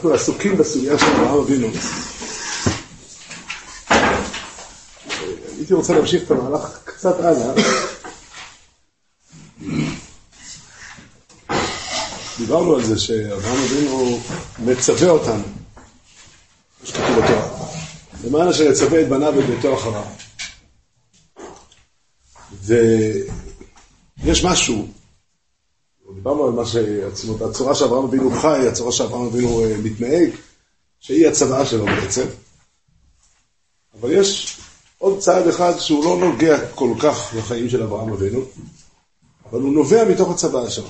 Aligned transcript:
אנחנו 0.00 0.14
עסוקים 0.14 0.56
בסוגיה 0.56 0.98
של 0.98 1.04
אברהם 1.06 1.38
אבינו. 1.40 1.68
הייתי 5.56 5.74
רוצה 5.74 5.94
להמשיך 5.94 6.22
את 6.22 6.30
המהלך 6.30 6.78
קצת 6.84 7.20
הלאה. 7.20 7.54
דיברנו 12.38 12.74
על 12.74 12.84
זה 12.84 12.98
שאברהם 12.98 13.62
אבינו 13.64 14.20
מצווה 14.58 15.10
אותנו, 15.10 15.44
שכתוב 16.84 17.18
בתורה. 17.24 17.48
למען 18.24 18.48
אשר 18.48 18.62
יצווה 18.64 19.00
את 19.00 19.08
בניו 19.08 19.32
ואת 19.36 19.46
ביתו 19.46 19.74
אחריו. 19.74 20.04
ויש 24.22 24.44
משהו, 24.44 24.88
דיברנו 26.14 26.46
על 26.46 26.52
מה 26.52 26.66
ש... 26.66 26.76
הצורה 27.50 27.74
שאברהם 27.74 28.04
אבינו 28.04 28.30
חי, 28.30 28.68
הצורה 28.68 28.92
שאברהם 28.92 29.26
אבינו 29.26 29.64
אה, 29.64 29.76
מתנהג, 29.82 30.30
שהיא 31.00 31.28
הצוואה 31.28 31.66
שלו 31.66 31.84
בעצם. 31.84 32.26
אבל 34.00 34.12
יש 34.12 34.58
עוד 34.98 35.18
צעד 35.18 35.48
אחד 35.48 35.78
שהוא 35.78 36.04
לא 36.04 36.18
נוגע 36.18 36.66
כל 36.74 36.94
כך 37.02 37.34
בחיים 37.34 37.68
של 37.68 37.82
אברהם 37.82 38.12
אבינו, 38.12 38.40
אבל 39.50 39.60
הוא 39.60 39.72
נובע 39.72 40.04
מתוך 40.04 40.30
הצוואה 40.30 40.70
שלו. 40.70 40.88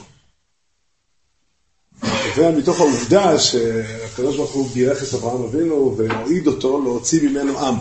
נובע 2.02 2.50
מתוך 2.58 2.80
העובדה 2.80 3.38
שהקדוש 3.38 4.36
ברוך 4.36 4.50
הוא 4.52 4.68
בירך 4.68 5.02
את 5.02 5.14
אברהם 5.14 5.42
אבינו 5.42 5.94
והועיד 5.96 6.46
אותו 6.46 6.82
להוציא 6.82 7.28
ממנו 7.28 7.58
עם. 7.58 7.74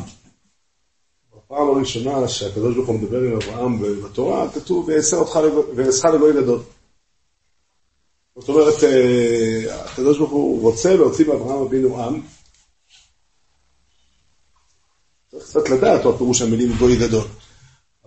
בפעם 1.36 1.68
הראשונה 1.68 2.28
שהקדוש 2.28 2.76
ברוך 2.76 2.88
הוא 2.88 3.00
מדבר 3.00 3.22
עם 3.22 3.34
אברהם 3.34 4.04
בתורה, 4.04 4.50
כתוב 4.50 4.90
ואעשך 5.76 6.06
לגוי 6.06 6.34
גדול. 6.34 6.60
זאת 8.40 8.50
אומרת, 8.50 8.84
אה, 8.84 9.86
הקדוש 9.86 10.18
ברוך 10.18 10.32
הוא 10.32 10.62
רוצה 10.62 10.96
להוציא 10.96 11.28
מאברהם 11.28 11.62
אבינו 11.62 12.04
עם. 12.04 12.22
צריך 15.32 15.44
קצת 15.44 15.70
לדעת 15.70 16.06
מה 16.06 16.18
פירוש 16.18 16.42
המילים 16.42 16.78
גוי 16.78 16.96
גדול. 16.96 17.28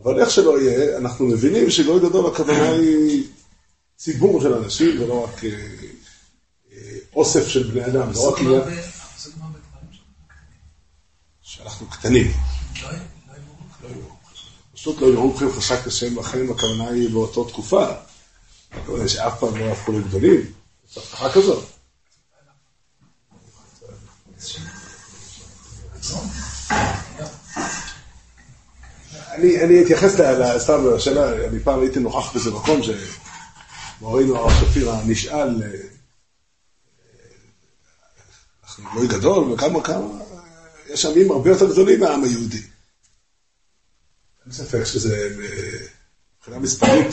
אבל 0.03 0.21
איך 0.21 0.31
שלא 0.31 0.61
יהיה, 0.61 0.99
אנחנו 0.99 1.27
מבינים 1.27 1.71
שגוי 1.71 2.01
גדול 2.01 2.27
הכוונה 2.27 2.71
היא 2.71 3.25
ציבור 3.97 4.41
של 4.41 4.55
אנשים 4.55 5.03
ולא 5.03 5.25
רק 5.25 5.45
אה, 5.45 5.51
אוסף 7.17 7.49
של 7.49 7.63
בני 7.71 7.87
אדם, 7.87 8.13
לא 8.15 8.29
רק 8.29 8.39
עניין... 8.39 8.63
שאנחנו 11.43 11.87
קטנים. 11.87 12.33
פשוט 14.75 15.01
לא 15.01 15.07
יראו 15.07 15.35
כם 15.37 15.53
חשק 15.53 15.87
השם 15.87 16.15
בחיים, 16.15 16.51
הכוונה 16.51 16.89
היא 16.89 17.11
באותו 17.11 17.45
תקופה. 17.45 17.87
הכוונה 18.83 19.09
שאף 19.09 19.41
פעם 19.41 19.57
לא 19.57 19.65
הפכו 19.73 19.93
לגדולים. 19.93 20.41
יש 20.91 20.99
הבטחה 20.99 21.33
כזאת. 21.33 21.65
אני 29.35 29.83
אתייחס 29.85 30.15
סתם 30.59 30.95
לשאלה, 30.95 31.47
אני 31.49 31.61
פעם 31.61 31.81
הייתי 31.81 32.01
נוכח 32.01 32.33
באיזה 32.33 32.51
מקום 32.51 32.81
שמורנו 32.83 34.37
הרב 34.37 34.53
שפירא 34.61 35.03
נשאל 35.07 35.63
אנחנו 38.65 38.85
גוי 38.93 39.09
גדול, 39.09 39.53
וכמה 39.53 39.83
כמה, 39.83 40.07
יש 40.87 41.07
עמים 41.07 41.31
הרבה 41.31 41.51
יותר 41.51 41.73
גדולים 41.73 42.01
מהעם 42.01 42.25
היהודי. 42.25 42.63
אין 44.45 44.53
ספק 44.53 44.85
שזה 44.85 45.37
מבחינה 46.39 46.59
מספרית, 46.59 47.07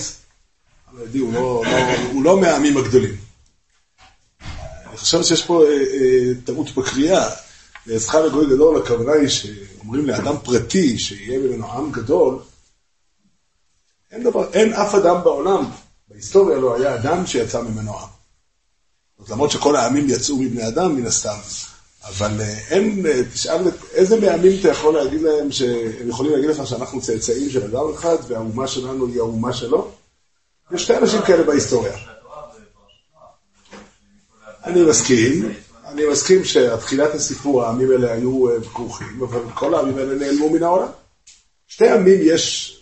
היהודי 0.97 1.19
הוא 1.19 1.33
לא, 1.33 1.63
לא, 1.65 2.23
לא 2.23 2.41
מהעמים 2.41 2.77
הגדולים. 2.77 3.15
אני 4.89 4.97
חושב 4.97 5.23
שיש 5.23 5.45
פה 5.45 5.63
אה, 5.63 5.69
אה, 5.69 6.31
טעות 6.45 6.75
בקריאה. 6.75 7.29
לעזך 7.85 8.15
לגוי 8.15 8.45
גדול, 8.45 8.81
הכוונה 8.81 9.11
היא 9.11 9.27
שאומרים 9.27 10.05
לאדם 10.05 10.35
פרטי 10.43 10.99
שיהיה 10.99 11.39
ממנו 11.39 11.71
עם 11.71 11.91
גדול, 11.91 12.39
אין, 14.11 14.23
דבר, 14.23 14.49
אין 14.53 14.73
אף 14.73 14.95
אדם 14.95 15.23
בעולם, 15.23 15.65
בהיסטוריה 16.07 16.57
לא 16.57 16.75
היה 16.75 16.95
אדם 16.95 17.27
שיצא 17.27 17.61
ממנו 17.61 17.99
עם. 17.99 18.07
זאת 19.19 19.29
למרות 19.29 19.51
שכל 19.51 19.75
העמים 19.75 20.09
יצאו 20.09 20.37
מבני 20.37 20.67
אדם 20.67 20.95
מן 20.95 21.05
הסתם, 21.05 21.37
אבל 22.03 22.41
אה, 22.41 22.57
אין, 22.69 23.05
אה, 23.05 23.21
תשאל 23.33 23.71
איזה 23.93 24.19
מהעמים 24.19 24.59
אתה 24.59 24.69
יכול 24.69 24.93
להגיד 24.93 25.21
להם 25.21 25.51
שהם 25.51 26.09
יכולים 26.09 26.31
להגיד 26.31 26.49
לך 26.49 26.67
שאנחנו 26.67 27.01
צאצאים 27.01 27.49
של 27.49 27.63
אדם 27.63 27.93
אחד 27.93 28.17
והאומה 28.27 28.67
שלנו 28.67 29.07
היא 29.07 29.19
האומה 29.19 29.53
שלו? 29.53 29.91
יש 30.71 30.83
שתי 30.83 30.97
אנשים 30.97 31.21
כאלה 31.21 31.43
בהיסטוריה. 31.43 31.97
אני 34.63 34.81
מסכים, 34.81 35.53
אני 35.85 36.05
מסכים 36.11 36.43
שתחילת 36.43 37.15
הסיפור 37.15 37.63
העמים 37.63 37.91
האלה 37.91 38.11
היו 38.11 38.49
אה, 38.49 38.55
כרוכים, 38.73 39.23
אבל 39.23 39.39
כל 39.53 39.75
העמים 39.75 39.97
האלה 39.97 40.15
נעלמו 40.15 40.49
מן 40.49 40.63
העולם. 40.63 40.87
שתי 41.67 41.89
עמים 41.89 42.19
יש 42.23 42.75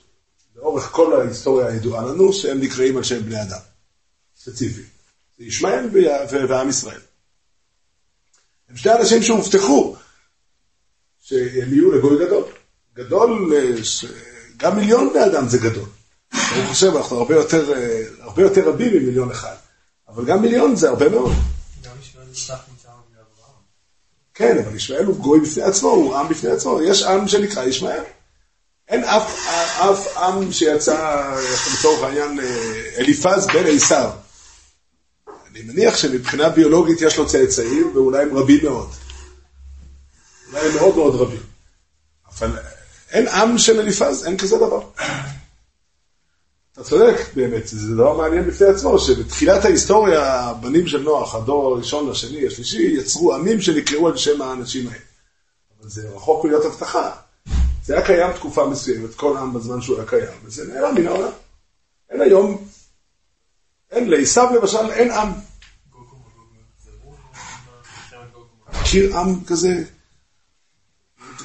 לאורך 0.55 0.83
כל 0.83 1.21
ההיסטוריה 1.21 1.67
הידועה 1.67 2.05
לנו 2.05 2.33
שהם 2.33 2.59
נקראים 2.59 2.97
על 2.97 3.03
שם 3.03 3.23
בני 3.23 3.41
אדם, 3.41 3.59
ספציפיים. 4.37 4.85
זה 5.37 5.45
ישמעאל 5.45 5.89
ועם 6.49 6.69
ישראל. 6.69 7.01
הם 8.69 8.77
שני 8.77 8.93
אנשים 8.93 9.23
שהובטחו 9.23 9.95
שהם 11.19 11.73
יהיו 11.73 11.91
לגוי 11.91 12.25
גדול. 12.25 12.43
גדול, 12.95 13.53
גם 14.57 14.75
מיליון 14.75 15.09
בני 15.13 15.25
אדם 15.25 15.47
זה 15.47 15.57
גדול. 15.57 15.89
אני 16.33 16.67
חושב, 16.67 16.95
אנחנו 16.95 17.17
הרבה 17.17 17.35
יותר, 17.35 17.73
הרבה 18.19 18.41
יותר 18.41 18.69
רבים 18.69 18.93
ממיליון 18.93 19.31
אחד, 19.31 19.55
אבל 20.07 20.25
גם 20.25 20.41
מיליון 20.41 20.75
זה 20.75 20.89
הרבה 20.89 21.09
מאוד. 21.09 21.31
גם 21.83 21.91
ישמעאל 22.01 22.27
נשלח 22.31 22.59
מצער 22.75 22.93
מאברהם. 23.11 23.61
כן, 24.33 24.57
אבל 24.65 24.75
ישמעאל 24.75 25.05
הוא 25.05 25.15
גוי 25.15 25.39
בפני 25.39 25.63
עצמו, 25.63 25.89
הוא 25.89 26.17
עם 26.17 26.29
בפני 26.29 26.51
עצמו. 26.51 26.81
יש 26.81 27.03
עם 27.03 27.27
שנקרא 27.27 27.63
ישמעאל. 27.63 28.03
אין 28.87 29.03
אף, 29.03 29.47
אף 29.79 30.17
עם 30.17 30.51
שיצא, 30.51 31.33
לצורך 31.73 32.03
העניין, 32.03 32.39
אליפז 32.97 33.47
בן 33.47 33.63
עשיו. 33.75 34.11
אני 35.51 35.61
מניח 35.61 35.97
שמבחינה 35.97 36.49
ביולוגית 36.49 37.01
יש 37.01 37.17
לו 37.17 37.27
צאצאים, 37.27 37.91
ואולי 37.95 38.23
הם 38.23 38.37
רבים 38.37 38.63
מאוד. 38.63 38.89
אולי 40.47 40.67
הם 40.67 40.75
מאוד 40.75 40.95
מאוד 40.95 41.15
רבים. 41.15 41.41
אבל 42.29 42.57
אין 43.09 43.27
עם 43.27 43.57
של 43.57 43.79
אליפז, 43.79 44.25
אין 44.25 44.37
כזה 44.37 44.57
דבר. 44.57 44.81
אתה 46.77 46.85
צודק, 46.85 47.15
באמת, 47.35 47.67
זה 47.67 47.95
דבר 47.95 48.17
מעניין 48.17 48.47
בפני 48.47 48.67
עצמו, 48.67 48.99
שבתחילת 48.99 49.65
ההיסטוריה, 49.65 50.41
הבנים 50.41 50.87
של 50.87 51.01
נוח, 51.01 51.35
הדור 51.35 51.73
הראשון, 51.73 52.09
השני, 52.09 52.47
השלישי, 52.47 52.81
יצרו 52.81 53.35
עמים 53.35 53.61
שנקראו 53.61 54.07
על 54.07 54.17
שם 54.17 54.41
האנשים 54.41 54.87
האלה. 54.87 54.99
אבל 55.79 55.89
זה 55.89 56.09
רחוק 56.09 56.45
מלהיות 56.45 56.65
הבטחה. 56.65 57.11
זה 57.85 57.93
היה 57.93 58.05
קיים 58.05 58.33
תקופה 58.33 58.67
מסוימת, 58.69 59.15
כל 59.15 59.37
עם 59.37 59.53
בזמן 59.53 59.81
שהוא 59.81 59.97
היה 59.97 60.07
קיים, 60.07 60.37
וזה 60.43 60.73
נעלם 60.73 60.95
מן 60.95 61.07
העולם. 61.07 61.31
אין 62.09 62.21
היום, 62.21 62.67
אין 63.91 64.09
לעשו 64.09 64.41
למשל, 64.55 64.91
אין 64.91 65.11
עם. 65.11 65.29
מכיר 68.81 69.17
עם 69.17 69.43
כזה? 69.45 69.83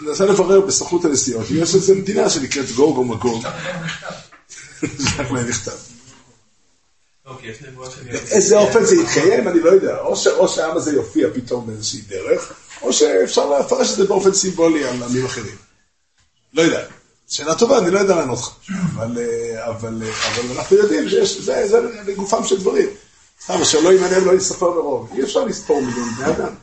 ננסה 0.03 0.27
לברר 0.27 0.61
בסוכנות 0.61 1.05
הנסיעות, 1.05 1.47
אם 1.51 1.57
יש 1.57 1.75
איזו 1.75 1.95
מדינה 1.95 2.31
שנקראת 2.31 2.71
גוג 2.77 2.97
או 2.97 3.05
מגוג. 3.05 3.45
נשלח 5.01 5.31
להם 5.31 5.49
מכתב. 5.49 5.73
באיזה 8.13 8.59
אופן 8.59 8.85
זה 8.85 8.97
יתקיים, 8.97 9.49
אני 9.49 9.61
לא 9.61 9.71
יודע. 9.71 9.99
או 10.37 10.49
שהעם 10.49 10.77
הזה 10.77 10.93
יופיע 10.93 11.29
פתאום 11.35 11.67
באיזושהי 11.67 12.01
דרך, 12.01 12.53
או 12.83 12.93
שאפשר 12.93 13.59
לפרש 13.59 13.91
את 13.91 13.97
זה 13.97 14.05
באופן 14.05 14.35
סימבולי 14.35 14.85
על 14.85 15.03
עמים 15.03 15.25
אחרים. 15.25 15.57
לא 16.53 16.63
יודע. 16.63 16.87
שאלה 17.29 17.55
טובה, 17.55 17.79
אני 17.79 17.91
לא 17.91 17.99
יודע 17.99 18.17
לענות 18.17 18.39
לך. 18.39 18.51
אבל, 18.95 19.19
אבל, 19.57 20.03
אבל 20.03 20.57
אנחנו 20.57 20.77
יודעים 20.77 21.09
שזה 21.09 21.81
לגופם 22.07 22.45
של 22.45 22.59
דברים. 22.59 22.89
סתם, 23.45 23.63
אשר 23.63 23.81
לא 23.81 23.93
ימנם 23.93 24.25
לא 24.27 24.33
יספר 24.33 24.71
מרוב. 24.71 25.13
אי 25.15 25.23
אפשר 25.23 25.45
לספור 25.45 25.81
מיליון 25.81 26.09
בני 26.15 26.27
אדם. 26.27 26.55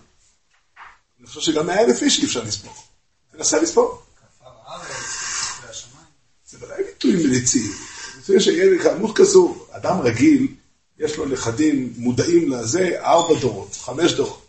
אני 1.19 1.27
חושב 1.27 1.42
שגם 1.42 1.68
מאה 1.68 1.81
אלף 1.81 2.01
איש 2.01 2.19
אי 2.19 2.25
אפשר 2.25 2.44
לספור. 2.44 2.74
תנסה 3.31 3.62
לספור. 3.62 4.01
זה 6.50 6.57
ודאי 6.62 6.83
ביטוי 6.83 7.15
מליצי. 7.15 7.72
ביטוי 8.29 8.43
שיהיה 8.43 8.79
כמות 8.83 9.17
כזו, 9.17 9.65
אדם 9.71 10.01
רגיל, 10.01 10.47
יש 10.99 11.17
לו 11.17 11.25
נכדים 11.25 11.93
מודעים 11.97 12.51
לזה, 12.51 12.89
ארבע 12.99 13.39
דורות, 13.39 13.75
חמש 13.75 14.13
דורות. 14.13 14.45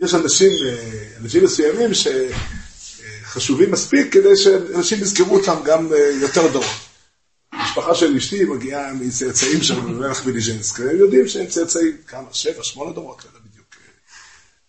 יש 0.00 0.14
אנשים, 0.14 0.52
אנשים 1.20 1.44
מסוימים 1.44 1.90
שחשובים 1.94 3.70
מספיק 3.70 4.12
כדי 4.12 4.36
שאנשים 4.36 5.02
יזכרו 5.02 5.36
אותם 5.36 5.56
גם 5.64 5.88
יותר 6.20 6.52
דורות. 6.52 6.70
המשפחה 7.52 7.94
של 7.94 8.16
אשתי 8.16 8.44
מגיעה 8.44 8.92
מצאצאים 8.92 9.62
של 9.62 9.80
מלך 9.80 10.26
מיליז'נסק, 10.26 10.80
הם 10.80 10.96
יודעים 10.98 11.28
שהם 11.28 11.46
צאצאים, 11.46 11.96
כמה, 12.06 12.28
שבע, 12.32 12.62
שמונה 12.62 12.92
דורות, 12.92 13.24
לא 13.24 13.28
יודע 13.28 13.40
בדיוק 13.50 13.66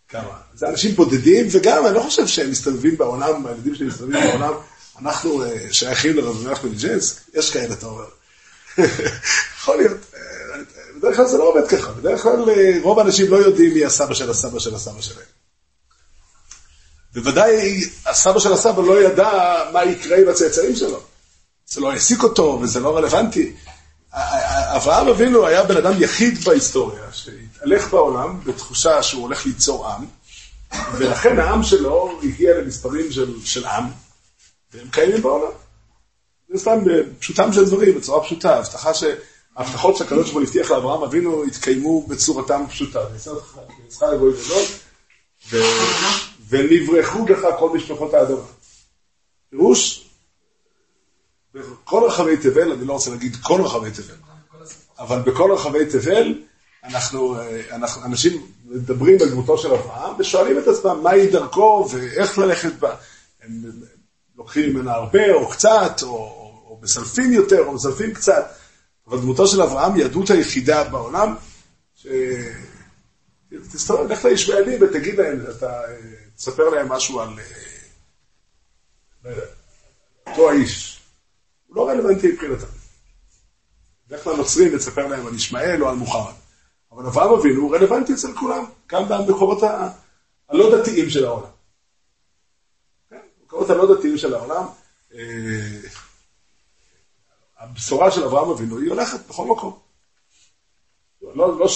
כמה. 0.09 0.38
זה 0.55 0.69
אנשים 0.69 0.95
בודדים, 0.95 1.47
וגם 1.51 1.85
אני 1.85 1.95
לא 1.95 2.01
חושב 2.01 2.27
שהם 2.27 2.51
מסתובבים 2.51 2.97
בעולם, 2.97 3.45
הילדים 3.45 3.75
שלי 3.75 3.88
מסתובבים 3.88 4.21
בעולם, 4.23 4.53
אנחנו 4.99 5.44
שייכים 5.71 6.17
לרב 6.17 6.47
מלך 6.47 6.63
מיליז'נסק, 6.63 7.21
יש 7.33 7.51
כאלה, 7.51 7.73
אתה 7.73 7.85
אומר. 7.85 8.17
יכול 9.57 9.77
להיות, 9.77 9.97
בדרך 10.97 11.15
כלל 11.15 11.27
זה 11.27 11.38
לא 11.38 11.44
עובד 11.44 11.68
ככה, 11.68 11.91
בדרך 11.91 12.21
כלל 12.21 12.50
אה, 12.50 12.77
רוב 12.81 13.00
האנשים 13.00 13.31
לא 13.31 13.38
יודעים 13.38 13.74
מי 13.74 13.85
הסבא 13.85 14.13
של 14.13 14.29
הסבא 14.29 14.59
של 14.59 14.75
הסבא 14.75 15.01
שלהם. 15.01 15.25
בוודאי 17.13 17.83
הסבא 18.06 18.39
של 18.39 18.53
הסבא 18.53 18.81
לא 18.81 19.03
ידע 19.03 19.29
מה 19.74 19.83
יקרה 19.83 20.18
עם 20.18 20.29
הצאצאים 20.29 20.75
שלו. 20.75 21.01
זה 21.68 21.81
לא 21.81 21.91
העסיק 21.91 22.24
אותו 22.24 22.59
וזה 22.62 22.79
לא 22.79 22.97
רלוונטי. 22.97 23.53
אברהם 24.75 25.07
אבינו 25.07 25.47
היה 25.47 25.63
בן 25.63 25.77
אדם 25.77 26.03
יחיד 26.03 26.44
בהיסטוריה, 26.44 27.01
שהתהלך 27.12 27.89
בעולם 27.89 28.39
בתחושה 28.44 29.03
שהוא 29.03 29.21
הולך 29.21 29.45
ליצור 29.45 29.88
עם, 29.88 30.06
ולכן 30.97 31.39
העם 31.39 31.63
שלו 31.63 32.19
הגיע 32.23 32.57
למספרים 32.57 33.12
של, 33.12 33.45
של 33.45 33.65
עם, 33.65 33.83
והם 34.73 34.88
קיימים 34.91 35.21
בעולם. 35.21 35.51
זה 36.49 36.59
סתם 36.59 36.79
פשוטם 37.19 37.53
של 37.53 37.65
דברים, 37.65 37.95
בצורה 37.95 38.23
פשוטה, 38.23 38.57
הבטחה 38.57 38.94
ש... 38.94 39.03
ההבטחות 39.57 39.97
שהקדוש 39.97 40.23
ברוך 40.23 40.33
הוא 40.33 40.41
הבטיח 40.41 40.71
לאברהם 40.71 41.03
אבינו 41.03 41.44
התקיימו 41.44 42.07
בצורתם 42.07 42.63
פשוטה. 42.69 42.99
ונשאך 43.11 44.03
לגוי 44.03 44.33
גדול, 44.33 44.63
ונברחו 46.49 47.25
בך 47.25 47.39
כל 47.59 47.69
משפחות 47.69 48.13
האדמה. 48.13 48.41
פירוש, 49.49 50.09
בכל 51.53 52.03
רחבי 52.03 52.38
תבל, 52.38 52.71
אני 52.71 52.85
לא 52.85 52.94
רוצה 52.94 53.09
להגיד 53.09 53.35
כל 53.35 53.61
רחבי 53.61 53.91
תבל, 53.91 54.15
אבל 54.99 55.21
בכל 55.21 55.51
רחבי 55.51 55.85
תבל, 55.85 56.44
אנחנו, 56.83 57.35
אנחנו, 57.71 58.05
אנשים 58.05 58.45
מדברים 58.65 59.17
על 59.21 59.29
דמותו 59.29 59.57
של 59.57 59.73
אברהם 59.73 60.15
ושואלים 60.19 60.59
את 60.59 60.67
עצמם 60.67 61.03
מהי 61.03 61.27
דרכו 61.27 61.88
ואיך 61.91 62.38
ללכת 62.38 62.73
בה. 62.73 62.95
הם 63.44 63.71
לוקחים 64.38 64.69
ממנה 64.69 64.94
הרבה 64.94 65.34
או 65.34 65.50
קצת, 65.50 66.00
או, 66.04 66.07
או, 66.07 66.63
או 66.66 66.80
מסלפים 66.81 67.34
יותר 67.34 67.66
או 67.66 67.74
מסלפים 67.74 68.13
קצת. 68.13 68.51
אבל 69.07 69.19
דמותו 69.19 69.48
של 69.48 69.62
אברהם 69.62 69.94
היא 69.94 70.06
הדמות 70.06 70.30
היחידה 70.30 70.84
בעולם, 70.84 71.36
ש... 71.95 72.07
תסתובב, 73.74 74.12
לך 74.12 74.25
לישמעאלים 74.25 74.81
ותגיד 74.81 75.16
להם, 75.16 75.39
אתה, 75.57 75.81
תספר 76.36 76.69
להם 76.69 76.89
משהו 76.89 77.19
על 77.19 77.30
אה, 79.25 79.31
אותו 80.28 80.50
האיש. 80.50 81.01
הוא 81.68 81.75
לא 81.75 81.90
רלוונטי 81.90 82.28
מבחינתם. 82.31 82.68
לך 84.10 84.28
לנוצרים 84.28 84.75
ותספר 84.75 85.07
להם 85.07 85.28
על 85.28 85.36
ישמעאל 85.36 85.83
או 85.83 85.90
על 85.90 85.95
מוחמד. 85.95 86.33
אבל 86.92 87.06
אברהם 87.06 87.33
אבינו 87.33 87.62
הוא 87.62 87.75
רלוונטי 87.75 88.13
אצל 88.13 88.33
כולם, 88.33 88.66
גם 88.88 89.10
במקורות 89.10 89.63
הלא 90.50 90.78
דתיים 90.78 91.10
של 91.10 91.25
העולם. 91.25 91.56
במקורות 93.68 93.90
הלא 93.90 94.00
דתיים 94.00 94.18
של 94.18 94.34
העולם. 94.34 94.64
אה, 95.14 95.19
הבשורה 97.60 98.12
של 98.12 98.24
אברהם 98.24 98.50
אבינו 98.50 98.80
היא 98.80 98.90
הולכת 98.90 99.19
בכל 99.30 99.46
מקום. 99.46 99.80
לא, 101.22 101.60
לא 101.60 101.68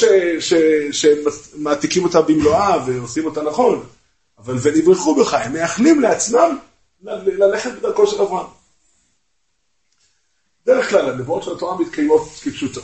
שמעתיקים 0.92 2.04
אותה 2.04 2.22
במלואה 2.22 2.84
ועושים 2.88 3.26
אותה 3.26 3.42
נכון, 3.42 3.86
אבל 4.38 4.56
ונברחו 4.62 5.16
בך, 5.16 5.34
הם 5.34 5.54
מייחלים 5.54 6.02
לעצמם 6.02 6.58
ללכת 7.02 7.72
בדרכו 7.72 8.08
של 8.08 8.22
אברהם. 8.22 8.48
בדרך 10.66 10.90
כלל 10.90 11.10
הנבואות 11.10 11.44
של 11.44 11.52
התורה 11.52 11.78
מתקיימות 11.80 12.22
כפשוטו. 12.44 12.82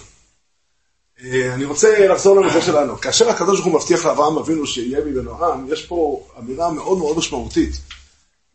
אה, 1.24 1.54
אני 1.54 1.66
רוצה 1.66 2.08
לחזור 2.08 2.36
לנושא 2.36 2.62
שלנו. 2.62 2.98
כאשר 2.98 3.30
הקדוש 3.30 3.60
ברוך 3.60 3.74
הוא 3.74 3.82
מבטיח 3.82 4.06
לאברהם 4.06 4.38
אבינו 4.38 4.68
שיהיה 4.68 5.06
ממנו 5.06 5.46
עם, 5.46 5.74
יש 5.74 5.86
פה 5.86 6.28
אמירה 6.40 6.72
מאוד 6.72 6.98
מאוד 6.98 7.18
משמעותית. 7.18 7.74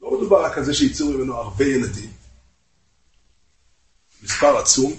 לא 0.02 0.18
מדובר 0.18 0.44
רק 0.44 0.58
על 0.58 0.64
זה 0.64 0.74
שייצאו 0.74 1.06
ממנו 1.06 1.36
הרבה 1.36 1.64
ילדים, 1.64 2.10
מספר 4.22 4.58
עצום, 4.58 4.92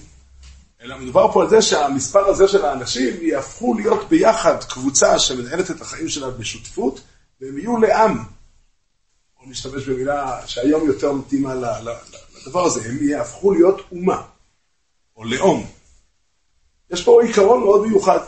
אלא 0.81 0.97
מדובר 0.97 1.31
פה 1.31 1.43
על 1.43 1.49
זה 1.49 1.61
שהמספר 1.61 2.25
הזה 2.25 2.47
של 2.47 2.65
האנשים 2.65 3.15
יהפכו 3.21 3.73
להיות 3.73 4.09
ביחד 4.09 4.63
קבוצה 4.63 5.19
שמנהלת 5.19 5.71
את 5.71 5.81
החיים 5.81 6.09
שלה 6.09 6.29
בשותפות, 6.29 7.01
והם 7.41 7.57
יהיו 7.57 7.77
לעם. 7.77 8.23
בואו 9.37 9.49
נשתמש 9.49 9.83
במילה 9.83 10.47
שהיום 10.47 10.87
יותר 10.87 11.11
מתאימה 11.11 11.55
לדבר 12.35 12.65
הזה, 12.65 12.81
הם 12.85 13.09
יהפכו 13.09 13.53
להיות 13.53 13.81
אומה, 13.91 14.21
או 15.15 15.23
לאום. 15.23 15.71
יש 16.91 17.03
פה 17.03 17.23
עיקרון 17.23 17.59
מאוד 17.63 17.87
מיוחד. 17.87 18.19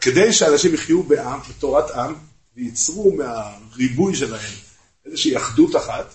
כדי 0.00 0.32
שאנשים 0.32 0.74
יחיו 0.74 1.02
בעם, 1.02 1.40
בתורת 1.48 1.90
עם, 1.90 2.14
וייצרו 2.56 3.12
מהריבוי 3.16 4.14
שלהם 4.14 4.52
איזושהי 5.06 5.36
אחדות 5.36 5.76
אחת, 5.76 6.14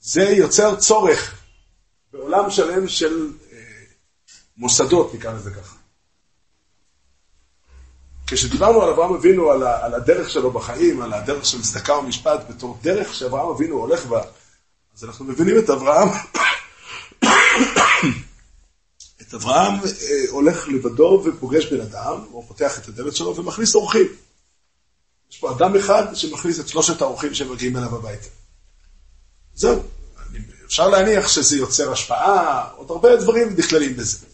זה 0.00 0.22
יוצר 0.22 0.76
צורך 0.76 1.34
בעולם 2.12 2.50
שלם 2.50 2.88
של 2.88 3.32
אה, 3.52 3.58
מוסדות, 4.56 5.14
נקרא 5.14 5.32
לזה 5.32 5.50
ככה. 5.50 5.76
כשדיברנו 8.26 8.82
על 8.82 8.88
אברהם 8.88 9.14
אבינו, 9.14 9.50
על, 9.50 9.62
על 9.62 9.94
הדרך 9.94 10.30
שלו 10.30 10.50
בחיים, 10.50 11.02
על 11.02 11.12
הדרך 11.12 11.46
של 11.46 11.62
צדקה 11.62 11.94
ומשפט, 11.94 12.40
בתור 12.48 12.78
דרך 12.82 13.14
שאברהם 13.14 13.48
אבינו 13.48 13.76
הולך 13.76 14.06
בה, 14.06 14.22
אז 14.96 15.04
אנחנו 15.04 15.24
מבינים 15.24 15.58
את 15.58 15.70
אברהם, 15.70 16.08
את 19.22 19.34
אברהם 19.34 19.74
אה, 19.74 20.30
הולך 20.30 20.68
לבדו 20.68 21.22
ופוגש 21.24 21.66
בן 21.66 21.80
אדם, 21.80 22.24
הוא 22.30 22.44
פותח 22.48 22.78
את 22.78 22.88
הדלת 22.88 23.16
שלו 23.16 23.36
ומכניס 23.36 23.74
אורחים. 23.74 24.06
יש 25.30 25.38
פה 25.38 25.52
אדם 25.52 25.76
אחד 25.76 26.14
שמכניס 26.14 26.60
את 26.60 26.68
שלושת 26.68 27.02
האורחים 27.02 27.34
שמגיעים 27.34 27.76
אליו 27.76 27.96
הביתה. 27.96 28.28
זהו. 29.54 29.82
אפשר 30.66 30.88
להניח 30.88 31.28
שזה 31.28 31.56
יוצר 31.56 31.92
השפעה, 31.92 32.68
עוד 32.76 32.90
הרבה 32.90 33.16
דברים 33.16 33.54
נכללים 33.56 33.96
בזה. 33.96 34.26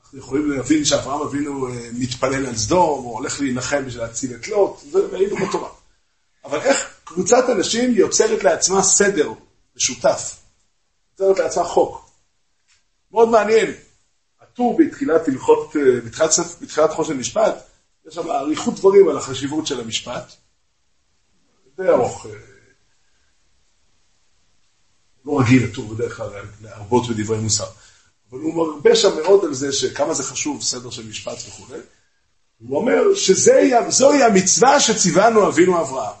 אנחנו 0.00 0.18
יכולים 0.18 0.50
להבין 0.50 0.84
שאברהם 0.84 1.20
אבינו 1.20 1.68
אה, 1.68 1.88
מתפלל 1.92 2.46
על 2.46 2.56
סדום, 2.56 3.04
או 3.04 3.18
הולך 3.18 3.40
להילחם 3.40 3.84
בשביל 3.86 4.02
להציל 4.02 4.34
את 4.34 4.48
לוט, 4.48 4.80
זה 4.90 4.98
ראינו 4.98 5.36
בתורה. 5.36 5.68
אבל 6.44 6.60
איך 6.60 6.90
קבוצת 7.04 7.44
אנשים 7.50 7.94
יוצרת 7.94 8.44
לעצמה 8.44 8.82
סדר 8.82 9.32
משותף, 9.76 10.36
יוצרת 11.12 11.38
לעצמה 11.38 11.64
חוק. 11.64 12.10
מאוד 13.12 13.28
מעניין, 13.28 13.72
הטור 14.40 14.78
בתחילת 14.78 15.28
הלכות, 15.28 15.76
אה, 15.76 16.00
בתחילת, 16.00 16.30
בתחילת 16.60 16.90
חושן 16.90 17.16
משפט, 17.16 17.67
יש 18.08 18.14
שם 18.14 18.30
אריכות 18.30 18.74
דברים 18.74 19.08
על 19.08 19.18
החשיבות 19.18 19.66
של 19.66 19.80
המשפט. 19.80 20.32
די 21.76 21.88
ארוך. 21.88 22.26
אה, 22.26 22.32
לא 25.24 25.40
רגיל 25.40 25.64
לטור 25.64 25.94
בדרך 25.94 26.16
כלל 26.16 26.30
להרבות 26.60 27.08
בדברי 27.08 27.38
מוסר. 27.38 27.66
אבל 28.30 28.38
הוא 28.40 28.54
מרבה 28.54 28.96
שם 28.96 29.16
מאוד 29.16 29.44
על 29.44 29.54
זה 29.54 29.72
שכמה 29.72 30.14
זה 30.14 30.22
חשוב, 30.22 30.62
סדר 30.62 30.90
של 30.90 31.06
משפט 31.06 31.36
וכו'. 31.48 31.74
הוא 32.58 32.78
אומר 32.78 33.14
שזוהי 33.14 34.24
המצווה 34.24 34.80
שציוונו 34.80 35.48
אבינו 35.48 35.80
אברהם. 35.80 36.16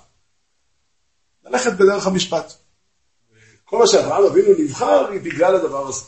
ללכת 1.44 1.72
בדרך 1.72 2.06
המשפט. 2.06 2.52
כל 3.64 3.78
מה 3.78 3.86
שאברהם 3.86 4.24
אבינו 4.24 4.48
נבחר 4.58 5.08
היא 5.08 5.20
בגלל 5.20 5.54
הדבר 5.54 5.88
הזה. 5.88 6.02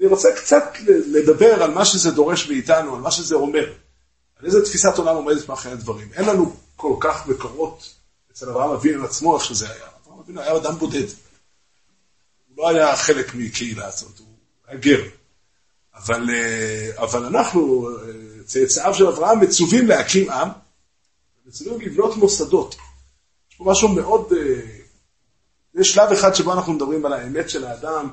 אני 0.00 0.06
רוצה 0.06 0.28
קצת 0.36 0.64
לדבר 0.86 1.62
על 1.62 1.70
מה 1.70 1.84
שזה 1.84 2.10
דורש 2.10 2.48
מאיתנו, 2.48 2.94
על 2.94 3.00
מה 3.00 3.10
שזה 3.10 3.34
אומר. 3.34 3.72
על 4.42 4.46
איזה 4.46 4.64
תפיסת 4.64 4.98
עולם 4.98 5.16
עומדת 5.16 5.48
מאחורי 5.48 5.74
הדברים. 5.74 6.08
אין 6.12 6.24
לנו 6.24 6.56
כל 6.76 6.96
כך 7.00 7.26
מקורות 7.26 7.94
אצל 8.32 8.50
אברהם 8.50 8.70
אבינו 8.70 9.04
עצמו 9.04 9.36
איך 9.36 9.44
שזה 9.44 9.70
היה. 9.70 9.86
אברהם 10.04 10.18
אבינו 10.18 10.40
היה 10.40 10.56
אדם 10.56 10.74
בודד. 10.78 11.06
הוא 12.48 12.56
לא 12.56 12.68
היה 12.68 12.96
חלק 12.96 13.34
מקהילה 13.34 13.86
הזאת, 13.86 14.18
הוא 14.18 14.26
היה 14.66 14.78
גר. 14.78 15.02
אבל, 15.94 16.30
אה, 16.30 16.90
אבל 16.96 17.24
אנחנו, 17.24 17.88
אה, 17.88 17.94
צאצאיו 18.44 18.94
של 18.94 19.06
אברהם, 19.06 19.40
מצווים 19.40 19.86
להקים 19.88 20.30
עם, 20.30 20.48
מצווים 21.46 21.80
לבנות 21.80 22.16
מוסדות. 22.16 22.76
יש 23.50 23.56
פה 23.56 23.64
משהו 23.64 23.88
מאוד... 23.88 24.32
אה, 24.32 24.60
יש 25.74 25.92
שלב 25.92 26.12
אחד 26.12 26.34
שבו 26.34 26.52
אנחנו 26.52 26.72
מדברים 26.72 27.06
על 27.06 27.12
האמת 27.12 27.50
של 27.50 27.64
האדם, 27.64 28.08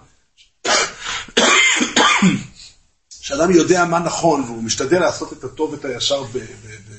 שאדם 3.29 3.51
יודע 3.51 3.85
מה 3.85 3.99
נכון 3.99 4.41
והוא 4.41 4.63
משתדל 4.63 4.99
לעשות 4.99 5.33
את 5.33 5.43
הטוב 5.43 5.73
ואת 5.73 5.85
הישר 5.85 6.23
ב, 6.23 6.37
ב, 6.37 6.39
ב, 6.39 6.93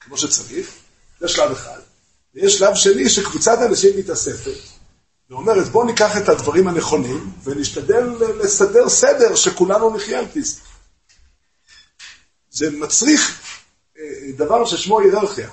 כמו 0.00 0.16
שצריך, 0.16 0.70
זה 1.20 1.28
שלב 1.28 1.50
אחד. 1.50 1.80
ויש 2.34 2.58
שלב 2.58 2.74
שני 2.74 3.08
שקבוצת 3.08 3.58
אנשים 3.66 3.98
מתאספת 3.98 4.58
ואומרת, 5.30 5.68
בואו 5.68 5.86
ניקח 5.86 6.16
את 6.16 6.28
הדברים 6.28 6.68
הנכונים 6.68 7.32
ונשתדל 7.44 8.04
לסדר 8.38 8.88
סדר 8.88 9.34
שכולנו 9.34 9.96
נחיה 9.96 10.18
על 10.18 10.26
פיס. 10.32 10.60
זה 12.50 12.70
מצריך 12.70 13.40
אה, 13.98 14.02
דבר 14.36 14.64
ששמו 14.64 15.00
היררכיה, 15.00 15.50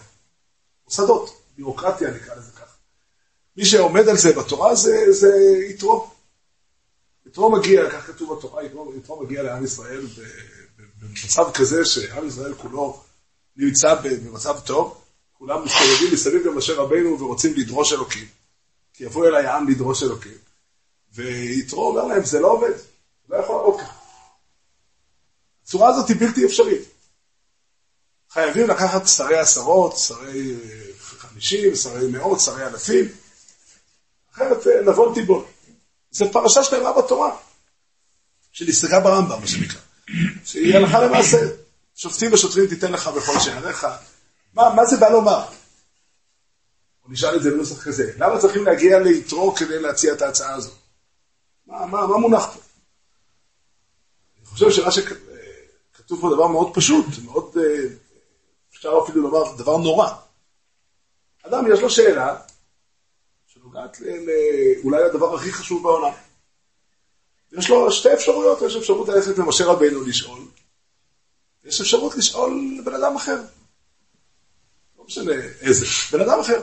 מוסדות, 0.86 1.42
ביורוקרטיה 1.58 2.12
נקרא 2.12 2.36
לזה 2.36 2.52
ככה. 2.52 2.76
מי 3.58 3.66
שעומד 3.66 4.10
על 4.10 4.18
זה 4.18 4.34
בתורה 4.34 4.76
זה, 4.76 5.06
זה 5.10 5.32
יתרו. 5.70 6.17
יתרו 7.28 7.52
מגיע, 7.52 7.90
כך 7.90 8.08
כתוב 8.08 8.38
בתורה, 8.38 8.64
יתרו, 8.98 9.24
מגיע 9.24 9.44
לעם 9.44 9.64
ישראל 9.64 10.08
במצב 11.02 11.52
כזה 11.54 11.86
שעם 11.86 12.28
ישראל 12.28 12.54
כולו 12.54 13.04
נמצא 13.56 13.96
במצב 14.04 14.60
טוב, 14.60 15.02
כולם 15.34 15.66
מסתובבים 15.66 16.14
מסביב 16.14 16.48
למשה 16.48 16.74
רבינו 16.74 17.20
ורוצים 17.20 17.54
לדרוש 17.58 17.94
אלוקים. 17.94 18.26
כי 18.94 19.04
יבוא 19.04 19.28
אליי 19.28 19.46
העם 19.46 19.70
לדרוש 19.70 20.04
אלוקים. 20.04 20.38
ויתרו 21.14 21.88
אומר 21.88 22.06
להם, 22.06 22.26
זה 22.26 22.40
לא 22.40 22.52
עובד, 22.52 22.74
לא 23.30 23.38
יכול 23.38 23.56
לעבוד 23.56 23.80
ככה. 23.82 23.94
הצורה 25.64 25.90
הזאת 25.90 26.10
היא 26.10 26.18
בלתי 26.20 26.46
אפשרית. 26.46 26.82
חייבים 28.30 28.68
לקחת 28.68 29.08
שרי 29.08 29.38
עשרות, 29.38 29.98
שרי 29.98 30.56
חמישים, 31.00 31.76
שרי 31.76 32.08
מאות, 32.08 32.40
שרי 32.40 32.68
אלפים, 32.68 33.06
אחרת 34.34 34.68
אה, 34.68 34.82
נבון 34.82 35.14
תיבול. 35.14 35.44
זו 36.12 36.32
פרשה 36.32 36.64
שלמה 36.64 36.94
בתורה, 36.94 37.38
שנסתגה 38.52 39.00
ברמב"ם, 39.00 39.42
מה 39.42 39.48
שנקרא, 39.48 39.80
שהיא 40.46 40.76
הלכה 40.76 41.02
למעשה. 41.02 41.38
שופטים 41.98 42.34
ושוטרים 42.34 42.68
תיתן 42.68 42.92
לך 42.92 43.08
בכל 43.08 43.40
שעריך. 43.40 43.88
מה, 44.54 44.74
מה 44.74 44.86
זה 44.86 44.98
בא 44.98 45.10
לומר? 45.10 45.46
או 47.06 47.12
נשאל 47.12 47.36
את 47.36 47.44
זה 47.44 47.52
בנוסח 47.52 47.84
כזה, 47.84 48.12
למה 48.18 48.40
צריכים 48.40 48.66
להגיע 48.66 49.00
ליתרו 49.00 49.56
כדי 49.56 49.80
להציע 49.80 50.14
את 50.14 50.22
ההצעה 50.22 50.56
הזו? 50.56 50.72
מה, 51.68 51.86
מה, 51.86 52.08
מה 52.08 52.18
מונח 52.18 52.46
פה? 52.46 52.60
אני 54.38 54.46
חושב 54.46 54.72
שמה 54.72 54.92
שכתוב 54.92 56.22
פה 56.22 56.30
דבר 56.36 56.48
מאוד 56.48 56.72
פשוט, 56.74 57.06
מאוד, 57.26 57.58
אה, 57.58 57.88
אפשר 58.72 59.00
אפילו 59.04 59.22
לומר 59.22 59.56
דבר 59.58 59.78
נורא. 59.78 60.10
אדם 61.44 61.72
יש 61.74 61.80
לו 61.80 61.90
שאלה 61.90 62.38
שנוגעת 63.78 64.02
אולי 64.84 65.04
לדבר 65.04 65.36
הכי 65.36 65.52
חשוב 65.52 65.84
בעולם. 65.84 66.14
יש 67.52 67.70
לו 67.70 67.92
שתי 67.92 68.14
אפשרויות, 68.14 68.62
יש 68.62 68.76
אפשרות 68.76 69.10
ללכת 69.10 69.38
למשה 69.38 69.66
רבינו 69.66 70.02
לשאול, 70.02 70.40
יש 71.66 71.82
אפשרות 71.82 72.16
לשאול 72.16 72.82
בן 72.86 72.94
אדם 72.94 73.16
אחר. 73.16 73.42
לא 74.98 75.06
משנה 75.06 75.32
איזה, 75.62 75.86
בן 76.12 76.22
אדם 76.22 76.40
אחר. 76.40 76.62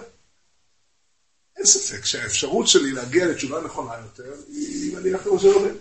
אין 1.57 1.67
ספק 1.67 2.05
שהאפשרות 2.05 2.69
שלי 2.69 2.93
להגיע 2.93 3.27
לתשובה 3.27 3.61
נכונה 3.61 3.93
יותר, 4.05 4.35
היא 4.49 4.93
אם 4.93 4.99
אני 4.99 5.11
אלך 5.11 5.27
למשה 5.27 5.49
רבינו. 5.49 5.79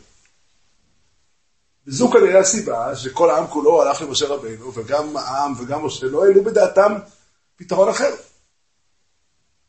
וזו 1.88 2.12
כנראה 2.12 2.40
הסיבה 2.40 2.96
שכל 2.96 3.30
העם 3.30 3.48
כולו 3.48 3.82
הלך 3.82 4.02
למשה 4.02 4.28
רבינו, 4.28 4.74
וגם 4.74 5.18
העם 5.18 5.54
וגם 5.60 5.86
משה 5.86 6.06
לא 6.06 6.26
העלו 6.26 6.44
בדעתם 6.44 6.94
פתרון 7.56 7.90
אחר. 7.90 8.16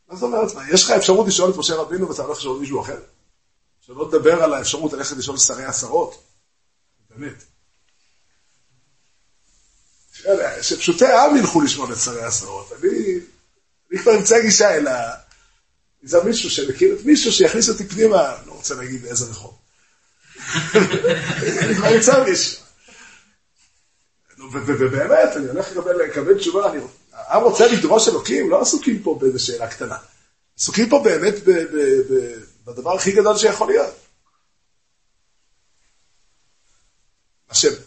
מה 0.08 0.16
זאת 0.16 0.22
אומרת? 0.22 0.52
יש 0.72 0.84
לך 0.84 0.90
אפשרות 0.90 1.26
לשאול 1.26 1.50
את 1.50 1.56
משה 1.56 1.74
רבינו 1.74 2.08
ואתה 2.08 2.22
הולך 2.22 2.38
לשאול 2.38 2.60
מישהו 2.60 2.80
אחר? 2.80 3.00
שלא 3.80 4.08
לדבר 4.08 4.42
על 4.42 4.54
האפשרות 4.54 4.92
ללכת 4.92 5.16
לשאול 5.16 5.38
שרי 5.38 5.64
עשרות. 5.64 6.22
באמת. 7.10 7.44
שפשוטי 10.62 11.04
העם 11.04 11.36
ילכו 11.36 11.60
לשמוע 11.60 11.92
את 11.92 11.98
שרי 11.98 12.22
עשרות. 12.22 12.72
אני, 12.72 12.88
אני 13.90 13.98
כבר 13.98 14.16
אמצא 14.16 14.40
גישה 14.40 14.74
אל 14.74 14.86
ה... 14.86 15.14
זה 16.02 16.24
מישהו 16.24 16.50
שמכיר 16.50 16.96
את 16.96 17.04
מישהו 17.04 17.32
שיכניס 17.32 17.68
אותי 17.68 17.88
פנימה, 17.88 18.36
לא 18.46 18.52
רוצה 18.52 18.74
להגיד 18.74 19.02
באיזה 19.02 19.24
רחוב. 19.30 19.58
אני 21.62 21.74
כבר 21.74 21.94
אמצא 21.96 22.24
מישהו. 22.24 22.64
ובאמת, 24.52 25.36
אני 25.36 25.48
הולך 25.48 25.76
לקבל 25.76 26.38
תשובה, 26.38 26.72
העם 27.26 27.42
רוצה 27.42 27.66
לדרוש 27.66 28.08
אלוקים, 28.08 28.50
לא 28.50 28.60
עסוקים 28.60 29.02
פה 29.02 29.18
באיזו 29.20 29.44
שאלה 29.44 29.68
קטנה. 29.68 29.96
עסוקים 30.58 30.88
פה 30.88 31.00
באמת 31.04 31.34
בדבר 32.66 32.94
הכי 32.94 33.12
גדול 33.12 33.36
שיכול 33.36 33.68
להיות. 33.68 33.94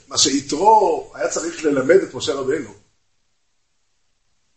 מה 0.07 0.17
שיתרו 0.17 1.11
היה 1.15 1.29
צריך 1.29 1.63
ללמד 1.63 1.95
את 1.95 2.13
משה 2.13 2.33
רבינו, 2.33 2.73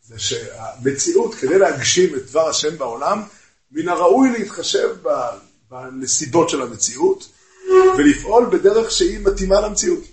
זה 0.03 0.19
שהמציאות, 0.19 1.35
כדי 1.35 1.59
להגשים 1.59 2.15
את 2.15 2.27
דבר 2.27 2.49
השם 2.49 2.79
בעולם, 2.79 3.23
מן 3.71 3.89
הראוי 3.89 4.31
להתחשב 4.39 4.97
בנסיבות 5.71 6.49
של 6.49 6.63
המציאות, 6.63 7.29
ולפעול 7.99 8.47
בדרך 8.53 8.91
שהיא 8.91 9.19
מתאימה 9.19 9.61
למציאות. 9.61 10.05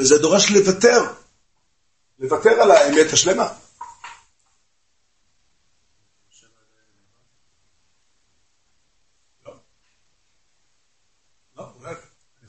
וזה 0.00 0.18
דורש 0.18 0.50
לוותר, 0.50 1.04
לוותר 2.18 2.50
על 2.50 2.70
האמת 2.70 3.12
השלמה. 3.12 3.52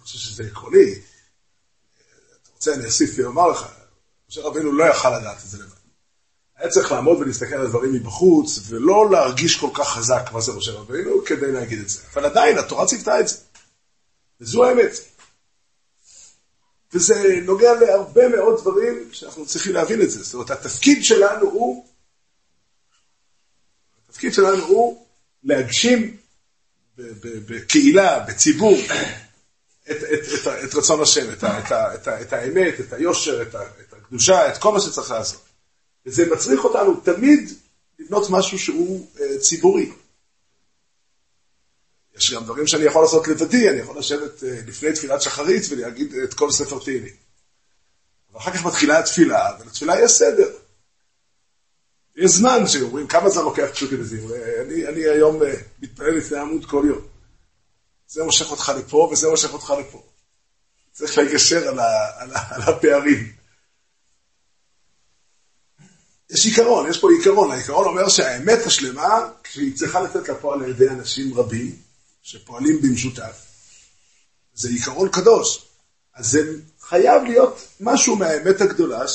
חושב 0.02 0.18
שזה 0.18 0.44
עקרוני. 0.44 0.92
אתה 2.42 2.50
רוצה, 2.54 2.74
אני 2.74 2.86
אוסיף 2.86 3.12
ואומר 3.18 3.48
לך, 3.48 3.66
משה 4.30 4.42
רבינו 4.42 4.72
לא 4.72 4.84
יכל 4.84 5.20
לדעת 5.20 5.38
את 5.38 5.50
זה 5.50 5.58
לבד. 5.58 5.76
היה 6.56 6.70
צריך 6.70 6.92
לעמוד 6.92 7.18
ולהסתכל 7.18 7.56
על 7.56 7.66
הדברים 7.66 7.94
מבחוץ, 7.94 8.60
ולא 8.68 9.12
להרגיש 9.12 9.60
כל 9.60 9.70
כך 9.74 9.88
חזק 9.88 10.30
מה 10.32 10.42
זה 10.42 10.54
משה 10.54 10.72
רבינו, 10.72 11.26
כדי 11.26 11.52
להגיד 11.52 11.80
את 11.80 11.90
זה. 11.90 12.02
אבל 12.14 12.26
עדיין, 12.26 12.58
התורה 12.58 12.86
ציוותה 12.86 13.20
את 13.20 13.28
זה. 13.28 13.38
וזו 14.42 14.66
האמת. 14.66 14.92
וזה 16.94 17.40
נוגע 17.44 17.74
להרבה 17.74 18.28
מאוד 18.28 18.62
דברים 18.62 19.10
שאנחנו 19.12 19.46
צריכים 19.46 19.74
להבין 19.74 20.02
את 20.02 20.12
זה. 20.12 20.24
זאת 20.24 20.34
אומרת, 20.34 20.52
התפקיד 20.52 21.04
שלנו 21.04 21.50
הוא, 21.50 21.86
התפקיד 24.10 24.34
שלנו 24.34 24.66
הוא 24.66 25.06
להגשים 25.44 26.18
בקהילה, 26.98 28.20
בציבור, 28.20 28.78
את, 29.92 30.04
את, 30.04 30.20
את, 30.34 30.48
את 30.64 30.76
רצון 30.76 31.02
השם, 31.02 31.34
את, 31.34 31.44
את, 31.44 31.72
את, 31.72 32.08
את 32.08 32.34
האמת, 32.34 32.80
את 32.80 32.94
היושר, 32.94 33.42
את, 33.42 33.56
את 33.56 33.94
הקדושה, 33.94 34.54
את 34.54 34.58
כל 34.58 34.72
מה 34.72 34.80
שצריך 34.80 35.12
לעשות. 35.12 35.42
וזה 36.06 36.26
מצריך 36.32 36.64
אותנו 36.64 36.96
תמיד 36.96 37.52
לבנות 38.00 38.30
משהו 38.30 38.60
שהוא 38.60 39.08
uh, 39.16 39.40
ציבורי. 39.40 39.92
יש 42.22 42.34
גם 42.34 42.44
דברים 42.44 42.68
שאני 42.68 42.84
יכול 42.84 43.02
לעשות 43.04 43.28
לבדי, 43.28 43.70
אני 43.70 43.80
יכול 43.80 44.00
לשבת 44.00 44.40
uh, 44.40 44.46
לפני 44.68 44.94
תפילת 44.94 45.22
שחרית 45.22 45.64
ולהגיד 45.70 46.14
את 46.24 46.34
כל 46.34 46.52
ספר 46.52 46.80
תהילים. 46.80 47.14
אבל 48.32 48.40
אחר 48.40 48.52
כך 48.52 48.66
מתחילה 48.66 49.00
התפילה, 49.00 49.50
ולתפילה 49.60 50.00
יש 50.00 50.12
סדר. 50.12 50.52
יש 52.16 52.32
זמן 52.32 52.68
שאומרים 52.68 53.08
כמה 53.08 53.30
זמן 53.30 53.44
לוקח 53.44 53.68
פשוט 53.74 53.92
לזים. 53.92 54.28
אני, 54.62 54.88
אני 54.88 55.10
היום 55.10 55.40
מתפלל 55.82 56.18
לפני 56.18 56.38
עמוד 56.38 56.66
כל 56.66 56.84
יום. 56.88 57.02
זה 58.08 58.24
מושך 58.24 58.52
אותך 58.52 58.72
לפה 58.78 59.10
וזה 59.12 59.30
מושך 59.30 59.54
אותך 59.54 59.74
לפה. 59.80 60.04
צריך 60.92 61.18
לגשר 61.18 61.68
על, 61.68 61.80
ה, 61.80 62.22
על, 62.22 62.34
ה, 62.34 62.56
על 62.56 62.62
הפערים. 62.62 63.32
יש 66.30 66.46
עיקרון, 66.46 66.90
יש 66.90 67.00
פה 67.00 67.08
עיקרון. 67.18 67.52
העיקרון 67.52 67.86
אומר 67.86 68.10
שהאמת 68.10 68.60
השלמה, 68.66 69.30
כשהיא 69.44 69.76
צריכה 69.76 70.02
לתת 70.02 70.30
לפועל 70.30 70.64
על 70.64 70.70
ידי 70.70 70.90
אנשים 70.90 71.34
רבים, 71.34 71.91
שפועלים 72.22 72.82
במשותף, 72.82 73.46
זה 74.54 74.70
עיקרון 74.70 75.10
קדוש. 75.10 75.66
אז 76.14 76.32
זה 76.32 76.40
חייב 76.82 77.24
להיות 77.24 77.68
משהו 77.80 78.16
מהאמת 78.16 78.62
הגדולה 78.62 79.08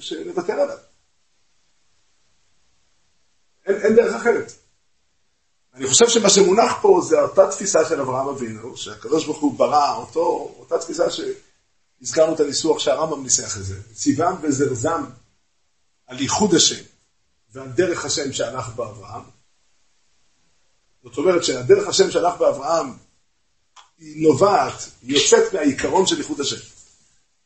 שנוותר 0.00 0.52
עליו. 0.52 0.78
אין, 3.66 3.76
אין 3.76 3.96
דרך 3.96 4.14
אחרת. 4.14 4.52
אני 5.74 5.86
חושב 5.86 6.08
שמה 6.08 6.30
שמונח 6.30 6.72
פה 6.82 7.00
זה 7.08 7.20
אותה 7.20 7.50
תפיסה 7.50 7.88
של 7.88 8.00
אברהם 8.00 8.28
אבינו, 8.28 8.76
שהקדוש 8.76 9.24
ברוך 9.24 9.40
הוא 9.40 9.58
ברא 9.58 9.96
אותו, 9.96 10.54
אותה 10.58 10.78
תפיסה 10.78 11.04
שהזכרנו 11.10 12.34
את 12.34 12.40
הניסוח 12.40 12.78
שהרמב"ם 12.78 13.22
ניסח 13.22 13.56
את 13.56 13.64
זה, 13.64 13.80
ציוון 13.94 14.36
וזרזם 14.42 15.04
על 16.06 16.20
ייחוד 16.20 16.54
השם 16.54 16.82
ועל 17.52 17.68
דרך 17.68 18.04
השם 18.04 18.32
שהלך 18.32 18.68
באברהם. 18.68 19.22
זאת 21.04 21.18
אומרת 21.18 21.44
שהדרך 21.44 21.88
השם 21.88 22.10
שהלך 22.10 22.34
באברהם 22.38 22.92
היא 23.98 24.28
נובעת, 24.28 24.88
היא 25.02 25.16
יוצאת 25.16 25.54
מהעיקרון 25.54 26.06
של 26.06 26.18
ייחוד 26.18 26.40
השם. 26.40 26.56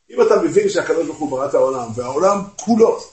אם 0.09 0.21
אתה 0.21 0.41
מבין 0.41 0.69
שהקדוש 0.69 1.05
ברוך 1.05 1.19
הוא 1.19 1.31
ברא 1.31 1.45
את 1.49 1.53
העולם, 1.53 1.87
והעולם 1.95 2.43
כולו 2.55 3.03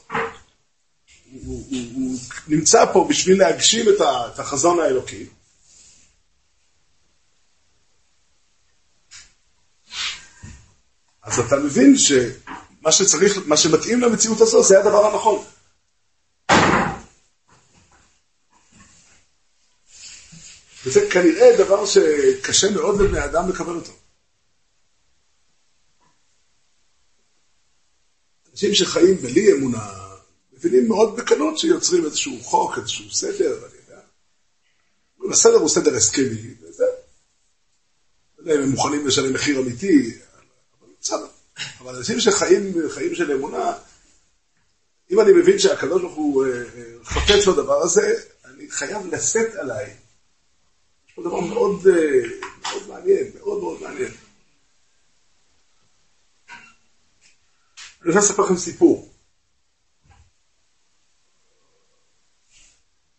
הוא, 1.32 1.64
הוא, 1.70 1.80
הוא 1.94 2.18
נמצא 2.48 2.92
פה 2.92 3.06
בשביל 3.10 3.38
להגשים 3.38 3.86
את 3.88 4.38
החזון 4.38 4.80
האלוקי. 4.80 5.26
אז 11.22 11.38
אתה 11.38 11.56
מבין 11.56 11.96
שמה 11.98 12.92
שצריך, 12.92 13.38
מה 13.46 13.56
שמתאים 13.56 14.00
למציאות 14.00 14.40
הזו 14.40 14.62
זה 14.62 14.80
הדבר 14.80 15.06
הנכון. 15.06 15.44
וזה 20.86 21.08
כנראה 21.10 21.56
דבר 21.58 21.86
שקשה 21.86 22.70
מאוד 22.70 23.00
לבני 23.00 23.24
אדם 23.24 23.48
לקבל 23.50 23.74
אותו. 23.74 23.92
אנשים 28.50 28.74
שחיים 28.74 29.16
בלי 29.16 29.52
אמונה, 29.52 29.88
מבינים 30.52 30.88
מאוד 30.88 31.16
בקלות 31.16 31.58
שיוצרים 31.58 32.04
איזשהו 32.04 32.40
חוק, 32.42 32.78
איזשהו 32.78 33.10
סדר, 33.10 33.66
אני 33.66 33.74
יודע. 33.82 34.00
הסדר 35.32 35.56
הוא 35.56 35.68
סדר 35.68 35.96
הסכמי, 35.96 36.54
וזה. 36.60 36.84
לא 38.38 38.42
יודע 38.42 38.54
אם 38.54 38.62
הם 38.62 38.70
מוכנים 38.70 39.06
לשלם 39.06 39.32
מחיר 39.32 39.60
אמיתי, 39.60 40.18
אבל 40.80 40.90
בסדר. 41.00 41.26
אבל 41.80 41.96
אנשים 41.96 42.20
שחיים 42.20 42.72
חיים 42.88 43.14
של 43.14 43.32
אמונה, 43.32 43.72
אם 45.10 45.20
אני 45.20 45.32
מבין 45.32 45.58
שהקדוש 45.58 46.02
ברוך 46.02 46.14
הוא 46.14 46.46
אה, 46.46 46.50
אה, 46.50 46.64
חוטף 47.04 47.46
לדבר 47.46 47.82
הזה, 47.82 48.14
אני 48.44 48.70
חייב 48.70 49.14
לשאת 49.14 49.54
עליי. 49.54 50.05
פה 51.16 51.22
דבר 51.22 51.40
מאוד, 51.40 51.86
אה, 51.86 52.28
מאוד 52.62 52.88
מעניין, 52.88 53.26
מאוד 53.38 53.60
מאוד 53.60 53.82
מעניין. 53.82 54.10
אני 58.02 58.08
רוצה 58.08 58.18
לספר 58.18 58.42
לכם 58.42 58.56
סיפור. 58.56 59.12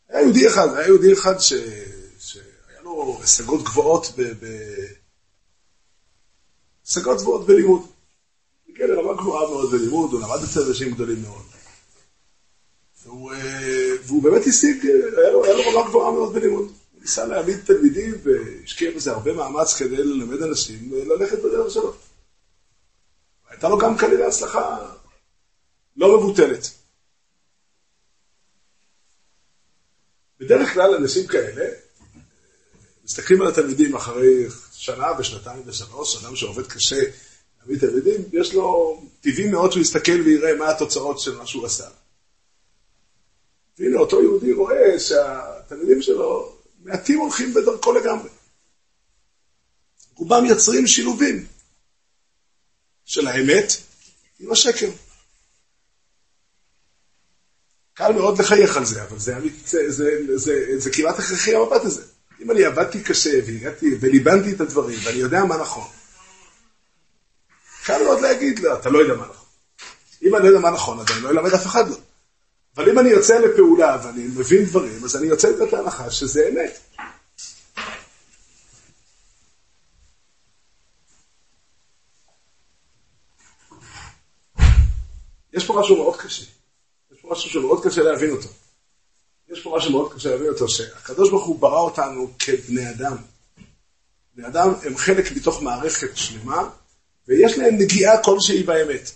היה 0.10 0.22
יהודי 0.22 0.48
אחד, 0.48 0.68
היה 0.76 0.88
יהודי 0.88 1.14
אחד 1.14 1.40
ש... 1.40 1.54
שהיה 2.20 2.82
לו 2.82 3.20
השגות 3.24 3.64
גבוהות 3.64 4.06
ב... 4.18 4.22
ב... 4.22 4.46
השגות 6.86 7.18
גבוהות 7.18 7.48
בלימוד. 7.48 7.82
הגיע 8.70 8.88
לרמה 8.88 9.22
גבוהה 9.22 9.50
מאוד 9.50 9.72
בלימוד, 9.72 10.12
הוא 10.12 10.22
למד 10.22 10.44
אצל 10.44 10.60
אנשים 10.68 10.92
גדולים 10.92 11.22
מאוד. 11.22 11.46
והוא, 13.04 13.34
אה, 13.34 13.92
והוא 14.06 14.24
באמת 14.24 14.42
השיג, 14.48 14.86
היה 15.18 15.32
לו, 15.32 15.46
היה 15.46 15.54
לו 15.54 15.62
רמה 15.62 15.90
גבוהה 15.90 16.12
מאוד 16.12 16.34
בלימוד. 16.34 16.72
ניסה 17.08 17.26
להעמיד 17.26 17.58
תלמידים 17.66 18.16
והשקיע 18.24 18.92
בזה 18.92 19.12
הרבה 19.12 19.34
מאמץ 19.34 19.74
כדי 19.74 19.98
ללמד 19.98 20.42
אנשים 20.42 20.92
ללכת 20.94 21.40
בדרך 21.40 21.72
שלו. 21.72 21.96
הייתה 23.50 23.70
לו 23.70 23.78
גם 23.78 23.98
כנראה 23.98 24.28
הצלחה 24.28 24.94
לא 25.98 26.18
מבוטלת. 26.18 26.70
בדרך 30.40 30.74
כלל 30.74 30.96
אנשים 30.96 31.28
כאלה 31.28 31.66
מסתכלים 33.04 33.42
על 33.42 33.48
התלמידים 33.48 33.96
אחרי 33.96 34.46
שנה 34.72 35.08
ושנתיים 35.20 35.64
ושלוש, 35.66 36.24
אדם 36.24 36.36
שעובד 36.36 36.68
קשה 36.68 37.02
להביא 37.60 37.80
תלמידים, 37.80 38.22
יש 38.34 38.54
לו 38.54 39.02
טבעי 39.22 39.50
מאוד 39.50 39.72
שהוא 39.72 39.82
יסתכל 39.82 40.22
ויראה 40.26 40.56
מה 40.56 40.70
התוצאות 40.70 41.20
של 41.20 41.36
מה 41.36 41.48
שהוא 41.48 41.66
עשה. 41.66 41.88
והנה 43.80 44.00
אותו 44.00 44.22
יהודי 44.22 44.54
רואה 44.54 45.00
שהתלמידים 45.00 46.02
שלו 46.02 46.57
מעטים 46.88 47.20
הולכים 47.20 47.54
בדרכו 47.54 47.92
לגמרי. 47.94 48.30
רובם 50.16 50.46
יוצרים 50.46 50.88
שילובים 50.88 51.46
של 53.06 53.28
האמת 53.28 53.74
עם 54.40 54.52
השקר. 54.52 54.90
קל 57.94 58.12
מאוד 58.14 58.40
לחייך 58.40 58.78
על 58.78 58.86
זה, 58.86 59.04
אבל 59.04 59.20
זה, 59.20 59.36
זה, 59.66 59.92
זה, 59.92 60.38
זה, 60.38 60.80
זה 60.80 60.90
כמעט 60.92 61.20
הכרחי 61.20 61.56
המבט 61.56 61.82
הזה. 61.86 62.04
אם 62.40 62.52
אני 62.52 62.66
עבדתי 62.66 63.04
קשה 63.04 63.40
והגעתי 63.46 63.96
וליבנתי 64.00 64.52
את 64.52 64.62
הדברים 64.62 65.00
ואני 65.04 65.18
יודע 65.18 65.44
מה 65.44 65.58
נכון, 65.58 65.88
קל 67.84 68.04
מאוד 68.04 68.22
להגיד, 68.22 68.60
לא, 68.60 68.80
אתה 68.80 68.90
לא 68.90 69.00
יודע 69.00 69.14
מה 69.14 69.28
נכון. 69.28 69.48
אם 70.24 70.36
אני 70.36 70.44
לא 70.44 70.48
יודע 70.48 70.60
מה 70.60 70.72
נכון, 70.72 71.00
אז 71.00 71.06
אני 71.12 71.22
לא 71.22 71.30
אלמד 71.30 71.54
אף 71.54 71.66
אחד 71.66 71.90
לא. 71.90 71.98
אבל 72.78 72.90
אם 72.90 73.00
אני 73.00 73.10
יוצא 73.10 73.40
לפעולה 73.40 73.98
ואני 74.04 74.24
מבין 74.24 74.66
דברים, 74.66 75.04
אז 75.04 75.16
אני 75.16 75.28
יוצא 75.28 75.50
את 75.64 75.74
ההנחה 75.74 76.12
שזה 76.12 76.50
אמת. 76.50 76.80
יש 85.54 85.66
פה 85.66 85.80
משהו 85.80 85.96
מאוד 85.96 86.22
קשה. 86.22 86.46
יש 87.12 87.22
פה 87.22 87.32
משהו 87.32 87.50
שמאוד 87.50 87.84
קשה 87.86 88.04
להבין 88.04 88.32
אותו. 88.32 88.50
יש 89.50 89.62
פה 89.62 89.74
משהו 89.78 89.92
מאוד 89.92 90.14
קשה 90.14 90.30
להבין 90.30 90.48
אותו, 90.48 90.70
שהקדוש 90.70 91.30
ברוך 91.30 91.46
הוא 91.46 91.60
ברא 91.60 91.80
אותנו 91.80 92.32
כבני 92.40 92.90
אדם. 92.90 93.18
בני 94.36 94.48
אדם 94.48 94.74
הם 94.84 94.98
חלק 94.98 95.32
מתוך 95.32 95.62
מערכת 95.62 96.18
שלמה, 96.18 96.70
ויש 97.28 97.58
להם 97.58 97.76
נגיעה 97.78 98.24
כלשהי 98.24 98.64
באמת. 98.64 99.12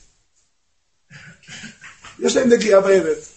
יש 2.20 2.36
להם 2.36 2.50
נגיעה 2.50 2.82
באמת. 2.82 3.31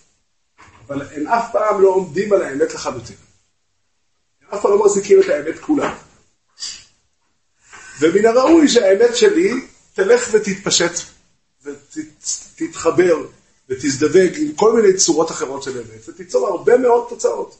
אבל 0.86 1.02
הם 1.02 1.26
אף 1.26 1.52
פעם 1.52 1.82
לא 1.82 1.88
עומדים 1.88 2.32
על 2.32 2.42
האמת 2.42 2.74
לחלוטין. 2.74 3.16
הם 4.42 4.48
אף 4.54 4.62
פעם 4.62 4.70
לא 4.70 4.84
מחזיקים 4.84 5.20
את 5.20 5.28
האמת 5.28 5.58
כולה. 5.58 5.98
ומן 8.00 8.26
הראוי 8.26 8.68
שהאמת 8.68 9.16
שלי 9.16 9.52
תלך 9.94 10.28
ותתפשט 10.32 10.92
ותתחבר 11.62 13.16
ותזדווג 13.68 14.32
עם 14.36 14.54
כל 14.56 14.80
מיני 14.80 14.96
צורות 14.98 15.30
אחרות 15.30 15.62
של 15.62 15.78
אמת, 15.78 16.08
ותיצור 16.08 16.48
הרבה 16.48 16.78
מאוד 16.78 17.06
תוצאות. 17.08 17.58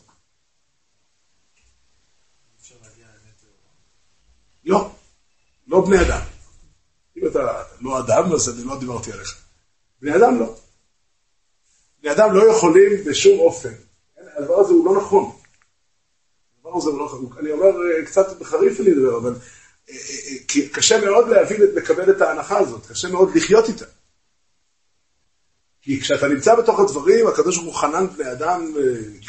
לא, 4.65 4.91
לא 5.67 5.81
בני 5.87 6.01
אדם. 6.01 6.21
אם 7.17 7.27
אתה 7.27 7.63
לא 7.81 7.99
אדם, 7.99 8.33
אז 8.33 8.49
אני 8.49 8.65
לא 8.65 8.81
דיברתי 8.81 9.13
עליך. 9.13 9.45
בני 10.03 10.17
אדם 10.17 10.41
לא. 10.41 10.57
בני 12.05 12.13
אדם 12.13 12.35
לא 12.35 12.43
יכולים 12.51 13.05
בשום 13.07 13.39
אופן. 13.39 13.73
הדבר 14.37 14.61
הזה 14.61 14.73
הוא 14.73 14.87
לא 14.87 14.97
נכון. 14.97 15.33
הדבר 16.59 16.77
הזה 16.77 16.91
הוא 16.91 16.99
לא 16.99 17.05
נכון. 17.05 17.27
אני 17.39 17.53
אומר, 17.53 17.67
אה, 17.67 18.07
קצת 18.07 18.39
בחריף 18.39 18.81
אני 18.81 18.93
אדבר, 18.93 19.19
אבל 19.19 19.35
אה, 19.91 19.95
אה, 20.57 20.69
קשה 20.73 21.01
מאוד 21.01 21.29
להבין, 21.29 21.61
לקבל 21.61 22.11
את 22.11 22.21
ההנחה 22.21 22.59
הזאת, 22.59 22.87
קשה 22.87 23.09
מאוד 23.09 23.37
לחיות 23.37 23.69
איתה. 23.69 23.85
כי 25.83 26.01
כשאתה 26.01 26.29
נמצא 26.29 26.55
בתוך 26.55 26.81
הדברים, 26.81 27.27
הקדוש 27.27 27.57
ברוך 27.59 27.75
הוא 27.75 27.81
חנן 27.81 28.07
בני 28.17 28.33
אדם 28.33 28.75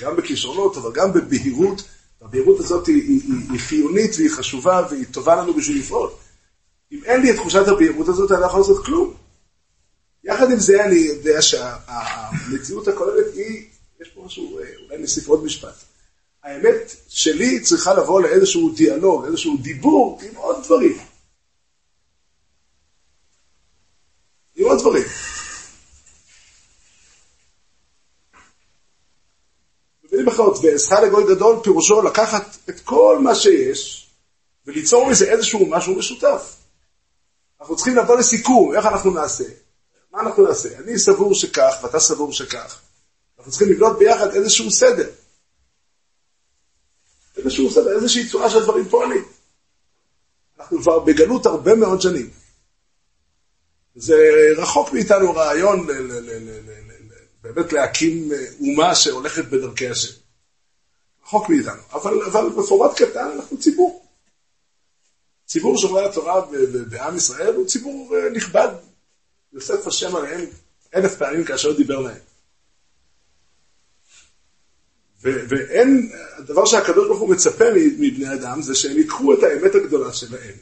גם 0.02 0.16
בכישרונות, 0.16 0.78
אבל 0.78 0.92
גם 0.94 1.14
בבהירות. 1.14 1.84
הבהירות 2.22 2.60
הזאת 2.60 2.88
היא, 2.88 2.96
היא, 2.96 3.22
היא, 3.24 3.52
היא 3.52 3.60
חיונית 3.60 4.16
והיא 4.16 4.32
חשובה 4.32 4.88
והיא 4.90 5.06
טובה 5.12 5.36
לנו 5.36 5.54
בשביל 5.54 5.80
לפעול. 5.80 6.10
אם 6.92 7.00
אין 7.06 7.22
לי 7.22 7.32
את 7.32 7.36
תחושת 7.36 7.68
הבהירות 7.68 8.08
הזאת, 8.08 8.32
אני 8.32 8.42
לא 8.42 8.46
יכול 8.46 8.60
לעשות 8.60 8.86
כלום. 8.86 9.25
יחד 10.26 10.52
עם 10.52 10.60
זה 10.60 10.86
אני 10.86 10.96
יודע 10.96 11.42
שהמציאות 11.42 12.88
הכוללת 12.88 13.34
היא, 13.36 13.66
יש 14.02 14.10
פה 14.10 14.24
משהו, 14.26 14.60
אולי 14.84 14.98
נוסיף 14.98 15.28
עוד 15.28 15.44
משפט. 15.44 15.76
האמת 16.44 16.96
שלי 17.08 17.60
צריכה 17.60 17.94
לבוא 17.94 18.22
לאיזשהו 18.22 18.70
דיאלוג, 18.70 19.26
איזשהו 19.26 19.58
דיבור 19.58 20.22
עם 20.24 20.36
עוד 20.36 20.64
דברים. 20.64 20.98
עם 24.56 24.66
עוד 24.66 24.80
דברים. 24.80 25.04
במילים 30.04 30.28
אחרות, 30.28 30.58
ועזך 30.64 30.92
לגוי 30.92 31.36
גדול 31.36 31.60
פירושו 31.64 32.02
לקחת 32.02 32.58
את 32.70 32.80
כל 32.80 33.20
מה 33.24 33.36
שיש 33.36 34.10
וליצור 34.66 35.10
מזה 35.10 35.32
איזשהו 35.32 35.66
משהו 35.70 35.96
משותף. 35.96 36.56
אנחנו 37.62 37.76
צריכים 37.76 37.96
לבוא 37.96 38.18
לסיכום, 38.18 38.76
איך 38.76 38.86
אנחנו 38.86 39.12
נעשה. 39.12 39.65
מה 40.16 40.22
אנחנו 40.22 40.48
נעשה? 40.48 40.78
אני 40.80 41.00
סבור 41.00 41.36
שכך 41.36 41.74
ואתה 41.84 42.00
סבור 42.00 42.34
שכך. 42.34 42.82
אנחנו 43.38 43.52
צריכים 43.52 43.70
לבנות 43.70 44.00
ביחד 44.00 44.34
איזשהו 44.34 44.72
סדר. 44.72 45.10
איזשהו 47.38 47.72
סדר, 47.72 47.96
איזושהי 47.96 48.30
צורה 48.30 48.50
שהדברים 48.50 48.90
פועלים. 48.90 49.26
אנחנו 50.60 50.82
כבר 50.82 51.00
בגלות 51.00 51.46
הרבה 51.46 51.76
מאוד 51.76 52.02
שנים. 52.02 52.30
זה 53.96 54.16
רחוק 54.58 54.94
מאיתנו 54.94 55.34
רעיון 55.34 55.88
באמת 57.42 57.74
להקים 57.74 58.32
אומה 58.60 58.96
שהולכת 58.96 59.46
בדרכי 59.46 59.90
השם. 59.90 60.14
רחוק 61.24 61.50
מאיתנו. 61.50 61.82
אבל, 61.92 62.24
אבל 62.24 62.50
בפורמט 62.50 63.02
קטן 63.02 63.32
אנחנו 63.36 63.58
ציבור. 63.60 64.06
ציבור 65.46 65.78
שומרי 65.78 66.06
התורה 66.06 66.42
בעם 66.90 67.18
ישראל 67.18 67.56
הוא 67.56 67.68
ציבור 67.68 68.16
אה, 68.16 68.30
נכבד. 68.30 68.70
יוסף 69.56 69.88
השם 69.88 70.16
עליהם 70.16 70.46
אלף 70.96 71.18
פעמים 71.18 71.44
כאשר 71.44 71.74
דיבר 71.74 72.00
להם. 72.00 72.18
ואין, 75.22 76.12
הדבר 76.38 76.66
שהקדוש 76.66 77.08
ברוך 77.08 77.20
הוא 77.20 77.30
מצפה 77.30 77.66
מבני 77.76 78.34
אדם 78.34 78.62
זה 78.62 78.76
שהם 78.76 78.98
ייקחו 78.98 79.34
את 79.34 79.44
האמת 79.44 79.76
הגדולה 79.76 80.14
שלהם. 80.14 80.54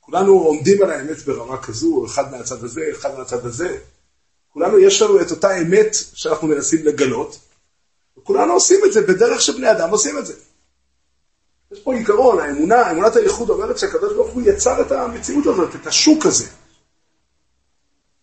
כולנו 0.00 0.32
עומדים 0.32 0.82
על 0.82 0.90
האמת 0.90 1.22
ברמה 1.22 1.62
כזו, 1.62 2.06
אחד 2.06 2.30
מהצד 2.30 2.64
הזה, 2.64 2.80
אחד 2.92 3.18
מהצד 3.18 3.46
הזה. 3.46 3.78
כולנו 4.48 4.78
יש 4.78 5.02
לנו 5.02 5.20
את 5.20 5.30
אותה 5.30 5.58
אמת 5.58 5.96
שאנחנו 6.14 6.48
מנסים 6.48 6.86
לגלות, 6.86 7.38
וכולנו 8.18 8.52
עושים 8.52 8.84
את 8.84 8.92
זה 8.92 9.00
בדרך 9.00 9.40
שבני 9.40 9.70
אדם 9.70 9.90
עושים 9.90 10.18
את 10.18 10.26
זה. 10.26 10.34
יש 11.72 11.80
פה 11.80 11.94
עיקרון, 11.94 12.40
האמונה, 12.40 12.90
אמונת 12.90 13.16
הייחוד 13.16 13.50
אומרת 13.50 13.78
שהקדוש 13.78 14.12
ברוך 14.12 14.30
הוא 14.30 14.42
יצר 14.46 14.82
את 14.82 14.92
המציאות 14.92 15.46
הזאת, 15.46 15.74
את 15.74 15.86
השוק 15.86 16.26
הזה. 16.26 16.46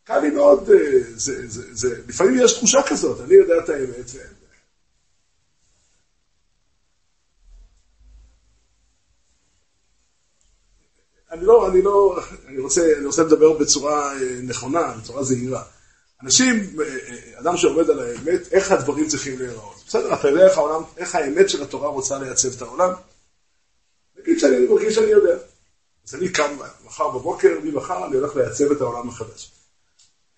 קל 0.04 0.20
לי 0.20 0.30
מאוד, 0.30 0.70
אה, 0.70 0.78
זה, 1.16 1.48
זה, 1.48 1.64
זה, 1.72 2.02
לפעמים 2.08 2.40
יש 2.40 2.54
תחושה 2.54 2.82
כזאת, 2.88 3.22
אני 3.22 3.34
יודע 3.34 3.54
את 3.64 3.70
האמת. 3.70 4.12
אני 11.32 11.46
לא, 11.46 11.68
אני 11.68 11.82
לא, 11.82 12.20
אני 12.48 12.60
רוצה, 12.60 12.94
אני 12.98 13.06
רוצה 13.06 13.24
לדבר 13.24 13.54
בצורה 13.54 14.14
אה, 14.14 14.40
נכונה, 14.44 14.94
בצורה 15.02 15.24
זהירה. 15.24 15.64
אנשים, 16.24 16.80
אה, 16.82 17.40
אדם 17.40 17.58
שעומד 17.58 17.90
על 17.90 18.00
האמת, 18.00 18.48
איך 18.52 18.72
הדברים 18.72 19.08
צריכים 19.08 19.40
להיראות. 19.40 19.84
בסדר, 19.88 20.14
אתה 20.14 20.28
יודע 20.28 20.48
איך 20.48 20.58
העולם, 20.58 20.84
איך 20.98 21.16
האמת 21.16 21.50
של 21.50 21.64
התורה 21.64 21.90
רוצה 21.90 22.20
לייצב 22.20 22.56
את 22.58 22.62
העולם? 22.62 22.94
נגיד 24.20 24.40
שאני 24.40 24.66
מרגיש 24.66 24.96
שאני 24.96 25.12
יודע. 25.12 25.38
אז 26.08 26.16
אני 26.16 26.30
קם 26.30 26.58
מחר 26.86 27.10
בבוקר, 27.10 27.60
ממחר 27.64 28.06
אני 28.06 28.16
הולך 28.16 28.36
לייצב 28.36 28.72
את 28.72 28.82
העולם 28.82 29.08
מחדש. 29.08 29.61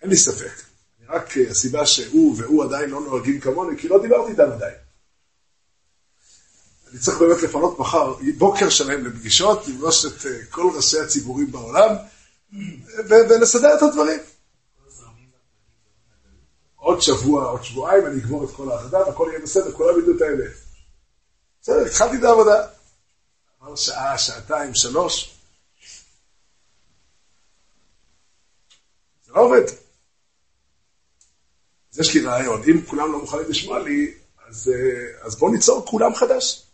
אין 0.04 0.10
לי 0.10 0.16
ספק. 0.16 0.62
רק 1.08 1.36
אה, 1.36 1.50
הסיבה 1.50 1.86
שהוא 1.86 2.34
והוא 2.38 2.64
עדיין 2.64 2.90
לא 2.90 3.00
נוהגים 3.00 3.40
כמוני, 3.40 3.78
כי 3.78 3.88
לא 3.88 4.02
דיברתי 4.02 4.30
איתם 4.30 4.52
עדיין. 4.52 4.74
אני 6.90 6.98
צריך 6.98 7.18
באמת 7.18 7.42
לפנות 7.42 7.78
מחר 7.78 8.14
בוקר 8.38 8.70
שלם 8.70 9.06
לפגישות, 9.06 9.68
לפגוש 9.68 10.06
את 10.06 10.26
אה, 10.26 10.44
כל 10.50 10.70
ראשי 10.76 11.00
הציבורים 11.00 11.52
בעולם, 11.52 11.94
ולסדר 13.08 13.74
את 13.76 13.82
הדברים. 13.82 14.20
עוד 16.76 17.00
שבוע, 17.00 17.44
עוד 17.44 17.64
שבועיים, 17.64 18.06
אני 18.06 18.20
אגמור 18.20 18.44
את 18.44 18.50
כל 18.56 18.70
העבודה, 18.70 18.98
והכל 18.98 19.28
יהיה 19.30 19.42
בסדר, 19.42 19.72
כולם 19.72 19.98
ידעו 19.98 20.16
את 20.16 20.22
האמת. 20.22 20.52
בסדר, 21.62 21.84
התחלתי 21.86 22.16
את 22.16 22.24
העבודה. 22.24 22.66
עבר 23.60 23.76
שעה, 23.76 24.18
שעתיים, 24.18 24.74
שלוש. 24.74 25.34
זה 29.26 29.32
לא 29.32 29.40
עובד. 29.40 29.83
אז 31.94 32.00
יש 32.00 32.14
לי 32.14 32.20
רעיון, 32.20 32.62
אם 32.70 32.86
כולם 32.86 33.12
לא 33.12 33.20
מוכנים 33.20 33.50
לשמוע 33.50 33.78
לי, 33.78 34.14
אז, 34.46 34.68
אה, 34.74 35.26
אז 35.26 35.36
בואו 35.36 35.52
ניצור 35.52 35.86
כולם 35.86 36.14
חדש. 36.14 36.66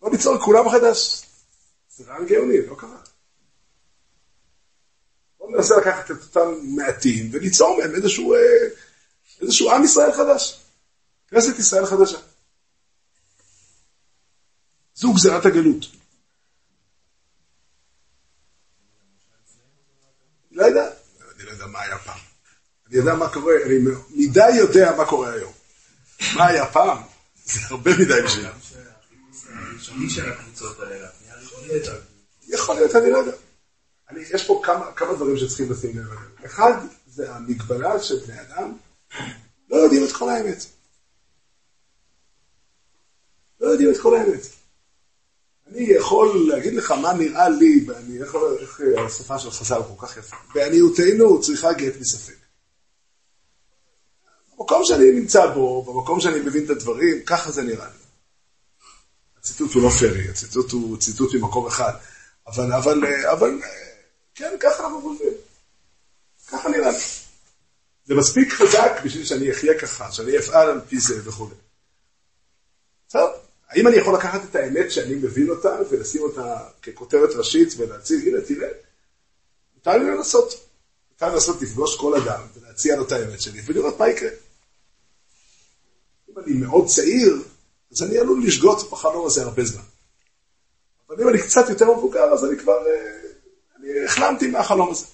בואו 0.00 0.12
ניצור 0.12 0.38
כולם 0.38 0.64
חדש. 0.70 1.22
זה 1.88 2.04
רעיון 2.04 2.26
גאוני, 2.26 2.66
לא 2.66 2.76
קרה. 2.78 3.00
בואו 5.38 5.50
ננסה 5.50 5.74
לקחת 5.80 6.10
את 6.10 6.16
אותם 6.22 6.48
מעטים 6.76 7.28
וליצור 7.32 7.78
מהם 7.78 7.94
איזשהו, 7.94 8.34
אה, 8.34 8.40
איזשהו 9.40 9.70
עם 9.70 9.84
ישראל 9.84 10.12
חדש. 10.12 10.60
כנסת 11.28 11.58
ישראל 11.58 11.86
חדשה. 11.86 12.18
זו 14.94 15.12
גזירת 15.12 15.46
הגלות. 15.46 15.84
לא 20.50 20.64
יודע, 20.64 20.90
אני 21.36 21.42
לא 21.42 21.50
יודע 21.50 21.66
מה 21.66 21.80
היה 21.80 21.98
פעם. 21.98 22.28
אני 22.88 22.98
יודע 22.98 23.14
מה 23.14 23.28
קורה, 23.32 23.54
אני 23.66 23.78
מדי 24.10 24.50
יודע 24.56 24.96
מה 24.96 25.04
קורה 25.04 25.32
היום. 25.32 25.52
מה 26.34 26.46
היה 26.46 26.66
פעם? 26.66 26.98
זה 27.44 27.60
הרבה 27.70 27.90
מדי 27.98 28.22
בשבילה. 28.24 28.52
יכול 32.48 32.74
להיות, 32.74 32.94
אני 32.94 33.10
לא 33.10 33.18
יודע. 33.18 33.32
יש 34.16 34.46
פה 34.46 34.62
כמה 34.96 35.14
דברים 35.14 35.36
שצריכים 35.36 35.72
לשים 35.72 35.98
לב 35.98 36.06
אליהם. 36.06 36.30
אחד, 36.46 36.72
זה 37.06 37.34
המגבלה 37.34 38.00
של 38.02 38.18
בני 38.26 38.40
אדם 38.40 38.76
לא 39.70 39.76
יודעים 39.76 40.04
את 40.04 40.12
כל 40.12 40.30
האמת. 40.30 40.64
לא 43.60 43.66
יודעים 43.68 43.90
את 43.90 44.00
כל 44.00 44.16
האמת. 44.16 44.40
אני 45.66 45.82
יכול 45.82 46.48
להגיד 46.48 46.74
לך 46.74 46.90
מה 46.90 47.12
נראה 47.12 47.48
לי, 47.48 47.84
ואני 47.86 48.18
יכול, 48.18 48.58
איך 48.60 48.80
השפה 49.06 49.38
של 49.38 49.50
חז"ל 49.50 49.80
כל 49.88 50.06
כך 50.06 50.16
יפה. 50.16 50.36
בעניותנו 50.54 51.40
צריכה 51.42 51.72
גט 51.72 51.92
מספק. 52.00 52.37
במקום 54.68 54.84
שאני 54.84 55.10
נמצא 55.10 55.46
בו, 55.46 55.82
במקום 55.82 56.20
שאני 56.20 56.40
מבין 56.40 56.64
את 56.64 56.70
הדברים, 56.70 57.22
ככה 57.26 57.50
זה 57.50 57.62
נראה 57.62 57.86
לי. 57.86 57.98
הציטוט 59.38 59.72
הוא 59.72 59.82
לא 59.82 59.88
פרי, 59.88 60.28
הציטוט 60.28 60.72
הוא 60.72 60.98
ציטוט 60.98 61.34
ממקום 61.34 61.66
אחד. 61.66 61.92
אבל, 62.46 62.72
אבל, 62.72 63.04
אבל, 63.32 63.60
כן, 64.34 64.56
ככה 64.60 64.82
אנחנו 64.84 65.00
חושבים. 65.02 65.32
ככה 66.48 66.68
נראה 66.68 66.90
לי. 66.90 66.98
זה 68.04 68.14
מספיק 68.14 68.52
חזק 68.52 69.00
בשביל 69.04 69.24
שאני 69.24 69.52
אחיה 69.52 69.78
ככה, 69.78 70.12
שאני 70.12 70.38
אפעל 70.38 70.70
על 70.70 70.80
פי 70.88 71.00
זה 71.00 71.28
וכו'. 71.28 71.48
טוב, 73.10 73.30
האם 73.68 73.88
אני 73.88 73.96
יכול 73.96 74.14
לקחת 74.14 74.40
את 74.50 74.56
האמת 74.56 74.90
שאני 74.90 75.14
מבין 75.14 75.50
אותה 75.50 75.76
ולשים 75.90 76.22
אותה 76.22 76.58
ככותרת 76.82 77.30
ראשית 77.30 77.74
ולהציג, 77.76 78.28
הנה 78.28 78.40
תראה, 78.40 78.68
מותר 79.74 79.96
לי 79.96 80.10
לנסות. 80.10 80.54
מותר 81.10 81.34
לנסות 81.34 81.62
לפגוש 81.62 81.96
כל 81.96 82.22
אדם 82.22 82.42
ולהציע 82.54 82.96
לו 82.96 83.06
את 83.06 83.12
האמת 83.12 83.40
שלי 83.40 83.62
ולראות 83.66 84.00
מה 84.00 84.08
יקרה. 84.08 84.30
אני 86.48 86.56
מאוד 86.56 86.86
צעיר, 86.86 87.42
אז 87.92 88.02
אני 88.02 88.18
עלול 88.18 88.46
לשגות 88.46 88.90
בחלום 88.90 89.26
הזה 89.26 89.42
הרבה 89.42 89.64
זמן. 89.64 89.82
אבל 91.08 91.22
אם 91.22 91.28
אני 91.28 91.42
קצת 91.42 91.68
יותר 91.68 91.92
מבוגר, 91.96 92.32
אז 92.32 92.44
אני 92.44 92.58
כבר, 92.58 92.86
אה, 92.86 93.20
אני 93.76 94.04
החלמתי 94.04 94.46
מהחלום 94.46 94.90
הזה. 94.90 95.06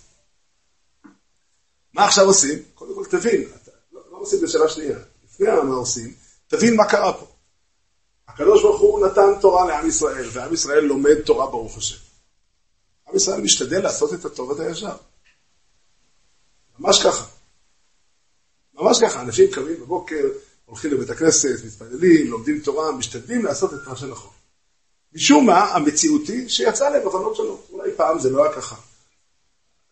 מה 1.93 2.05
עכשיו 2.05 2.25
עושים? 2.25 2.59
קודם 2.75 2.95
כל 2.95 3.05
תבין, 3.11 3.43
אתה, 3.43 3.71
לא, 3.93 4.01
לא 4.11 4.17
עושים 4.17 4.41
בשאלה 4.41 4.69
שנייה, 4.69 4.99
לפני 5.25 5.47
מה 5.47 5.75
עושים, 5.75 6.15
תבין 6.47 6.77
מה 6.77 6.89
קרה 6.89 7.13
פה. 7.13 7.27
הקדוש 8.29 8.63
ברוך 8.63 8.81
הוא 8.81 9.07
נתן 9.07 9.41
תורה 9.41 9.67
לעם 9.67 9.89
ישראל, 9.89 10.29
ועם 10.33 10.55
ישראל 10.55 10.85
לומד 10.85 11.21
תורה 11.21 11.47
ברוך 11.47 11.79
השם. 11.79 11.99
עם 13.09 13.17
ישראל 13.17 13.41
משתדל 13.41 13.83
לעשות 13.83 14.15
את 14.15 14.25
הטוב 14.25 14.49
ואת 14.49 14.61
הישר. 14.61 14.97
ממש 16.79 17.03
ככה. 17.03 17.27
ממש 18.75 18.99
ככה, 19.03 19.21
אנשים 19.21 19.51
קמים 19.51 19.81
בבוקר, 19.81 20.25
הולכים 20.65 20.91
לבית 20.91 21.11
הכנסת, 21.11 21.65
מתפללים, 21.67 22.31
לומדים 22.31 22.61
תורה, 22.61 22.93
משתדלים 22.93 23.45
לעשות 23.45 23.75
את 23.75 23.79
מה 23.87 23.97
שנכון. 23.97 24.31
משום 25.13 25.47
מה, 25.47 25.65
המציאות 25.65 26.29
היא 26.29 26.49
שיצא 26.49 26.89
להם 26.89 27.07
הבנות 27.07 27.37
שונות. 27.37 27.67
אולי 27.71 27.91
פעם 27.97 28.19
זה 28.19 28.31
לא 28.31 28.45
היה 28.45 28.55
ככה. 28.55 28.77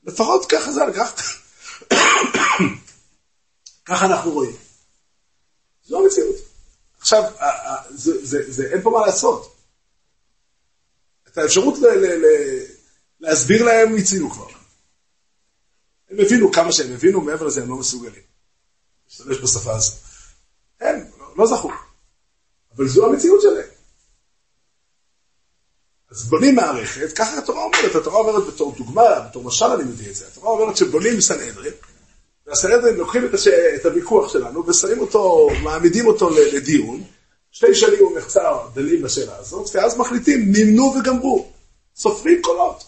לפחות 0.05 0.47
ככה 0.47 0.73
זה 0.73 0.83
היה, 0.83 0.93
ככה. 3.85 4.07
אנחנו 4.07 4.31
רואים. 4.31 4.57
זו 5.85 6.05
המציאות. 6.05 6.37
עכשיו, 6.99 7.23
זה, 7.91 8.27
זה, 8.27 8.53
זה, 8.53 8.69
אין 8.73 8.83
פה 8.83 8.91
מה 8.91 9.07
לעשות. 9.07 9.57
את 11.29 11.39
האפשרות 11.39 11.79
ל, 11.79 11.87
ל, 11.87 12.27
ל, 12.27 12.27
להסביר 13.21 13.65
להם 13.65 13.93
מיצינו 13.93 14.31
כבר. 14.31 14.49
הם 16.11 16.21
הבינו 16.21 16.53
כמה 16.53 16.73
שהם 16.73 16.93
הבינו, 16.93 17.21
מעבר 17.21 17.47
לזה 17.47 17.63
הם 17.63 17.69
לא 17.69 17.77
מסוגלים. 17.77 18.23
להשתמש 19.07 19.37
בשפה 19.37 19.77
הזאת. 19.77 20.02
הם, 20.83 21.05
לא 21.37 21.47
זכו. 21.47 21.71
אבל 22.77 22.89
זו 22.89 23.07
המציאות 23.07 23.43
שלהם. 23.43 23.69
אז 26.11 26.29
בונים 26.29 26.55
מערכת, 26.55 27.13
ככה 27.13 27.39
התורה 27.39 27.65
אומרת, 27.65 27.95
התורה 27.95 28.19
אומרת 28.19 28.47
בתור 28.47 28.75
דוגמה, 28.79 29.21
בתור 29.31 29.45
משל 29.45 29.65
אני 29.65 29.85
מביא 29.85 30.11
את 30.11 30.15
זה, 30.15 30.27
התורה 30.27 30.51
אומרת 30.51 30.77
שבונים 30.77 31.21
סנהדרין, 31.21 31.73
והסנהדרין 32.47 32.97
לוקחים 32.97 33.25
את, 33.25 33.35
הש... 33.35 33.49
את 33.49 33.87
הוויכוח 33.87 34.33
שלנו 34.33 34.67
ושמים 34.67 34.99
אותו, 35.01 35.49
מעמידים 35.63 36.07
אותו 36.07 36.31
לדיון, 36.31 37.03
שתי 37.51 37.75
שנים 37.75 38.07
ומחצר 38.07 38.69
דנים 38.75 39.03
בשאלה 39.03 39.37
הזאת, 39.37 39.71
ואז 39.75 39.97
מחליטים, 39.97 40.53
נמנו 40.53 40.95
וגמרו, 40.99 41.53
סופרים 41.97 42.43
קולות. 42.43 42.85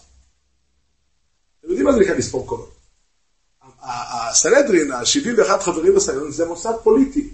אתם 1.59 1.69
יודעים 1.69 1.85
מה 1.85 1.93
זה 1.93 1.99
נקרא 1.99 2.15
לספור 2.15 2.47
קולות? 2.47 2.75
הסנהדרין, 3.81 4.91
ה-71 4.91 5.59
חברים 5.61 5.95
בסנהדרין, 5.95 6.31
זה 6.31 6.45
מוסד 6.45 6.73
פוליטי. 6.83 7.29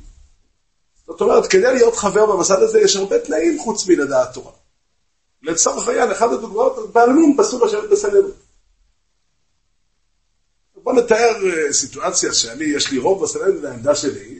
זאת 1.12 1.22
אומרת, 1.22 1.48
כדי 1.48 1.74
להיות 1.74 1.96
חבר 1.96 2.26
במסד 2.26 2.62
הזה 2.62 2.80
יש 2.80 2.96
הרבה 2.96 3.20
תנאים 3.20 3.60
חוץ 3.60 3.88
מלדעת 3.88 4.34
תורה. 4.34 4.52
לצורך 5.42 5.88
העניין, 5.88 6.12
אחת 6.12 6.32
הדוגמאות, 6.32 6.94
בעלמין 6.94 7.36
פסול 7.38 7.68
לשבת 7.68 7.90
בסנהדרין. 7.90 8.32
בוא 10.76 10.94
נתאר 10.94 11.36
אה, 11.46 11.74
סיטואציה 11.74 12.34
שאני, 12.34 12.64
יש 12.64 12.92
לי 12.92 12.98
רוב 12.98 13.24
בסנהדרין 13.24 13.62
לעמדה 13.62 13.96
שלי, 13.96 14.40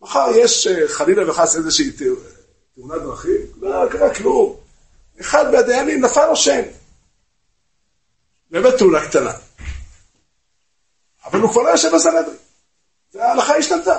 מחר 0.00 0.28
יש 0.34 0.66
אה, 0.66 0.88
חלילה 0.88 1.30
וחס 1.30 1.56
איזושהי 1.56 1.90
תאונת 1.90 3.02
דרכים, 3.02 3.40
לא 3.60 3.88
קרה 3.90 4.14
כלום. 4.14 4.56
אחד 5.20 5.52
מהדיינים 5.52 6.04
נפל 6.04 6.26
לו 6.26 6.36
שם. 6.36 6.62
באמת 8.50 8.74
תאונה 8.78 9.08
קטנה. 9.08 9.32
אבל 11.24 11.40
הוא 11.40 11.50
כבר 11.50 11.62
לא 11.62 11.68
יושב 11.68 11.94
בסנהדרין. 11.94 12.36
וההלכה 13.14 13.56
השתנתה. 13.56 13.98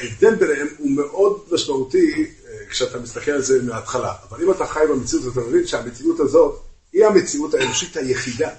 ההבדל 0.00 0.34
ביניהם 0.34 0.68
הוא 0.78 0.90
מאוד 0.90 1.44
משמעותי 1.50 2.26
אה, 2.48 2.66
כשאתה 2.70 2.98
מסתכל 2.98 3.30
על 3.30 3.42
זה 3.42 3.62
מההתחלה. 3.62 4.14
אבל 4.28 4.42
אם 4.44 4.50
אתה 4.50 4.66
חי 4.66 4.80
במציאות, 4.90 5.32
אתה 5.32 5.40
מבין 5.40 5.66
שהמציאות 5.66 6.20
הזאת 6.20 6.60
היא 6.92 7.06
המציאות 7.06 7.54
האנושית 7.54 7.96
היחידה. 7.96 8.50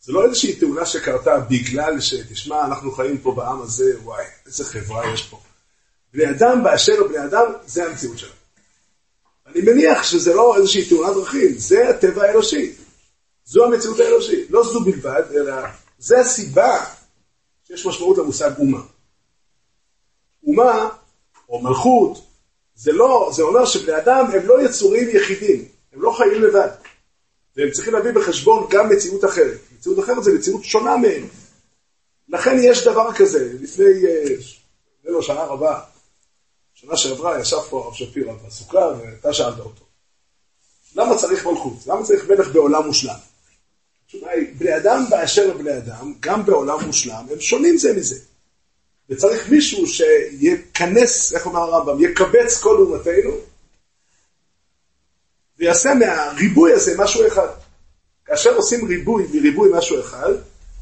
זה 0.00 0.12
לא 0.12 0.24
איזושהי 0.24 0.56
תאונה 0.56 0.86
שקרתה 0.86 1.38
בגלל 1.40 2.00
שתשמע, 2.00 2.64
אנחנו 2.66 2.92
חיים 2.92 3.18
פה 3.18 3.32
בעם 3.32 3.62
הזה, 3.62 3.92
וואי, 4.02 4.24
איזה 4.46 4.64
חברה 4.64 5.12
יש 5.12 5.22
פה. 5.22 5.40
בני 6.14 6.30
אדם 6.30 6.64
באשר 6.64 6.98
הוא 6.98 7.08
בני 7.08 7.24
אדם, 7.24 7.52
זה 7.66 7.86
המציאות 7.86 8.18
שלהם. 8.18 8.32
אני 9.46 9.60
מניח 9.60 10.02
שזה 10.02 10.34
לא 10.34 10.56
איזושהי 10.56 10.88
תאונת 10.88 11.14
דרכים, 11.14 11.58
זה 11.58 11.88
הטבע 11.88 12.22
האנושי. 12.22 12.74
זו 13.44 13.64
המציאות 13.64 14.00
האנושית. 14.00 14.50
לא 14.50 14.64
זו 14.64 14.80
בלבד, 14.80 15.22
אלא 15.34 15.54
זה 15.98 16.20
הסיבה 16.20 16.84
שיש 17.64 17.86
משמעות 17.86 18.18
למושג 18.18 18.50
אומה. 18.58 18.80
אומה 20.46 20.88
או 21.48 21.62
מלכות, 21.62 22.20
זה 22.74 22.92
לא, 22.92 23.30
זה 23.34 23.42
אומר 23.42 23.64
שבני 23.64 23.96
אדם 23.96 24.26
הם 24.32 24.46
לא 24.46 24.62
יצורים 24.62 25.08
יחידים, 25.16 25.64
הם 25.92 26.02
לא 26.02 26.14
חיים 26.18 26.42
לבד. 26.42 26.68
והם 27.56 27.70
צריכים 27.70 27.94
להביא 27.94 28.12
בחשבון 28.12 28.66
גם 28.70 28.88
מציאות 28.88 29.24
אחרת. 29.24 29.58
מציאות 29.78 29.98
אחרת 29.98 30.24
זה 30.24 30.32
מציאות 30.34 30.64
שונה 30.64 30.96
מהם. 30.96 31.28
לכן 32.28 32.56
יש 32.62 32.86
דבר 32.86 33.12
כזה, 33.12 33.52
לפני, 33.60 33.84
אה, 33.84 34.34
לא 35.04 35.22
שנה 35.22 35.44
רבה, 35.44 35.80
שנה 36.74 36.96
שעברה 36.96 37.40
ישב 37.40 37.56
פה 37.70 37.84
הרב 37.84 37.94
שפירא 37.94 38.32
בסוכה 38.46 38.92
ואתה 38.98 39.32
שאלת 39.32 39.58
אותו. 39.58 39.84
למה 40.94 41.16
צריך 41.16 41.46
מלכות? 41.46 41.86
למה 41.86 42.04
צריך 42.04 42.30
מלך 42.30 42.48
בעולם 42.48 42.86
מושלם? 42.86 43.14
התשובה 44.04 44.30
היא, 44.30 44.54
בני 44.58 44.76
אדם 44.76 45.04
באשר 45.10 45.46
לבני 45.46 45.78
אדם, 45.78 46.14
גם 46.20 46.46
בעולם 46.46 46.84
מושלם, 46.86 47.26
הם 47.30 47.40
שונים 47.40 47.78
זה 47.78 47.92
מזה. 47.96 48.20
וצריך 49.10 49.48
מישהו 49.48 49.86
שיכנס, 49.86 51.32
איך 51.34 51.46
אומר 51.46 51.60
הרמב"ם, 51.60 52.04
יקבץ 52.04 52.60
כל 52.60 52.76
אומתנו, 52.76 53.36
ויעשה 55.58 55.94
מהריבוי 55.94 56.72
הזה 56.72 56.94
משהו 56.98 57.26
אחד. 57.26 57.48
כאשר 58.24 58.56
עושים 58.56 58.88
ריבוי 58.88 59.26
מריבוי 59.34 59.70
משהו 59.72 60.00
אחד, 60.00 60.32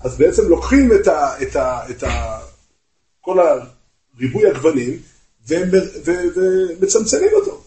אז 0.01 0.17
בעצם 0.17 0.49
לוקחים 0.49 0.93
את, 0.93 1.07
ה, 1.07 1.43
את, 1.43 1.57
ה, 1.57 1.91
את 1.91 2.03
ה, 2.03 2.41
כל 3.21 3.39
הריבוי 3.39 4.51
הגוונים 4.51 4.99
ומצמצמים 5.49 7.31
אותו. 7.33 7.63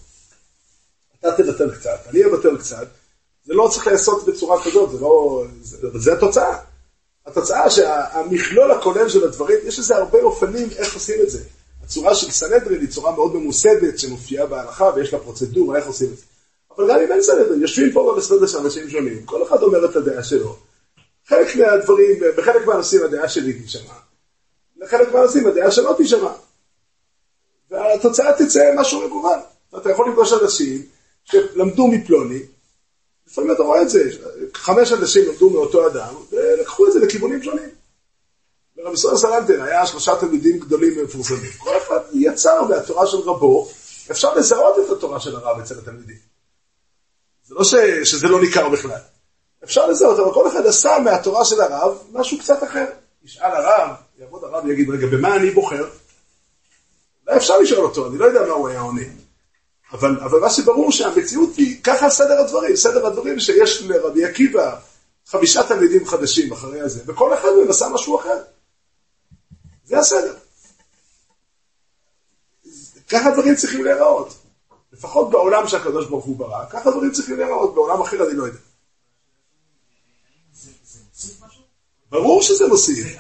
אתה 1.20 1.32
תבטל 1.38 1.76
קצת, 1.76 2.00
אני 2.10 2.26
אבטל 2.26 2.58
קצת, 2.58 2.88
זה 3.46 3.54
לא 3.54 3.70
צריך 3.72 3.88
להיעשות 3.88 4.26
בצורה 4.26 4.64
כזאת, 4.64 4.92
זה 4.92 5.00
לא... 5.00 5.46
זה, 5.62 5.78
זה 5.94 6.14
התוצאה. 6.14 6.58
התוצאה 7.28 7.70
שהמכלול 7.70 8.72
הכולל 8.72 9.10
של 9.10 9.24
הדברים, 9.24 9.58
יש 9.64 9.80
לזה 9.80 9.96
הרבה 9.96 10.22
אופנים 10.22 10.70
איך 10.78 10.94
עושים 10.94 11.22
את 11.24 11.30
זה. 11.30 11.40
הצורה 11.84 12.16
של 12.16 12.32
סנהדרין 12.32 12.82
היא 12.82 12.90
צורה 12.90 13.12
מאוד 13.12 13.36
ממוסדת 13.36 14.00
שמופיעה 14.00 14.46
בהלכה 14.46 14.92
ויש 14.96 15.14
לה 15.14 15.20
פרוצדורה 15.20 15.78
איך 15.78 15.88
עושים 15.88 16.08
את 16.14 16.18
זה. 16.18 16.24
אבל 16.78 16.90
גם 16.90 17.00
אם 17.00 17.12
אין 17.12 17.22
סנהדרין, 17.22 17.62
יושבים 17.62 17.92
פה 17.92 18.14
במסנדר 18.14 18.48
של 18.48 18.58
אנשים 18.58 18.90
שונים, 18.90 19.26
כל 19.26 19.44
אחד 19.44 19.64
אומר 19.64 19.86
את 19.86 19.96
הדעה 19.96 20.24
שלו. 20.24 20.56
חלק 21.28 21.56
מהדברים, 21.56 22.20
בחלק 22.38 22.66
מהנושאים 22.66 23.04
הדעה 23.04 23.30
שלי 23.30 23.54
תשמע, 23.54 23.94
לחלק 24.78 25.14
מהנושאים 25.14 25.48
הדעה 25.48 25.72
שלו 25.72 25.96
תשמע. 25.98 26.32
והתוצאה 27.72 28.34
תצא 28.34 28.74
משהו 28.76 29.08
מגוון. 29.08 29.40
אתה 29.78 29.92
יכול 29.92 30.10
לפגוש 30.10 30.34
אנשים 30.34 30.82
שלמדו 31.24 31.88
מפלוני, 31.88 32.40
לפעמים 33.28 33.52
אתה 33.52 33.64
רואה 33.64 33.82
את 33.82 33.90
זה, 33.90 34.10
חמש 34.54 34.92
אנשים 34.92 35.26
למדו 35.26 35.50
מאותו 35.50 35.88
אדם, 35.88 36.16
ולקחו 36.32 36.88
את 36.88 36.94
זה 36.94 37.00
לכיוונים 37.00 37.44
שונים. 37.44 37.70
ורבי 38.78 38.94
ישראל 38.94 39.18
סלנטר 39.18 39.64
היה 39.64 39.86
שלושה 39.86 40.16
תלמידים 40.20 40.60
גדולים 40.60 40.94
ומפורסמים. 40.98 41.52
כל 41.58 41.78
אחד 41.78 42.00
יצר 42.14 42.64
מהתורה 42.64 43.08
של 43.08 43.18
רבו, 43.18 43.70
אפשר 44.12 44.36
לזהות 44.36 44.76
את 44.80 44.92
התורה 44.98 45.20
של 45.20 45.36
הרב 45.36 45.60
אצל 45.60 45.78
התלמידים. 45.78 46.18
זה 47.46 47.56
לא 47.56 47.64
ש, 47.64 47.76
שזה 48.04 48.28
לא 48.28 48.42
ניכר 48.42 48.70
בכלל. 48.70 49.00
אפשר 49.64 49.88
לזהות, 49.88 50.20
אבל 50.20 50.34
כל 50.34 50.48
אחד 50.48 50.66
עשה 50.66 50.98
מהתורה 51.04 51.46
של 51.46 51.62
הרב 51.62 51.98
משהו 52.12 52.40
קצת 52.40 52.64
אחר. 52.64 52.86
ישאל 53.24 53.52
הרב, 53.52 53.96
יעבוד 54.20 54.44
הרב 54.44 54.66
ויגיד, 54.66 54.90
רגע, 54.90 55.08
במה 55.08 55.36
אני 55.36 55.52
בוחר? 55.52 55.90
אולי 57.28 57.38
אפשר 57.38 57.58
לשאול 57.58 57.86
אותו, 57.86 58.08
אני 58.08 58.18
לא 58.18 58.26
יודע 58.26 58.42
מה 58.42 58.54
הוא 58.54 58.68
היה 58.68 58.80
עונה. 58.80 59.02
אבל, 59.92 60.20
אבל 60.20 60.40
מה 60.40 60.50
שברור 60.50 60.92
שהמציאות 60.92 61.56
היא, 61.56 61.84
ככה 61.84 62.10
סדר 62.10 62.40
הדברים, 62.40 62.76
סדר 62.76 63.08
הדברים 63.08 63.40
שיש 63.40 63.82
לרבי 63.82 64.26
עקיבא 64.26 64.80
חמישה 65.28 65.64
תלמידים 65.64 66.08
חדשים 66.08 66.52
אחרי 66.54 66.82
הזה, 66.82 67.04
וכל 67.06 67.34
אחד 67.34 67.50
מהם 67.60 67.70
עשה 67.70 67.88
משהו 67.90 68.20
אחר. 68.20 68.42
זה 69.86 70.00
הסדר. 70.00 70.38
ככה 73.10 73.32
דברים 73.32 73.56
צריכים 73.56 73.84
להיראות. 73.84 74.34
לפחות 74.94 75.30
בעולם 75.30 75.68
שהקדוש 75.68 76.06
ברוך 76.06 76.26
הוא 76.26 76.38
ברא, 76.38 76.66
ככה 76.70 76.92
דברים 76.92 77.12
צריכים 77.12 77.38
להיראות, 77.38 77.76
בעולם 77.76 78.02
אחר 78.02 78.28
אני 78.28 78.38
לא 78.38 78.44
יודע. 78.44 78.60
ברור 82.10 82.42
שזה 82.42 82.68
מוסיף. 82.68 83.18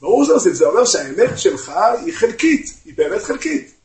ברור 0.00 0.24
שזה 0.24 0.34
מוסיף. 0.34 0.52
זה 0.52 0.66
אומר 0.66 0.84
שהאמת 0.84 1.38
שלך 1.38 1.72
היא 2.04 2.14
חלקית, 2.14 2.70
היא 2.84 2.94
באמת 2.96 3.22
חלקית. 3.22 3.77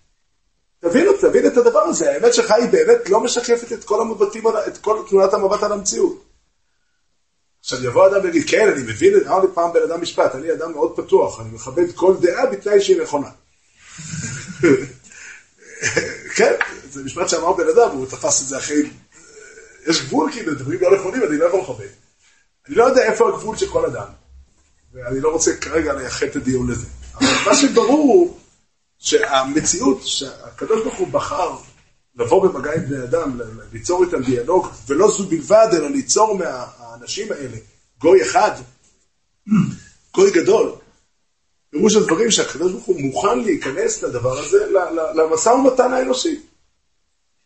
תבין, 0.84 1.08
תבין 1.22 1.48
את 1.48 1.58
הדבר 1.58 1.80
הזה, 1.80 2.12
האמת 2.12 2.34
שלך 2.34 2.52
היא 2.52 2.70
באמת 2.70 3.10
לא 3.10 3.20
משקפת 3.20 3.74
את 3.74 3.84
כל 3.84 4.02
המבטים, 4.02 4.44
את 4.68 4.78
כל 4.78 5.04
תמונת 5.10 5.34
המבט 5.34 5.64
על 5.64 5.72
המציאות. 5.72 6.24
עכשיו 7.60 7.86
יבוא 7.86 8.08
אדם 8.08 8.24
ויגיד, 8.24 8.50
כן, 8.50 8.70
אני 8.70 8.84
מבין, 8.84 9.14
אמר 9.28 9.40
לי 9.40 9.48
פעם 9.54 9.74
בן 9.74 9.82
אדם 9.82 10.02
משפט, 10.02 10.36
אני 10.36 10.52
אדם 10.52 10.72
מאוד 10.72 10.96
פתוח, 10.96 11.42
אני 11.42 11.50
מכבד 11.50 11.92
כל 11.96 12.16
דעה 12.22 12.46
בתנאי 12.46 12.82
שהיא 12.82 13.02
נכונה. 13.02 13.28
כן, 16.36 16.54
זה 16.92 17.04
משפט 17.04 17.30
שאמר 17.30 17.54
בן 17.54 17.68
אדם, 17.68 17.90
הוא 17.90 18.06
תפס 18.06 18.42
את 18.42 18.48
זה 18.48 18.58
אחרי... 18.58 18.90
יש 19.88 20.02
גבול, 20.02 20.32
כאילו, 20.32 20.54
דברים 20.54 20.82
לא 20.82 20.96
נכונים, 20.96 21.24
אני 21.24 21.38
לא 21.38 21.46
יכול 21.46 21.60
לכבד. 21.60 21.88
אני 22.68 22.76
לא 22.76 22.84
יודע 22.84 23.04
איפה 23.04 23.30
הגבול 23.30 23.58
של 23.58 23.70
כל 23.70 23.86
אדם, 23.86 24.08
ואני 24.94 25.20
לא 25.20 25.30
רוצה 25.30 25.58
כרגע 25.58 25.94
לייחד 25.94 26.26
את 26.26 26.36
הדיון 26.36 26.72
לזה. 26.72 26.88
אבל 27.16 27.28
מה 27.46 27.56
שברור 27.56 28.14
הוא 28.14 28.38
שהמציאות, 29.04 29.98
שהקדוש 30.04 30.84
ברוך 30.84 30.96
הוא 30.96 31.08
בחר 31.08 31.56
לבוא 32.16 32.48
במגע 32.48 32.74
עם 32.74 32.86
בני 32.86 33.04
אדם, 33.04 33.40
ליצור 33.74 34.04
איתם 34.04 34.24
דיאלוג, 34.24 34.68
ולא 34.88 35.12
זו 35.12 35.24
בלבד, 35.24 35.68
אלא 35.74 35.90
ליצור 35.90 36.38
מהאנשים 36.38 37.32
האלה 37.32 37.58
גוי 38.00 38.22
אחד, 38.22 38.52
גוי 40.14 40.32
גדול. 40.32 40.72
פירוש 41.70 41.96
הדברים 41.96 42.32
שהקדוש 42.32 42.72
ברוך 42.72 42.86
הוא 42.86 43.02
מוכן 43.02 43.40
להיכנס 43.40 44.04
לדבר 44.04 44.40
הזה, 44.40 44.72
למשא 45.16 45.50
ומתן 45.50 45.94
האנושי. 45.94 46.42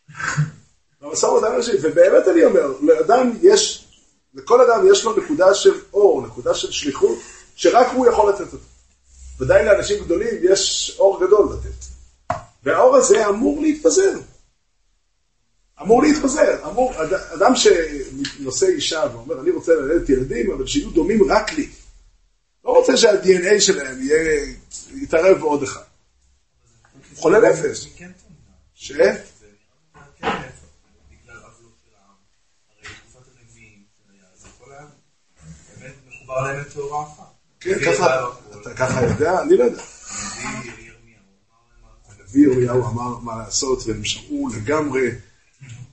למשא 1.01 1.25
ומתן 1.25 1.47
האנושי, 1.47 1.71
ובאמת 1.81 2.27
אני 2.27 2.45
אומר, 2.45 2.73
לאדם 2.81 3.31
יש, 3.41 3.87
לכל 4.33 4.61
אדם 4.61 4.87
יש 4.91 5.03
לו 5.03 5.17
נקודה 5.17 5.53
של 5.53 5.73
אור, 5.93 6.27
נקודה 6.27 6.53
של 6.53 6.71
שליחות, 6.71 7.17
שרק 7.55 7.87
הוא 7.93 8.07
יכול 8.07 8.29
לתת 8.29 8.53
אותה. 8.53 8.76
ודאי 9.39 9.65
לאנשים 9.65 10.03
גדולים 10.03 10.35
יש 10.41 10.95
אור 10.99 11.25
גדול 11.25 11.49
לתת. 11.53 11.85
והאור 12.63 12.95
הזה 12.95 13.29
אמור 13.29 13.61
להתפזר. 13.61 14.19
אמור 15.81 16.03
להתפזר. 16.03 16.67
אמור, 16.69 16.93
אדם 17.33 17.51
שנושא 17.55 18.65
אישה 18.65 19.03
ואומר, 19.13 19.41
אני 19.41 19.51
רוצה 19.51 19.73
ללדת 19.73 20.09
ילדים, 20.09 20.51
אבל 20.51 20.67
שיהיו 20.67 20.89
דומים 20.89 21.31
רק 21.31 21.53
לי. 21.53 21.69
לא 22.65 22.71
רוצה 22.71 22.97
שה-DNA 22.97 23.61
שלהם 23.61 24.01
יהיה, 24.01 24.45
יתערב 24.95 25.37
בעוד 25.37 25.63
אחד. 25.63 25.81
חולה 27.15 27.39
נפש. 27.49 27.87
ש? 28.75 28.91
כן, 37.59 37.79
ככה. 37.85 38.36
אתה 38.67 38.75
ככה 38.75 39.03
יודע? 39.03 39.41
אני 39.41 39.57
לא 39.57 39.63
יודע. 39.63 39.81
הנביא 42.09 42.47
ירמיהו 42.47 42.87
אמר 42.87 43.17
מה 43.19 43.37
לעשות, 43.37 43.79
והם 43.87 44.05
שמעו 44.05 44.49
לגמרי 44.55 45.11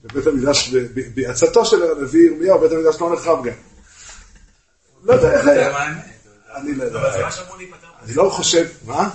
בבית 0.02 0.26
המקדש, 0.26 0.74
בעצתו 1.14 1.64
של 1.64 1.82
הנביא 1.82 2.30
ירמיהו, 2.30 2.60
בית 2.60 2.72
המקדש 2.72 3.00
לא 3.00 3.12
נחרב 3.14 3.44
גם. 3.44 3.52
לא 5.02 5.12
יודע 5.12 5.32
איך 5.32 5.46
היה. 5.46 5.92
אני 6.56 6.74
לא 6.74 6.84
יודע. 6.84 7.28
אני 8.02 8.14
לא 8.14 8.30
חושב, 8.30 8.68
מה? 8.84 9.10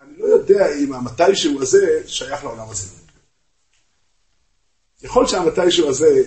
אני 0.00 0.18
לא 0.18 0.26
יודע 0.26 0.74
אם 0.74 0.92
המתישהו 0.92 1.62
הזה 1.62 2.02
שייך 2.06 2.44
לעולם 2.44 2.70
הזה. 2.70 3.05
יכול 5.02 5.26
שהמתישהו 5.26 5.88
הזה, 5.88 6.22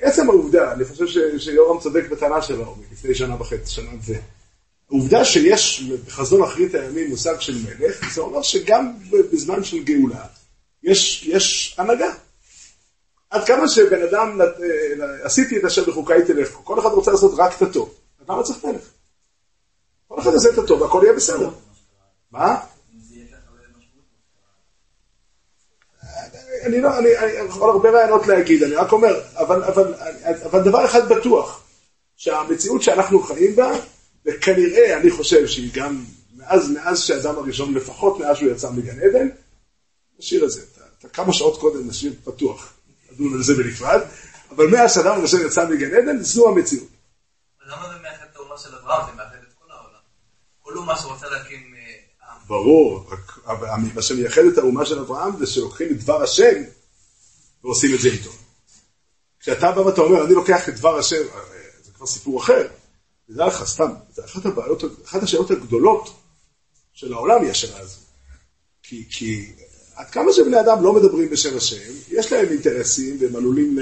עצם 0.00 0.30
העובדה, 0.30 0.72
אני 0.72 0.84
חושב 0.84 1.06
שיורם 1.38 1.80
צודק 1.80 2.04
בטענה 2.10 2.42
שלו 2.42 2.76
לפני 2.92 3.14
שנה 3.14 3.40
וחצי, 3.40 3.70
שנה 3.70 3.90
ו... 4.06 4.12
העובדה 4.90 5.24
שיש 5.24 5.82
בחזון 6.06 6.42
אחרית 6.42 6.74
הימים 6.74 7.10
מושג 7.10 7.40
של 7.40 7.58
מלך, 7.64 8.14
זה 8.14 8.20
אומר 8.20 8.42
שגם 8.42 8.92
בזמן 9.32 9.64
של 9.64 9.82
גאולה 9.82 10.26
יש, 10.82 11.26
יש 11.26 11.74
הנהגה. 11.78 12.12
עד 13.30 13.46
כמה 13.46 13.68
שבן 13.68 14.02
אדם, 14.02 14.40
עשיתי 15.22 15.56
את 15.58 15.64
אשר 15.64 15.84
בחוקיי 15.84 16.24
תלך, 16.26 16.50
כל 16.64 16.80
אחד 16.80 16.88
רוצה 16.88 17.10
לעשות 17.10 17.32
רק 17.36 17.56
את 17.56 17.62
הטוב, 17.62 17.94
אז 18.20 18.26
למה 18.28 18.42
צריך 18.42 18.64
מלך? 18.64 18.82
כל 20.08 20.20
אחד 20.20 20.32
יעשה 20.32 20.48
את 20.48 20.58
הטוב 20.58 20.82
והכל 20.82 21.00
יהיה 21.04 21.16
בסדר. 21.16 21.50
מה? 22.30 22.56
אני 26.62 26.80
לא, 26.80 26.98
אני, 26.98 27.18
אני 27.18 27.32
יכול 27.32 27.70
הרבה 27.70 27.90
רעיונות 27.90 28.26
להגיד, 28.26 28.62
אני 28.62 28.74
רק 28.74 28.92
אומר, 28.92 29.20
אבל, 29.34 29.64
אבל, 29.64 29.94
אבל 30.44 30.62
דבר 30.62 30.84
אחד 30.84 31.08
בטוח, 31.08 31.62
שהמציאות 32.16 32.82
שאנחנו 32.82 33.22
חיים 33.22 33.56
בה, 33.56 33.72
וכנראה, 34.26 34.96
אני 34.96 35.10
חושב 35.10 35.46
שהיא 35.46 35.70
גם, 35.74 36.04
מאז, 36.36 36.70
מאז 36.70 37.02
שהאדם 37.02 37.38
הראשון, 37.38 37.74
לפחות 37.74 38.18
מאז 38.18 38.36
שהוא 38.36 38.50
יצא 38.50 38.70
מגן 38.70 39.00
עדן, 39.00 39.28
נשאיר 40.18 40.44
את 40.44 40.50
זה, 40.50 40.60
אתה, 40.98 41.08
כמה 41.08 41.32
שעות 41.32 41.60
קודם 41.60 41.88
נשאיר 41.88 42.12
פתוח, 42.24 42.72
נדון 43.12 43.34
על 43.34 43.42
זה 43.42 43.54
בנפרד, 43.54 44.00
אבל 44.50 44.66
מאז 44.66 44.94
שהאדם 44.94 45.18
הראשון 45.18 45.40
יצא 45.46 45.68
מגן 45.68 45.94
עדן, 45.94 46.22
זו 46.22 46.48
המציאות. 46.48 46.88
למה 47.66 47.88
זה 47.88 48.02
מאחד 48.02 48.26
את 48.32 48.36
האומה 48.36 48.58
של 48.58 48.76
אברהם, 48.76 49.06
זה 49.06 49.12
מאחד 49.16 49.36
את 49.48 49.54
כל 49.58 49.72
העולם? 49.72 50.00
כל 50.62 50.76
אומה 50.76 50.96
שרוצה 50.96 51.26
להקים 51.28 51.70
ברור, 52.50 53.06
רק 53.10 53.39
מה 53.94 54.02
שמייחד 54.02 54.42
את 54.52 54.58
האומה 54.58 54.86
של 54.86 54.98
אברהם 54.98 55.36
זה 55.38 55.46
שלוקחים 55.46 55.88
את 55.90 56.02
דבר 56.02 56.22
השם 56.22 56.62
ועושים 57.64 57.94
את 57.94 58.00
זה 58.00 58.08
איתו. 58.08 58.30
כשאתה 59.40 59.72
בא 59.72 59.80
ואתה 59.80 60.00
אומר, 60.00 60.24
אני 60.24 60.34
לוקח 60.34 60.68
את 60.68 60.74
דבר 60.74 60.98
השם, 60.98 61.22
זה 61.82 61.92
כבר 61.92 62.06
סיפור 62.06 62.40
אחר. 62.40 62.68
תדע 63.28 63.46
לך, 63.46 63.64
סתם, 63.64 63.90
זה 64.14 64.24
אחת 64.24 64.46
הבעיות, 64.46 64.84
אחת 65.04 65.22
השאלות 65.22 65.50
הגדולות 65.50 66.12
של 66.92 67.12
העולם 67.12 67.42
היא 67.42 67.50
השאלה 67.50 67.78
הזו. 67.78 67.98
כי, 68.82 69.04
כי 69.10 69.52
עד 69.94 70.10
כמה 70.10 70.32
שבני 70.32 70.60
אדם 70.60 70.84
לא 70.84 70.92
מדברים 70.92 71.30
בשם 71.30 71.56
השם, 71.56 71.92
יש 72.08 72.32
להם 72.32 72.48
אינטרסים 72.48 73.16
והם 73.20 73.36
עלולים 73.36 73.78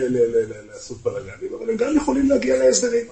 לעשות 0.66 1.02
בלאגנים, 1.02 1.54
אבל 1.54 1.70
הם 1.70 1.76
גם 1.76 1.96
יכולים 1.96 2.28
להגיע 2.28 2.56
להסדרים. 2.56 3.06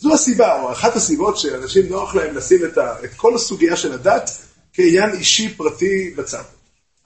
זו 0.00 0.14
הסיבה, 0.14 0.62
או 0.62 0.72
אחת 0.72 0.96
הסיבות 0.96 1.38
שאנשים 1.38 1.88
נוח 1.88 2.14
להם 2.14 2.36
לשים 2.36 2.64
את, 2.64 2.78
ה, 2.78 3.04
את 3.04 3.14
כל 3.16 3.34
הסוגיה 3.34 3.76
של 3.76 3.92
הדת 3.92 4.30
כעניין 4.72 5.12
אישי 5.12 5.54
פרטי 5.56 6.14
בצד. 6.16 6.42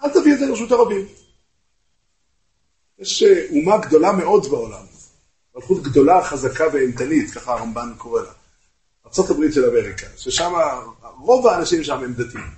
אל 0.04 0.09
תביא 0.11 0.35
את 0.35 0.38
זה 0.38 0.46
לרשות 0.46 0.72
הרבים. 0.72 1.07
יש 2.98 3.22
אה, 3.22 3.46
אומה 3.50 3.78
גדולה 3.78 4.12
מאוד 4.12 4.46
בעולם, 4.50 4.85
מלכות 5.54 5.83
גדולה, 5.83 6.24
חזקה 6.24 6.64
ואימתנית, 6.72 7.30
ככה 7.30 7.52
הרמב"ן 7.52 7.92
קורא 7.98 8.20
לה. 8.20 8.30
ארה"ב 9.07 9.50
של 9.50 9.64
אמריקה, 9.64 10.07
ששם 10.16 10.52
רוב 11.18 11.46
האנשים 11.46 11.85
שם 11.85 12.04
הם 12.04 12.14
דתיים. 12.14 12.50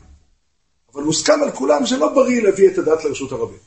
אבל 0.94 1.02
מוסכם 1.02 1.42
על 1.42 1.50
כולם 1.50 1.86
שלא 1.86 2.14
בריא 2.14 2.42
להביא 2.42 2.68
את 2.68 2.78
הדת 2.78 3.04
לרשות 3.04 3.32
הרבים. 3.32 3.58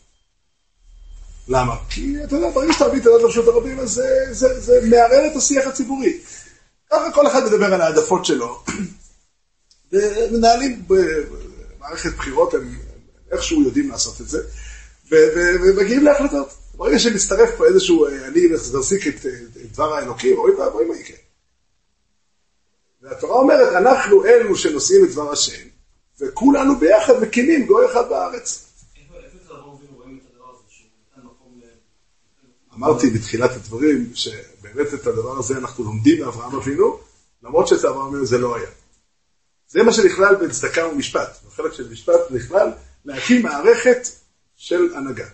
למה? 1.48 1.76
כי 1.90 2.24
אתה 2.24 2.36
יודע, 2.36 2.50
ברגע 2.50 2.74
שאתה 2.74 2.88
מביא 2.88 3.02
את 3.02 3.06
הדת 3.06 3.22
לרשות 3.22 3.48
הרבים, 3.48 3.80
אז 3.80 3.90
זה, 3.90 4.28
זה, 4.32 4.60
זה 4.60 4.80
מערער 4.90 5.28
את 5.32 5.36
השיח 5.36 5.68
הציבורי. 5.68 6.20
ככה 6.90 7.12
כל 7.12 7.28
אחד 7.28 7.46
מדבר 7.46 7.74
על 7.74 7.82
העדפות 7.82 8.26
שלו, 8.26 8.64
ומנהלים 9.92 10.84
במערכת 10.88 12.14
בחירות, 12.18 12.54
הם 12.54 12.80
איכשהו 13.32 13.64
יודעים 13.64 13.90
לעשות 13.90 14.22
את 14.22 14.30
זה, 14.30 14.44
ומגיעים 15.12 16.04
להחלטות. 16.04 16.50
ברגע 16.74 17.00
שמצטרף 17.00 17.50
פה 17.58 17.66
איזשהו, 17.66 18.06
אה, 18.06 18.28
אני 18.28 18.42
מחזיק 18.74 19.08
את, 19.08 19.26
את 19.26 19.72
דבר 19.72 19.94
האלוקים, 19.94 20.38
אוי 20.38 20.52
ואבוי 20.52 20.86
מה 20.86 20.96
יקרה. 20.98 21.18
והתורה 23.02 23.36
אומרת, 23.36 23.74
אנחנו 23.74 24.26
אלו 24.26 24.56
שנושאים 24.56 25.06
את 25.06 25.12
דבר 25.12 25.32
השם, 25.32 25.68
וכולנו 26.20 26.80
ביחד 26.80 27.20
מקימים 27.22 27.66
גוי 27.66 27.86
אחד 27.86 28.10
בארץ. 28.10 28.69
אמרתי 32.80 33.10
בתחילת 33.10 33.52
הדברים, 33.52 34.12
שבאמת 34.14 34.94
את 34.94 35.08
הדבר 35.08 35.40
הזה 35.40 35.58
אנחנו 35.58 35.84
לומדים 35.84 36.22
מאברהם 36.22 36.56
אבינו, 36.56 37.00
למרות 37.44 37.68
שאצל 37.68 37.88
אברהם 37.88 38.08
אבינו 38.08 38.26
זה 38.26 38.38
לא 38.38 38.56
היה. 38.56 38.70
זה 39.68 39.84
מה 39.84 39.94
שנכלל 39.94 40.36
בין 40.36 40.52
צדקה 40.52 40.88
ומשפט. 40.88 41.38
בחלק 41.48 41.74
של 41.74 41.92
משפט 41.92 42.20
נכלל 42.32 42.72
להקים 43.06 43.42
מערכת 43.42 44.08
של 44.56 44.96
הנהגה. 44.96 45.26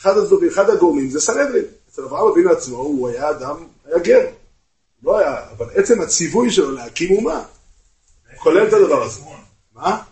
אחד 0.00 0.16
הדברים, 0.16 0.48
אחד 0.48 0.70
הגורמים 0.70 1.10
זה 1.10 1.20
סנהדרין. 1.20 1.64
אצל 1.90 2.02
אברהם 2.02 2.32
אבינו 2.32 2.50
עצמו 2.50 2.76
הוא 2.76 3.08
היה 3.08 3.30
אדם, 3.30 3.56
היה 3.84 3.98
גר. 3.98 4.26
לא 5.02 5.18
היה, 5.18 5.50
אבל 5.50 5.66
עצם 5.74 6.00
הציווי 6.00 6.50
שלו 6.50 6.70
להקים 6.70 7.16
אומה, 7.16 7.44
כולל 8.36 8.68
את 8.68 8.72
הדבר 8.72 9.02
הזה. 9.02 9.20
מה? 9.74 10.02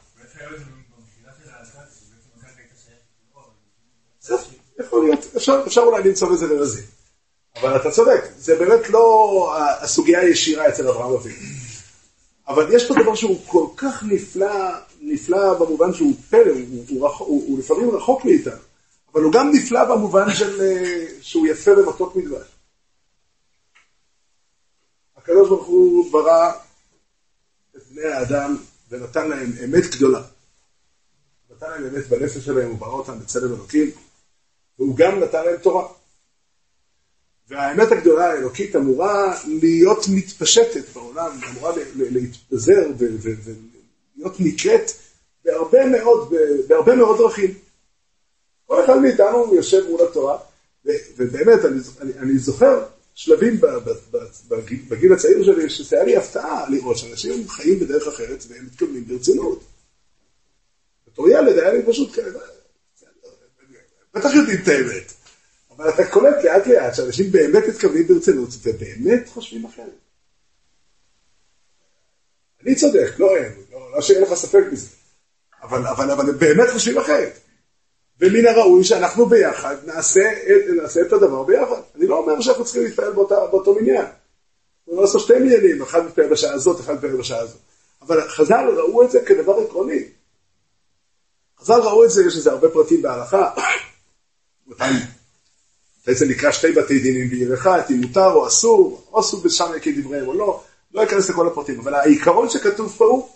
יכול 4.86 5.04
להיות, 5.04 5.36
אפשר, 5.36 5.62
אפשר 5.66 5.80
אולי 5.80 6.02
למצוא 6.02 6.28
בזה 6.28 6.46
רמזים. 6.46 6.84
אבל 7.60 7.76
אתה 7.76 7.90
צודק, 7.90 8.24
זה 8.36 8.56
באמת 8.58 8.90
לא 8.90 9.56
הסוגיה 9.80 10.20
הישירה 10.20 10.68
אצל 10.68 10.88
אברהם 10.88 11.12
אבינו. 11.12 11.36
אבל 12.48 12.74
יש 12.74 12.88
פה 12.88 12.94
דבר 13.02 13.14
שהוא 13.14 13.46
כל 13.46 13.66
כך 13.76 14.02
נפלא, 14.02 14.70
נפלא 15.00 15.54
במובן 15.54 15.94
שהוא 15.94 16.12
פלא, 16.30 16.52
הוא, 16.70 16.84
הוא, 16.88 17.08
הוא, 17.08 17.44
הוא 17.48 17.58
לפעמים 17.58 17.90
רחוק 17.90 18.24
מאיתנו, 18.24 18.60
אבל 19.12 19.22
הוא 19.22 19.32
גם 19.32 19.50
נפלא 19.54 19.84
במובן 19.84 20.34
של, 20.34 20.60
אה, 20.60 21.06
שהוא 21.20 21.46
יפה 21.46 21.70
ומתוק 21.70 22.16
מדבש. 22.16 22.46
הקדוש 25.16 25.48
ברוך 25.48 25.66
הוא 25.66 26.12
ברא 26.12 26.52
את 27.76 27.82
בני 27.90 28.04
האדם 28.04 28.56
ונתן 28.90 29.28
להם 29.28 29.52
אמת 29.64 29.84
גדולה. 29.96 30.22
נתן 31.50 31.70
להם 31.70 31.84
אמת 31.84 32.08
בנפש 32.08 32.44
שלהם, 32.44 32.68
הוא 32.68 32.78
ברא 32.78 32.92
אותם 32.92 33.18
בצלם 33.18 33.54
אלוקים, 33.54 33.90
והוא 34.78 34.96
גם 34.96 35.20
נתן 35.20 35.44
להם 35.44 35.56
תורה. 35.56 35.88
והאמת 37.48 37.92
הגדולה 37.92 38.30
האלוקית 38.30 38.76
אמורה 38.76 39.38
להיות 39.46 40.04
מתפשטת 40.14 40.88
בעולם, 40.94 41.40
אמורה 41.50 41.72
להתפזר 41.96 42.86
ולהיות 42.98 44.40
נקראת 44.40 44.90
בהרבה 45.44 45.86
מאוד, 45.86 46.34
בהרבה 46.68 46.96
מאוד 46.96 47.18
דרכים. 47.18 47.54
כל 48.66 48.84
אחד 48.84 48.98
מאיתנו 48.98 49.54
יושב 49.54 49.86
מול 49.90 50.00
התורה, 50.02 50.38
ובאמת, 51.16 51.64
אני, 51.64 51.80
אני, 52.00 52.12
אני 52.18 52.38
זוכר 52.38 52.84
שלבים 53.14 53.60
בגיל 54.88 55.12
הצעיר 55.12 55.44
שלי, 55.44 55.70
שזה 55.70 55.96
היה 55.96 56.04
לי 56.04 56.16
הפתעה 56.16 56.70
לראות 56.70 56.98
שאנשים 56.98 57.48
חיים 57.48 57.80
בדרך 57.80 58.08
אחרת 58.08 58.44
והם 58.48 58.66
מתכוונים 58.66 59.04
ברצינות. 59.04 59.64
בתור 61.06 61.28
ילד 61.28 61.58
היה 61.58 61.72
לי 61.72 61.82
פשוט 61.86 62.14
כאלה, 62.14 62.38
בטח 64.16 64.34
יודעים 64.34 64.58
את 64.62 64.68
האמת. 64.68 65.12
אבל 65.76 65.88
אתה 65.88 66.06
קולט 66.06 66.44
לאט 66.44 66.66
לאט 66.66 66.94
שאנשים 66.94 67.32
באמת 67.32 67.64
מתכוונים 67.68 68.06
ברצינות 68.06 68.48
ובאמת 68.62 69.28
חושבים 69.28 69.64
אחרת. 69.64 69.98
אני 72.62 72.74
צודק, 72.74 73.12
לא 73.18 73.36
הם, 73.36 73.52
לא, 73.72 73.92
לא 73.94 74.00
שאין 74.00 74.22
לך 74.22 74.34
ספק 74.34 74.62
בזה. 74.72 74.88
אבל, 75.62 75.86
אבל, 75.86 76.10
אבל 76.10 76.28
הם 76.30 76.38
באמת 76.38 76.68
חושבים 76.72 76.98
אחרת. 76.98 77.38
ומן 78.20 78.46
הראוי 78.46 78.84
שאנחנו 78.84 79.26
ביחד 79.26 79.76
נעשה, 79.84 80.30
נעשה 80.82 81.00
את 81.00 81.12
הדבר 81.12 81.42
ביחד. 81.42 81.80
אני 81.96 82.06
לא 82.06 82.18
אומר 82.18 82.40
שאנחנו 82.40 82.64
צריכים 82.64 82.82
להתפעל 82.82 83.12
באותה, 83.12 83.46
באותו 83.46 83.74
מניין. 83.74 84.06
אנחנו 84.88 85.02
נעשה 85.02 85.18
שתי 85.18 85.38
מניינים, 85.38 85.82
אחד 85.82 86.04
מתפעל 86.04 86.28
בשעה 86.28 86.52
הזאת, 86.52 86.80
אחד 86.80 86.94
מתפעל 86.94 87.16
בשעה 87.16 87.40
הזאת. 87.40 87.60
אבל 88.02 88.28
חז"ל 88.28 88.68
ראו 88.76 89.02
את 89.02 89.10
זה 89.10 89.20
כדבר 89.26 89.56
עקרוני. 89.56 90.04
חז"ל 91.60 91.80
ראו 91.80 92.04
את 92.04 92.10
זה, 92.10 92.24
יש 92.26 92.36
לזה 92.36 92.50
הרבה 92.50 92.68
פרטים 92.68 93.02
בהלכה. 93.02 93.50
בעצם 96.06 96.28
נקרא 96.28 96.52
שתי 96.52 96.72
בתי 96.72 96.98
דינים 96.98 97.30
בעיר 97.30 97.54
אחד, 97.54 97.80
אם 97.90 98.00
מותר 98.00 98.32
או 98.32 98.46
אסור, 98.46 99.04
או 99.12 99.20
אסור 99.20 99.42
בשם 99.42 99.64
דבריהם 99.96 100.28
או 100.28 100.34
לא, 100.34 100.64
לא 100.94 101.04
אכנס 101.04 101.30
לכל 101.30 101.46
הפרטים, 101.46 101.80
אבל 101.80 101.94
העיקרון 101.94 102.50
שכתוב 102.50 102.94
פה 102.98 103.04
הוא, 103.04 103.28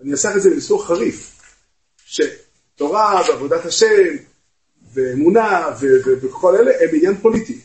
אני 0.00 0.12
אעשה 0.12 0.36
את 0.36 0.42
זה 0.42 0.50
בניסוח 0.50 0.86
חריף, 0.86 1.40
שתורה 2.04 3.22
ועבודת 3.28 3.64
השם 3.64 4.16
ואמונה 4.92 5.68
וכל 6.22 6.56
אלה 6.56 6.70
הם 6.80 6.88
עניין 6.92 7.16
פוליטי. 7.16 7.60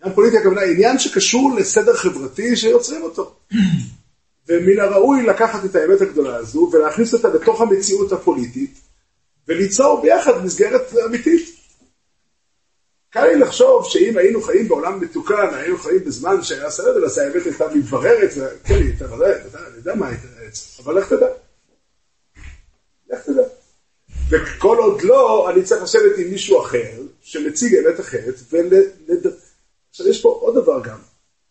עניין 0.00 0.14
פוליטי 0.14 0.38
הכוונה 0.38 0.60
עניין 0.60 0.98
שקשור 0.98 1.54
לסדר 1.56 1.94
חברתי 1.94 2.56
שיוצרים 2.56 3.02
אותו. 3.02 3.34
ומן 4.48 4.80
הראוי 4.80 5.22
לקחת 5.22 5.64
את 5.64 5.76
האמת 5.76 6.00
הגדולה 6.00 6.36
הזו 6.36 6.70
ולהכניס 6.72 7.14
אותה 7.14 7.28
לתוך 7.28 7.60
המציאות 7.60 8.12
הפוליטית 8.12 8.80
וליצור 9.48 10.02
ביחד 10.02 10.44
מסגרת 10.44 10.94
אמיתית. 11.06 11.55
קל 13.16 13.26
לי 13.26 13.38
לחשוב 13.38 13.84
שאם 13.84 14.16
היינו 14.16 14.42
חיים 14.42 14.68
בעולם 14.68 15.00
מתוקן, 15.00 15.54
היינו 15.54 15.78
חיים 15.78 16.04
בזמן 16.04 16.42
שהיה 16.42 16.70
סרט, 16.70 17.04
אז 17.04 17.18
האמת 17.18 17.44
הייתה 17.44 17.68
מתבררת, 17.74 18.30
וכן, 18.36 18.74
היא 18.74 18.84
הייתה 18.84 19.14
ודאי, 19.14 19.32
אני 19.32 19.76
יודע 19.76 19.94
מה 19.94 20.08
הייתה 20.08 20.28
עץ, 20.46 20.80
אבל 20.84 20.98
לך 20.98 21.12
תדע. 21.12 21.26
לך 23.10 23.20
תדע. 23.20 23.42
וכל 24.28 24.76
עוד 24.76 25.02
לא, 25.02 25.50
אני 25.50 25.62
צריך 25.62 25.82
לשבת 25.82 26.18
עם 26.18 26.30
מישהו 26.30 26.60
אחר, 26.60 27.02
שמציג 27.22 27.76
אמת 27.76 28.00
אחרת, 28.00 28.34
ול... 28.50 28.68
עכשיו 29.90 30.08
יש 30.08 30.22
פה 30.22 30.38
עוד 30.40 30.54
דבר 30.54 30.80
גם, 30.84 30.98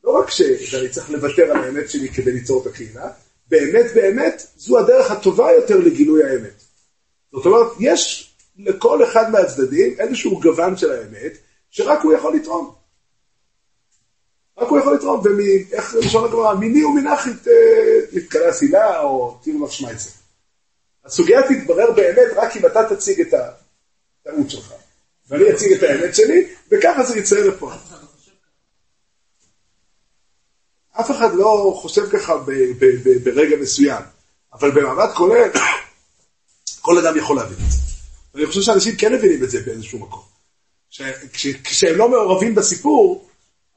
לא 0.03 0.11
רק 0.11 0.29
שאני 0.29 0.89
צריך 0.89 1.09
לוותר 1.09 1.43
על 1.43 1.63
האמת 1.63 1.89
שלי 1.89 2.09
כדי 2.09 2.31
ליצור 2.31 2.61
את 2.61 2.67
הקהילה, 2.67 3.09
באמת 3.49 3.85
באמת 3.95 4.47
זו 4.57 4.79
הדרך 4.79 5.11
הטובה 5.11 5.51
יותר 5.51 5.77
לגילוי 5.77 6.23
האמת. 6.23 6.63
זאת 7.33 7.45
אומרת, 7.45 7.67
יש 7.79 8.33
לכל 8.57 9.03
אחד 9.03 9.31
מהצדדים 9.31 9.95
איזשהו 9.99 10.39
גוון 10.39 10.77
של 10.77 10.91
האמת, 10.91 11.37
שרק 11.75 11.99
הוא 12.03 12.13
יכול 12.13 12.35
לתרום. 12.35 12.75
רק 14.57 14.67
הוא 14.67 14.79
יכול 14.79 14.95
לתרום, 14.95 15.21
ואיך 15.25 15.95
לשון 15.95 16.25
הגמרא, 16.25 16.53
מיני 16.53 16.85
ומנחי 16.85 17.29
תתקלה 18.11 18.53
סילה 18.53 19.01
או 19.01 19.39
תירמח 19.43 19.71
שמייצר. 19.71 20.09
הסוגיה 21.05 21.41
תתברר 21.47 21.91
באמת 21.91 22.27
רק 22.35 22.57
אם 22.57 22.65
אתה 22.65 22.95
תציג 22.95 23.21
את 23.21 23.33
הטעות 23.33 24.49
שלך, 24.49 24.73
ואני 25.29 25.51
אציג 25.53 25.73
את 25.73 25.83
האמת 25.83 26.15
שלי, 26.15 26.47
וככה 26.71 27.03
זה 27.03 27.19
יצא 27.19 27.35
לפה. 27.35 27.71
אף 30.99 31.11
אחד 31.11 31.33
לא 31.33 31.73
חושב 31.81 32.09
ככה 32.09 32.33
ברגע 33.23 33.57
מסוים, 33.61 34.03
אבל 34.53 34.71
במעמד 34.71 35.09
כולל, 35.15 35.49
כל 36.81 36.97
אדם 36.97 37.17
יכול 37.17 37.35
להבין 37.35 37.57
את 37.65 37.71
זה. 37.71 37.77
ואני 38.33 38.45
חושב 38.45 38.61
שאנשים 38.61 38.95
כן 38.95 39.13
מבינים 39.13 39.43
את 39.43 39.49
זה 39.49 39.59
באיזשהו 39.65 39.99
מקום. 39.99 40.34
כשהם 41.63 41.95
לא 41.95 42.09
מעורבים 42.09 42.55
בסיפור, 42.55 43.27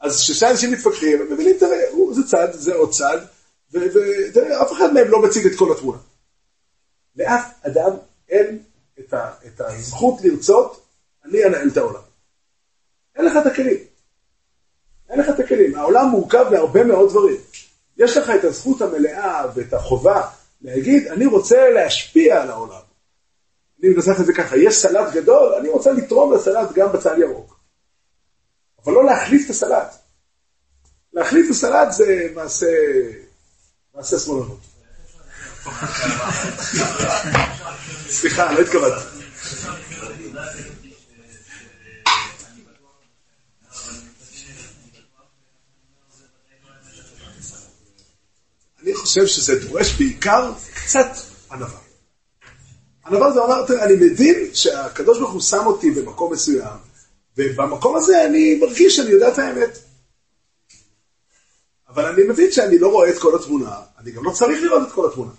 אז 0.00 0.20
כששני 0.20 0.50
אנשים 0.50 0.72
מתפקחים, 0.72 1.20
הם 1.20 1.32
מבינים, 1.32 1.56
תראה, 1.58 1.84
זה 2.12 2.22
צד, 2.26 2.48
זה 2.52 2.74
עוד 2.74 2.90
צד, 2.90 3.18
ותראה, 3.72 4.62
אף 4.62 4.72
אחד 4.72 4.92
מהם 4.92 5.08
לא 5.08 5.22
מציג 5.22 5.46
את 5.46 5.58
כל 5.58 5.72
התמונה. 5.72 5.98
לאף 7.16 7.44
אדם 7.62 7.90
אין 8.28 8.58
את, 9.00 9.14
ה, 9.14 9.30
את 9.46 9.60
הזכות 9.60 10.20
לרצות, 10.24 10.86
אני 11.24 11.44
אנהל 11.44 11.68
את 11.72 11.76
העולם. 11.76 12.00
אין 13.16 13.24
לך 13.24 13.32
את 13.42 13.46
הכלים. 13.46 13.78
אין 15.10 15.20
לך 15.20 15.28
את 15.28 15.40
הכלים. 15.40 15.74
העולם 15.74 16.08
מורכב 16.08 16.44
מהרבה 16.50 16.84
מאוד 16.84 17.10
דברים. 17.10 17.36
יש 17.96 18.16
לך 18.16 18.30
את 18.30 18.44
הזכות 18.44 18.82
המלאה 18.82 19.46
ואת 19.54 19.72
החובה 19.74 20.28
להגיד, 20.62 21.06
אני 21.06 21.26
רוצה 21.26 21.70
להשפיע 21.70 22.42
על 22.42 22.50
העולם. 22.50 22.87
אני 23.82 23.88
מנסח 23.88 24.20
את 24.20 24.26
זה 24.26 24.32
ככה, 24.32 24.56
יש 24.56 24.74
סלט 24.74 25.12
גדול, 25.12 25.54
אני 25.54 25.68
רוצה 25.68 25.92
לתרום 25.92 26.34
לסלט 26.34 26.72
גם 26.74 26.92
בצל 26.92 27.22
ירוק. 27.22 27.58
אבל 28.84 28.92
לא 28.92 29.04
להחליף 29.04 29.44
את 29.44 29.50
הסלט. 29.50 29.94
להחליף 31.12 31.46
את 31.46 31.50
הסלט 31.50 31.92
זה 31.92 32.28
מעשה, 32.34 32.66
מעשה 33.94 34.18
שמאלנות. 34.18 34.60
סליחה, 38.10 38.52
לא 38.52 38.60
התכוונתי. 38.60 39.04
אני 48.82 48.94
חושב 48.94 49.26
שזה 49.26 49.68
דורש 49.68 49.94
בעיקר 49.94 50.52
קצת 50.74 51.10
ענווה. 51.50 51.87
ענווה 53.08 53.32
זה 53.32 53.40
אומר, 53.40 53.64
אני 53.82 53.94
מבין 53.94 54.54
שהקדוש 54.54 55.18
ברוך 55.18 55.32
הוא 55.32 55.40
שם 55.40 55.66
אותי 55.66 55.90
במקום 55.90 56.32
מסוים, 56.32 56.76
ובמקום 57.36 57.96
הזה 57.96 58.24
אני 58.24 58.58
מרגיש 58.60 58.96
שאני 58.96 59.10
יודע 59.10 59.28
את 59.28 59.38
האמת. 59.38 59.78
אבל 61.88 62.06
אני 62.06 62.22
מבין 62.28 62.52
שאני 62.52 62.78
לא 62.78 62.88
רואה 62.88 63.10
את 63.10 63.18
כל 63.18 63.34
התמונה, 63.34 63.76
אני 63.98 64.10
גם 64.10 64.24
לא 64.24 64.30
צריך 64.30 64.62
לראות 64.62 64.88
את 64.88 64.92
כל 64.92 65.08
התמונה. 65.10 65.30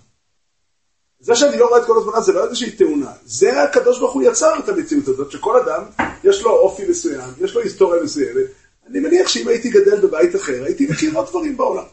זה 1.20 1.36
שאני 1.36 1.58
לא 1.58 1.68
רואה 1.68 1.82
את 1.82 1.86
כל 1.86 2.00
התמונה 2.00 2.22
זה 2.22 2.34
לא 2.34 2.46
איזושהי 2.46 2.72
תאונה, 2.72 3.12
זה 3.26 3.64
הקדוש 3.64 4.00
ברוך 4.00 4.14
הוא 4.14 4.24
יצר 4.24 4.60
את 4.60 4.70
המציאות 4.70 5.08
הזאת, 5.08 5.32
שכל 5.32 5.60
אדם 5.60 5.84
יש 6.24 6.42
לו 6.42 6.52
אופי 6.52 6.88
מסוים, 6.90 7.30
יש 7.42 7.56
לו 7.56 7.62
היסטוריה 7.62 8.04
מסוימת. 8.04 8.46
אני 8.88 9.00
מניח 9.00 9.28
שאם 9.28 9.48
הייתי 9.48 9.70
גדל 9.70 10.00
בבית 10.00 10.36
אחר, 10.36 10.64
הייתי 10.64 10.88
מכיר 10.90 11.18
עוד 11.18 11.28
דברים 11.28 11.58
בעולם. 11.58 11.84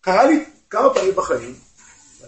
קרה 0.00 0.24
לי 0.24 0.44
כמה 0.70 0.94
פעמים 0.94 1.14
בחיים, 1.14 1.54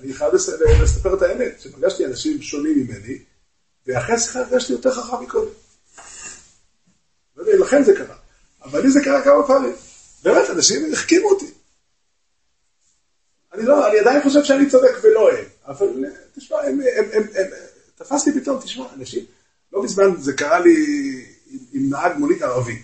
ואני 0.03 0.15
חייב 0.15 0.35
לספר 0.83 1.15
את 1.15 1.23
האמת, 1.23 1.61
שפגשתי 1.61 2.07
אנשים 2.07 2.43
שונים 2.43 2.79
ממני, 2.79 3.19
ואחרי 3.87 4.19
שיחה 4.19 4.41
הרגשתי 4.41 4.73
יותר 4.73 4.95
חכם 4.95 5.23
מקודם. 5.23 5.51
לכן 7.37 7.83
זה 7.83 7.97
קרה. 7.97 8.17
אבל 8.65 8.81
לי 8.81 8.91
זה 8.91 9.01
קרה 9.05 9.25
כמה 9.25 9.47
פעמים. 9.47 9.73
באמת, 10.23 10.51
אנשים 10.51 10.93
החכימו 10.93 11.31
אותי. 11.31 11.47
אני 13.53 13.63
לא, 13.63 13.89
אני 13.89 13.99
עדיין 13.99 14.23
חושב 14.23 14.45
שאני 14.45 14.71
צודק 14.71 14.93
ולא 15.03 15.33
הם, 15.33 15.45
אבל 15.67 15.87
תשמע, 16.37 16.57
הם, 16.61 16.81
הם, 16.97 17.05
הם, 17.13 17.23
הם, 17.35 17.47
תפסתי 17.95 18.41
פתאום, 18.41 18.61
תשמע, 18.61 18.87
אנשים, 18.95 19.25
לא 19.73 19.83
מזמן 19.83 20.17
זה 20.17 20.33
קרה 20.33 20.61
לי 20.61 20.75
עם, 21.47 21.59
עם 21.73 21.91
נהג 21.91 22.17
מונית 22.19 22.43
ערבי. 22.43 22.83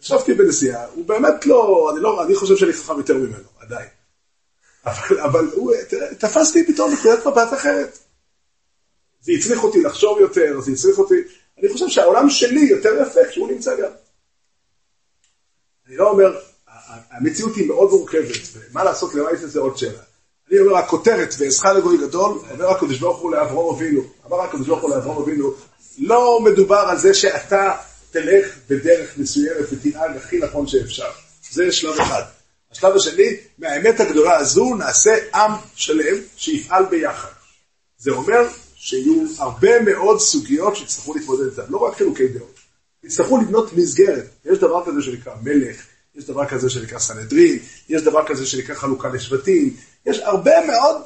ישבתי 0.00 0.34
בנסיעה, 0.34 0.86
הוא 0.86 1.04
באמת 1.04 1.46
לא, 1.46 1.90
אני 1.92 2.00
לא, 2.00 2.24
אני 2.24 2.34
חושב 2.34 2.56
שאני 2.56 2.72
חכם 2.72 2.98
יותר 2.98 3.14
ממנו, 3.14 3.48
עדיין. 3.58 3.88
אבל, 4.86 5.20
אבל 5.20 5.50
הוא, 5.54 5.72
תראה, 5.88 6.14
תפסתי 6.14 6.66
פתאום 6.66 6.92
נקודת 6.92 7.26
מבט 7.26 7.52
אחרת. 7.54 7.98
זה 9.20 9.32
הצליח 9.32 9.64
אותי 9.64 9.82
לחשוב 9.82 10.20
יותר, 10.20 10.60
זה 10.60 10.72
הצליח 10.72 10.98
אותי, 10.98 11.14
אני 11.58 11.68
חושב 11.72 11.88
שהעולם 11.88 12.30
שלי 12.30 12.60
יותר 12.60 13.02
יפה 13.02 13.20
כשהוא 13.30 13.48
נמצא 13.48 13.76
גם. 13.76 13.90
אני 15.88 15.96
לא 15.96 16.10
אומר, 16.10 16.38
המציאות 17.10 17.56
היא 17.56 17.68
מאוד 17.68 17.90
מורכבת, 17.90 18.40
ומה 18.54 18.84
לעשות 18.84 19.14
למעט 19.14 19.38
זה 19.38 19.60
עוד 19.60 19.76
שאלה. 19.76 19.98
אני 20.50 20.58
אומר, 20.58 20.76
הכותרת, 20.76 21.34
ואעזך 21.38 21.64
לגוי 21.64 21.98
גדול, 21.98 22.38
אומר 22.50 22.70
הקדוש 22.70 22.98
ברוך 22.98 23.18
הוא 23.18 23.32
לאברום 23.32 23.74
אבינו, 23.74 24.00
אמר 24.26 24.40
הקדוש 24.40 24.66
ברוך 24.66 24.82
הוא 24.82 24.90
לאברום 24.90 25.22
אבינו, 25.22 25.54
לא 25.98 26.40
מדובר 26.44 26.84
על 26.88 26.98
זה 26.98 27.14
שאתה 27.14 27.76
תלך 28.10 28.56
בדרך 28.68 29.18
מסוימת 29.18 29.66
ותנהג 29.72 30.16
הכי 30.16 30.38
נכון 30.38 30.66
שאפשר. 30.66 31.10
זה 31.50 31.72
שלב 31.72 32.00
אחד. 32.00 32.22
השלב 32.72 32.96
השני, 32.96 33.36
מהאמת 33.58 34.00
הגדולה 34.00 34.36
הזו 34.36 34.74
נעשה 34.74 35.16
עם 35.34 35.52
שלם 35.74 36.16
שיפעל 36.36 36.84
ביחד. 36.84 37.28
זה 37.98 38.10
אומר 38.10 38.48
שיהיו 38.74 39.22
הרבה 39.38 39.80
מאוד 39.80 40.20
סוגיות 40.20 40.76
שיצטרכו 40.76 41.14
להתמודד 41.14 41.44
איתן, 41.44 41.72
לא 41.72 41.78
רק 41.78 41.96
חילוקי 41.96 42.28
דעות. 42.28 42.54
יצטרכו 43.04 43.38
לבנות 43.38 43.72
מסגרת. 43.72 44.24
יש 44.44 44.58
דבר 44.58 44.86
כזה 44.86 45.02
שנקרא 45.02 45.34
מלך, 45.42 45.86
יש 46.14 46.24
דבר 46.24 46.46
כזה 46.46 46.70
שנקרא 46.70 46.98
סנהדרין, 46.98 47.58
יש 47.88 48.02
דבר 48.02 48.26
כזה 48.26 48.46
שנקרא 48.46 48.74
חלוקה 48.74 49.08
לשבטים, 49.08 49.76
יש 50.06 50.18
הרבה 50.18 50.66
מאוד 50.66 51.02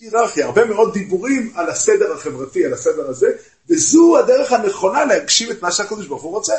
היררכיה, 0.00 0.46
הרבה 0.46 0.64
מאוד 0.64 0.92
דיבורים 0.92 1.52
על 1.54 1.70
הסדר 1.70 2.12
החברתי, 2.12 2.64
על 2.64 2.72
הסדר 2.72 3.08
הזה, 3.10 3.32
וזו 3.68 4.18
הדרך 4.18 4.52
הנכונה 4.52 5.04
להגשים 5.04 5.50
את 5.50 5.62
מה 5.62 5.72
שהקדוש 5.72 6.06
ברוך 6.06 6.22
הוא 6.22 6.32
רוצה. 6.32 6.54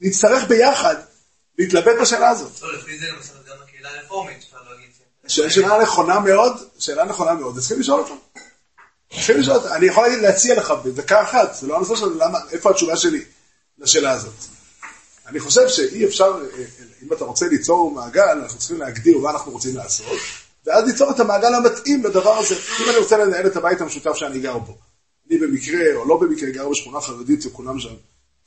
נצטרך 0.00 0.48
ביחד 0.48 0.94
להתלבט 1.58 1.96
בשאלה 2.00 2.28
הזאת. 2.28 2.62
לא, 2.62 2.74
לפי 2.74 2.98
זה 2.98 3.06
גם 3.48 3.56
הקהילה 3.62 3.88
הרפורמית, 4.00 4.36
אפשר 4.38 4.56
להגיד. 4.70 4.90
שאלה 5.28 5.82
נכונה 5.82 6.20
מאוד, 6.20 6.52
שאלה 6.78 7.04
נכונה 7.04 7.34
מאוד, 7.34 7.58
צריכים 7.58 7.80
לשאול 7.80 8.00
אותה. 8.00 8.12
צריכים 9.10 9.40
לשאול 9.40 9.56
אותה. 9.56 9.76
אני 9.76 9.86
יכול 9.86 10.08
להציע 10.08 10.54
לך 10.54 10.70
בדקה 10.84 11.22
אחת, 11.22 11.54
זה 11.54 11.66
לא 11.66 11.76
הנושא 11.76 11.96
שלנו, 11.96 12.14
למה, 12.18 12.38
איפה 12.50 12.70
התשובה 12.70 12.96
שלי 12.96 13.24
לשאלה 13.78 14.10
הזאת. 14.10 14.34
אני 15.26 15.40
חושב 15.40 15.68
שאי 15.68 16.04
אפשר, 16.04 16.32
אם 17.02 17.12
אתה 17.12 17.24
רוצה 17.24 17.46
ליצור 17.48 17.90
מעגל, 17.90 18.38
אנחנו 18.42 18.58
צריכים 18.58 18.80
להגדיר 18.80 19.18
מה 19.18 19.30
אנחנו 19.30 19.52
רוצים 19.52 19.76
לעשות, 19.76 20.18
ואז 20.66 20.84
ליצור 20.84 21.10
את 21.10 21.20
המעגל 21.20 21.54
המתאים 21.54 22.04
לדבר 22.04 22.38
הזה. 22.38 22.54
אם 22.54 22.90
אני 22.90 22.96
רוצה 22.96 23.18
לנהל 23.18 23.46
את 23.46 23.56
הבית 23.56 23.80
המשותף 23.80 24.14
שאני 24.14 24.40
גר 24.40 24.58
בו, 24.58 24.78
אני 25.30 25.38
במקרה 25.38 25.94
או 25.94 26.08
לא 26.08 26.16
במקרה 26.16 26.50
גר 26.50 26.68
בשכונה 26.68 27.00
חרדית 27.00 27.46
וכולם 27.46 27.78
שם 27.78 27.94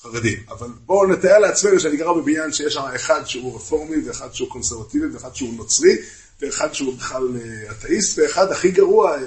חרדים, 0.03 0.39
אבל 0.49 0.67
בואו 0.85 1.07
נתאר 1.07 1.39
לעצמנו 1.39 1.79
שאני 1.79 1.97
גר 1.97 2.13
בבניין 2.13 2.53
שיש 2.53 2.73
שם 2.73 2.81
אחד 2.95 3.25
שהוא 3.25 3.55
רפורמי 3.55 4.07
ואחד 4.07 4.33
שהוא 4.33 4.49
קונסרבטיבי 4.49 5.05
ואחד 5.13 5.35
שהוא 5.35 5.53
נוצרי 5.53 5.97
ואחד 6.41 6.73
שהוא 6.73 6.97
בכלל 6.97 7.27
אה, 7.35 7.71
אתאיסט 7.71 8.19
ואחד 8.19 8.51
הכי 8.51 8.71
גרוע, 8.71 9.11
אה, 9.11 9.17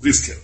בריסקר. 0.00 0.32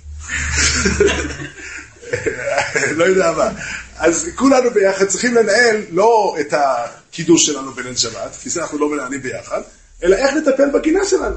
לא 2.99 3.05
יודע 3.05 3.33
מה. 3.33 3.49
אז 3.97 4.29
כולנו 4.35 4.71
ביחד 4.71 5.05
צריכים 5.05 5.35
לנהל 5.35 5.77
לא 5.91 6.37
את 6.41 6.53
הקידוש 6.53 7.47
שלנו 7.47 7.73
בליל 7.73 7.97
שבת, 7.97 8.37
כי 8.43 8.51
זה 8.51 8.63
אנחנו 8.63 8.79
לא 8.79 8.89
מנהלים 8.89 9.23
ביחד, 9.23 9.61
אלא 10.03 10.17
איך 10.17 10.35
לטפל 10.35 10.71
בגינה 10.71 11.07
שלנו. 11.07 11.37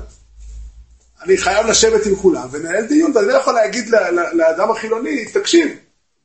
אני 1.22 1.38
חייב 1.38 1.68
לשבת 1.68 2.06
עם 2.06 2.16
כולם 2.16 2.48
ולנהל 2.52 2.86
דיון, 2.86 3.12
ואני 3.16 3.28
לא 3.28 3.34
יכול 3.34 3.54
להגיד 3.54 3.90
לאדם 4.34 4.72
החילוני, 4.72 5.26
תקשיב, 5.26 5.68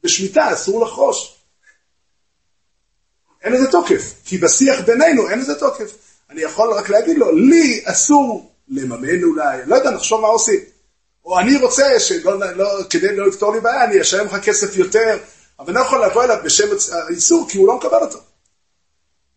בשמיטה 0.03 0.53
אסור 0.53 0.85
לחרוש. 0.85 1.39
אין 3.43 3.53
לזה 3.53 3.71
תוקף, 3.71 4.15
כי 4.25 4.39
בשיח 4.39 4.81
בינינו 4.81 5.29
אין 5.29 5.39
לזה 5.39 5.55
תוקף. 5.55 5.93
אני 6.31 6.41
יכול 6.41 6.73
רק 6.73 6.89
להגיד 6.89 7.19
לו, 7.19 7.33
לי 7.33 7.83
אסור 7.85 8.53
לממן 8.69 9.23
אולי, 9.23 9.59
לא 9.67 9.77
יודע, 9.77 9.91
נחשוב 9.91 10.21
מה 10.21 10.29
עושים. 10.29 10.61
או 11.25 11.39
אני 11.39 11.57
רוצה, 11.57 12.01
שלא, 12.01 12.53
לא, 12.53 12.69
כדי 12.91 13.17
לא 13.17 13.27
לפתור 13.29 13.55
לי 13.55 13.61
בעיה, 13.61 13.85
אני 13.85 14.01
אשלם 14.01 14.27
לך 14.27 14.37
כסף 14.45 14.77
יותר, 14.77 15.19
אבל 15.59 15.69
אני 15.69 15.75
לא 15.75 15.81
יכול 15.81 16.05
לבוא 16.05 16.25
אליו 16.25 16.37
בשם 16.45 16.69
האיסור, 16.93 17.49
כי 17.49 17.59
הוא 17.59 17.69
לא 17.69 17.77
מקבל 17.77 17.99
אותו. 18.01 18.19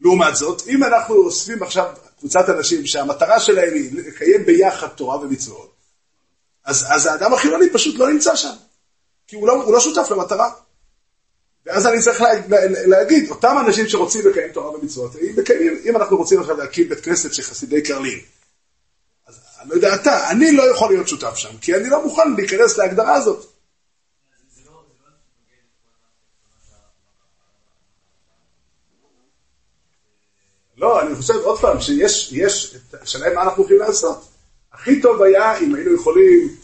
לעומת 0.02 0.36
זאת, 0.36 0.68
אם 0.68 0.84
אנחנו 0.84 1.16
אוספים 1.16 1.64
עכשיו 1.64 1.86
קבוצת 2.20 2.50
אנשים 2.50 2.88
שהמטרה 2.88 3.40
שלהם 3.40 3.74
היא 3.74 3.92
לקיים 3.94 4.46
ביחד 4.46 4.88
תורה 4.88 5.20
ומצוות, 5.22 5.72
אז, 6.66 6.86
אז 6.90 7.06
האדם 7.06 7.34
החילוני 7.34 7.70
פשוט 7.70 7.96
לא 7.96 8.10
נמצא 8.10 8.36
שם, 8.36 8.54
כי 9.32 9.36
הוא 9.36 9.48
לא, 9.48 9.54
הוא 9.54 9.74
לא 9.74 9.80
שותף 9.80 10.12
למטרה. 10.12 10.50
ואז 11.66 11.88
אני 11.88 12.02
צריך 12.02 12.22
לה, 12.22 12.34
לה, 12.50 12.88
להגיד, 12.88 13.30
אותם 13.30 13.56
אנשים 13.66 13.88
שרוצים 13.88 14.28
לקיים 14.28 14.52
תורה 14.52 14.72
ומצוות, 14.72 15.16
אם, 15.16 15.34
מקיימים, 15.38 15.80
אם 15.86 15.96
אנחנו 15.96 16.18
רוצים 16.18 16.40
עכשיו 16.40 16.58
להקים 16.58 16.90
בית 16.90 17.00
כנסת 17.00 17.34
של 17.34 17.44
חסידי 17.44 17.82
קרלין, 17.82 18.20
אז 19.28 19.40
אני 19.62 19.70
לא 19.70 19.76
יודע 19.76 19.96
אתה, 19.96 20.30
אני 20.30 20.52
לא 20.52 20.64
יכול 20.72 20.90
להיות 20.90 21.08
שותף 21.08 21.36
שם, 21.36 21.58
כי 21.62 21.76
אני 21.76 21.90
לא 21.90 22.04
מוכן 22.04 22.34
להיכנס 22.38 22.78
להגדרה 22.78 23.14
הזאת. 23.14 23.46
לא, 30.78 31.02
אני 31.02 31.16
חושב 31.16 31.34
עוד 31.44 31.60
פעם, 31.60 31.82
שיש, 31.82 32.30
יש, 32.32 32.76
השאלה 33.02 33.34
מה 33.34 33.42
אנחנו 33.42 33.64
הולכים 33.64 33.80
לעשות. 33.80 34.28
הכי 34.74 35.02
טוב 35.02 35.22
היה 35.22 35.58
אם 35.58 35.76
היינו 35.76 35.96
יכולים 35.96 36.61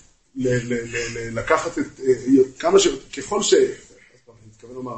לקחת 1.32 1.80
את, 1.80 2.00
אה, 2.00 2.14
כמה 2.60 2.80
ש... 2.80 2.88
ככל 3.18 3.44
ש... 3.44 3.54
אני 3.54 4.48
מתכוון 4.48 4.76
לומר, 4.76 4.98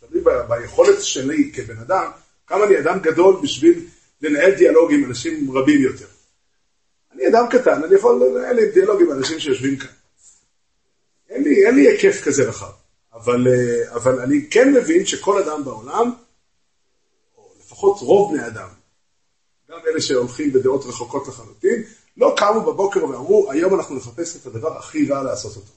תלוי 0.00 0.24
ביכולת 0.48 1.02
שלי 1.02 1.52
כבן 1.54 1.78
אדם, 1.78 2.10
כמה 2.46 2.64
אני 2.64 2.78
אדם 2.78 2.98
גדול 2.98 3.40
בשביל 3.42 3.86
לנהל 4.22 4.54
דיאלוג 4.54 4.92
עם 4.92 5.04
אנשים 5.04 5.50
רבים 5.50 5.82
יותר. 5.82 6.06
אני 7.12 7.28
אדם 7.28 7.44
קטן, 7.50 7.84
אני 7.84 7.94
יכול 7.94 8.22
לנהל 8.36 8.64
דיאלוג 8.74 9.02
עם 9.02 9.12
אנשים 9.12 9.40
שיושבים 9.40 9.76
כאן. 9.76 9.90
אין 11.28 11.44
לי, 11.44 11.66
אין 11.66 11.74
לי 11.74 11.88
היקף 11.88 12.20
כזה 12.24 12.48
רחב, 12.48 12.72
אבל, 13.12 13.48
אה, 13.48 13.94
אבל 13.94 14.20
אני 14.20 14.46
כן 14.50 14.72
מבין 14.72 15.06
שכל 15.06 15.42
אדם 15.42 15.64
בעולם, 15.64 16.12
לפחות 17.60 17.98
רוב 18.00 18.34
בני 18.34 18.46
אדם, 18.46 18.68
גם 19.70 19.78
אלה 19.86 20.00
שהולכים 20.00 20.52
בדעות 20.52 20.84
רחוקות 20.84 21.28
לחלוטין, 21.28 21.82
לא 22.18 22.34
קמו 22.36 22.60
בבוקר 22.60 23.04
ואמרו, 23.04 23.50
היום 23.52 23.74
אנחנו 23.74 23.96
נחפש 23.96 24.36
את 24.36 24.46
הדבר 24.46 24.78
הכי 24.78 25.08
רע 25.08 25.22
לעשות 25.22 25.56
אותו. 25.56 25.72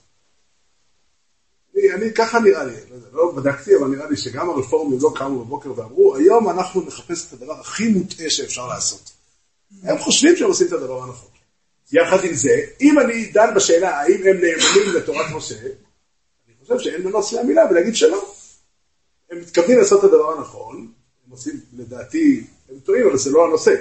אני, 1.75 1.93
אני, 1.93 2.13
ככה 2.13 2.39
נראה 2.39 2.63
לי, 2.63 2.75
לא, 2.91 2.97
לא 3.13 3.31
בדקתי, 3.35 3.75
אבל 3.75 3.87
נראה 3.87 4.09
לי 4.09 4.17
שגם 4.17 4.49
הרפורמים 4.49 4.99
לא 5.01 5.11
קמו 5.15 5.45
בבוקר 5.45 5.71
ואמרו, 5.75 6.15
היום 6.15 6.49
אנחנו 6.49 6.81
נחפש 6.81 7.27
את 7.27 7.33
הדבר 7.33 7.59
הכי 7.59 7.87
מוטעה 7.87 8.29
שאפשר 8.29 8.67
לעשות. 8.67 9.11
הם 9.83 9.97
חושבים 9.97 10.35
שהם 10.35 10.47
עושים 10.47 10.67
את 10.67 10.73
הדבר 10.73 11.03
הנכון. 11.03 11.29
יחד 11.91 12.25
עם 12.25 12.33
זה, 12.33 12.61
אם 12.81 12.99
אני 12.99 13.25
דן 13.25 13.53
בשאלה 13.55 13.99
האם 13.99 14.19
הם 14.27 14.37
נאמנים 14.37 14.95
לתורת 14.95 15.25
משה, 15.35 15.55
אני 16.47 16.55
חושב 16.61 16.79
שאין 16.79 17.03
מנוס 17.03 17.33
מהמילה 17.33 17.61
ולהגיד 17.69 17.95
שלא. 17.95 18.33
הם 19.31 19.39
מתכוונים 19.39 19.77
לעשות 19.77 19.99
את 19.99 20.03
הדבר 20.03 20.37
הנכון, 20.37 20.91
הם 21.25 21.31
עושים, 21.31 21.59
לדעתי, 21.73 22.43
הם 22.69 22.79
טועים, 22.79 23.07
אבל 23.07 23.17
זה 23.17 23.31
לא 23.31 23.45
הנושא. 23.45 23.75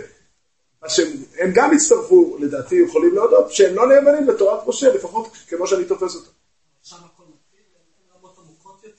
שהם 0.88 1.08
הם 1.38 1.50
גם 1.54 1.74
הצטרפו, 1.74 2.36
לדעתי, 2.40 2.76
יכולים 2.76 3.14
להודות, 3.14 3.52
שהם 3.52 3.74
לא 3.74 3.88
נאמנים 3.88 4.28
לתורת 4.28 4.66
משה, 4.66 4.94
לפחות 4.94 5.32
כמו 5.48 5.66
שאני 5.66 5.84
תופס 5.84 6.14
אותה. 6.14 6.30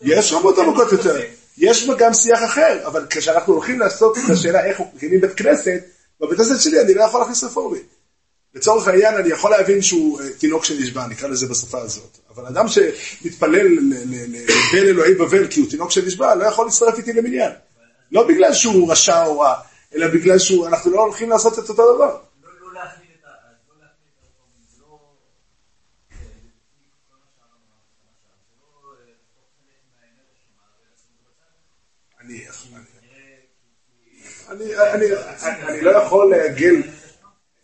יש 0.01 0.33
רמות 0.33 0.57
עמוקות 0.57 0.91
יותר. 0.91 1.19
יש 1.57 1.89
גם 1.97 2.13
שיח 2.13 2.43
אחר, 2.43 2.87
אבל 2.87 3.05
כשאנחנו 3.09 3.53
הולכים 3.53 3.79
לעשות 3.79 4.17
את 4.17 4.29
השאלה 4.33 4.65
איך 4.65 4.81
מקימים 4.95 5.21
בית 5.21 5.33
כנסת, 5.33 5.83
בבית 6.19 6.37
כנסת 6.37 6.61
שלי 6.61 6.81
אני 6.81 6.93
לא 6.93 7.03
יכול 7.03 7.19
להכניס 7.19 7.43
רפורמי. 7.43 7.79
לצורך 8.55 8.87
העניין 8.87 9.15
אני 9.15 9.29
יכול 9.29 9.51
להבין 9.51 9.81
שהוא 9.81 10.21
אה, 10.21 10.29
תינוק 10.29 10.65
שנשבע, 10.65 11.07
נקרא 11.07 11.27
לזה 11.27 11.47
בשפה 11.47 11.81
הזאת. 11.81 12.17
אבל 12.35 12.45
אדם 12.45 12.65
שמתפלל 12.67 13.67
לבן 14.27 14.87
אלוהי 14.87 15.13
בבל 15.13 15.47
כי 15.47 15.59
הוא 15.59 15.69
תינוק 15.69 15.91
שנשבע, 15.91 16.35
לא 16.35 16.45
יכול 16.45 16.65
להצטרף 16.65 16.97
איתי 16.97 17.13
למניין. 17.13 17.51
לא 18.11 18.27
בגלל 18.27 18.53
שהוא 18.53 18.91
רשע 18.91 19.25
או 19.25 19.39
רע, 19.39 19.55
אלא 19.95 20.07
בגלל 20.07 20.39
שאנחנו 20.39 20.91
לא 20.91 21.01
הולכים 21.01 21.29
לעשות 21.29 21.59
את 21.59 21.69
אותו 21.69 21.95
דבר. 21.95 22.19
אני 35.67 35.81
לא 35.81 35.91
יכול 35.91 36.29
לעגל, 36.29 36.75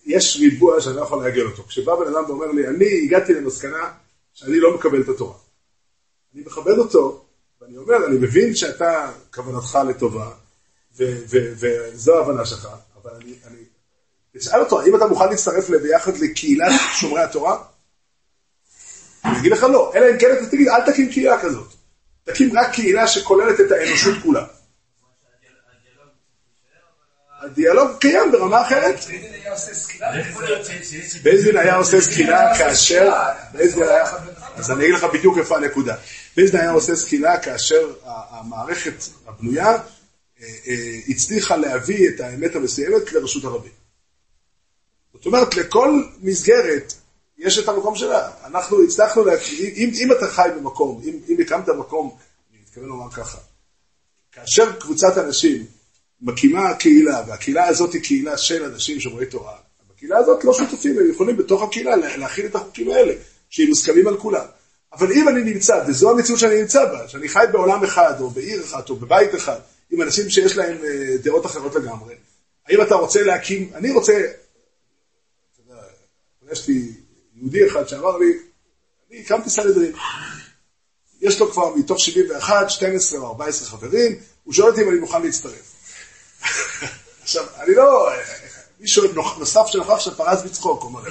יש 0.06 0.38
ריבוע 0.40 0.82
שאני 0.82 0.96
לא 0.96 1.02
יכול 1.02 1.24
לעגל 1.24 1.46
אותו. 1.46 1.64
כשבא 1.64 1.96
בן 1.96 2.16
אדם 2.16 2.30
ואומר 2.30 2.52
לי, 2.52 2.68
אני 2.68 3.02
הגעתי 3.04 3.34
למסקנה 3.34 3.92
שאני 4.34 4.60
לא 4.60 4.76
מקבל 4.76 5.02
את 5.02 5.10
התורה. 5.10 5.38
אני 6.34 6.42
מכבד 6.42 6.78
אותו, 6.78 7.26
ואני 7.62 7.78
אומר, 7.78 8.06
אני 8.08 8.18
מבין 8.18 8.56
שאתה, 8.56 9.12
כוונתך 9.34 9.80
לטובה, 9.90 10.32
וזו 11.00 12.18
ההבנה 12.18 12.46
שלך, 12.46 12.68
אבל 13.04 13.12
אני, 13.22 13.34
אני... 13.48 13.58
תשאל 14.38 14.60
אותו, 14.60 14.82
האם 14.82 14.96
אתה 14.96 15.06
מוכן 15.06 15.30
להצטרף 15.30 15.70
ביחד 15.70 16.18
לקהילת 16.18 16.72
שומרי 16.94 17.22
התורה? 17.22 17.58
אני 19.26 19.40
אגיד 19.40 19.52
לך 19.52 19.64
לא, 19.64 19.92
אלא 19.96 20.06
אם 20.12 20.18
כן 20.20 20.28
אתה 20.32 20.46
תגיד, 20.46 20.68
אל 20.68 20.92
תקים 20.92 21.12
קהילה 21.12 21.42
כזאת. 21.42 21.68
תקים 22.24 22.60
רק 22.60 22.72
קהילה 22.74 23.08
שכוללת 23.08 23.60
את 23.60 23.72
האנושות 23.72 24.14
כולה. 24.24 24.46
הדיאלוג 27.42 27.98
קיים 28.00 28.32
ברמה 28.32 28.62
אחרת. 28.62 29.00
בית 31.24 31.41
דין 31.41 31.58
היה 31.58 31.76
עושה 31.76 32.02
סקילה 32.02 32.58
כאשר, 32.58 33.12
אז 34.56 34.72
אני 34.72 34.84
אגיד 34.84 34.96
לך 34.96 35.04
בדיוק 35.04 35.38
איפה 35.38 35.58
הנקודה. 35.58 35.96
בית 36.38 36.50
דין 36.50 36.62
היה 36.62 36.72
עושה 36.72 36.96
סקילה 36.96 37.40
כאשר 37.40 37.94
המערכת 38.06 39.04
הבנויה 39.28 39.78
הצליחה 41.08 41.58
להביא 41.58 42.10
את 42.10 42.20
האמת 42.20 42.56
המסוימת 42.56 43.12
לרשות 43.12 43.44
הרבים. 43.44 43.72
זאת 45.14 45.26
אומרת, 45.26 45.56
לכל 45.56 46.02
מסגרת 46.22 46.94
יש 47.38 47.60
את 47.60 47.68
המקום 47.68 47.96
שלה. 47.96 48.32
אנחנו 48.46 48.84
הצלחנו, 48.84 49.26
לה... 49.26 49.34
אם, 49.60 49.92
אם 49.94 50.12
אתה 50.12 50.28
חי 50.28 50.50
במקום, 50.58 51.02
אם, 51.06 51.20
אם 51.30 51.38
הקמת 51.42 51.70
מקום, 51.70 52.18
אני 52.52 52.60
מתכוון 52.62 52.88
לומר 52.90 53.12
ככה, 53.12 53.38
כאשר 54.32 54.80
קבוצת 54.80 55.18
אנשים 55.18 55.66
מקימה 56.22 56.74
קהילה, 56.74 57.24
והקהילה 57.28 57.68
הזאת 57.68 57.94
היא 57.94 58.02
קהילה 58.02 58.38
של 58.38 58.64
אנשים 58.64 59.00
שומרי 59.00 59.26
תורה, 59.26 59.58
בקהילה 59.90 60.18
הזאת 60.18 60.44
לא 60.44 60.54
שותפים, 60.54 61.00
הם 61.00 61.12
יכולים 61.12 61.38
בתוך 61.38 61.64
הקהילה 61.64 61.96
להכיל 61.96 62.46
את 62.46 62.56
החוקים 62.56 62.92
האלה, 62.92 63.14
שהם 63.50 63.68
מוסכמים 63.68 64.08
על 64.08 64.18
כולם. 64.18 64.46
אבל 64.94 65.12
אם 65.12 65.30
אני 65.30 65.44
נמצא, 65.44 65.84
וזו 65.88 66.12
המציאות 66.12 66.40
שאני 66.40 66.62
נמצא 66.62 66.86
בה, 66.86 67.08
שאני 67.08 67.30
חי 67.30 67.46
בעולם 67.52 67.84
אחד, 67.84 68.22
או 68.22 68.30
בעיר 68.30 68.64
אחת, 68.64 68.90
או 68.90 68.96
בבית 68.96 69.36
אחד, 69.36 69.60
עם 69.92 70.02
אנשים 70.02 70.30
שיש 70.30 70.58
להם 70.58 70.78
אה, 70.86 71.18
דעות 71.24 71.46
אחרות 71.46 71.76
לגמרי, 71.76 72.16
האם 72.68 72.82
אתה 72.82 72.96
רוצה 72.96 73.24
להקים, 73.24 73.72
אני 73.76 73.92
רוצה, 73.92 74.14
אתה 75.54 75.62
יודע, 75.66 75.82
יש 76.52 76.68
לי 76.68 76.94
יהודי 77.36 77.68
אחד 77.68 77.88
שאמר 77.88 78.18
לי, 78.18 78.34
אני 79.10 79.22
הקמתי 79.22 79.50
סנהדרין. 79.50 79.92
יש 81.22 81.40
לו 81.40 81.52
כבר 81.52 81.76
מתוך 81.76 82.00
71, 82.00 82.70
12 82.70 83.20
או 83.20 83.28
14 83.28 83.68
חברים, 83.68 84.20
הוא 84.44 84.54
שואל 84.54 84.70
אותי 84.70 84.82
אם 84.82 84.90
אני 84.90 85.00
מוכן 85.00 85.22
להצטרף. 85.22 85.74
עכשיו, 87.24 87.46
אני 87.58 87.76
לא... 87.76 88.10
מישהו 88.80 89.04
נוסף 89.40 89.66
שנוכח 89.68 90.00
שפרץ 90.00 90.42
בצחוק, 90.42 90.82
הוא 90.82 90.90
אומר, 90.90 91.02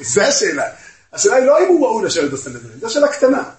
זה 0.14 0.26
השאלה. 0.26 0.70
השאלה 1.12 1.36
היא 1.36 1.44
לא 1.44 1.58
אם 1.58 1.66
הוא 1.68 1.86
ראוי 1.86 2.04
לשבת 2.04 2.30
בסנהדרין, 2.30 2.80
זו 2.80 2.90
שאלה 2.90 3.12
קטנה. 3.12 3.50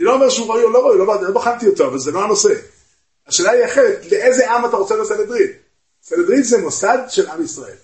אני 0.00 0.06
לא 0.06 0.14
אומר 0.14 0.28
שהוא 0.28 0.48
ראוי 0.48 0.64
או 0.64 0.70
לא 0.70 0.78
ראוי, 0.78 0.98
לא, 0.98 1.22
לא 1.22 1.30
בחנתי 1.30 1.68
אותו, 1.68 1.86
אבל 1.86 1.98
זה 1.98 2.10
לא 2.10 2.24
הנושא. 2.24 2.54
השאלה 3.26 3.50
היא 3.50 3.64
אחרת, 3.64 4.06
לאיזה 4.10 4.50
עם 4.50 4.64
אתה 4.64 4.76
רוצה 4.76 4.96
לסנהדרין? 4.96 5.52
סנהדרין 6.02 6.42
זה 6.42 6.58
מוסד 6.58 6.98
של 7.08 7.28
עם 7.28 7.44
ישראל. 7.44 7.76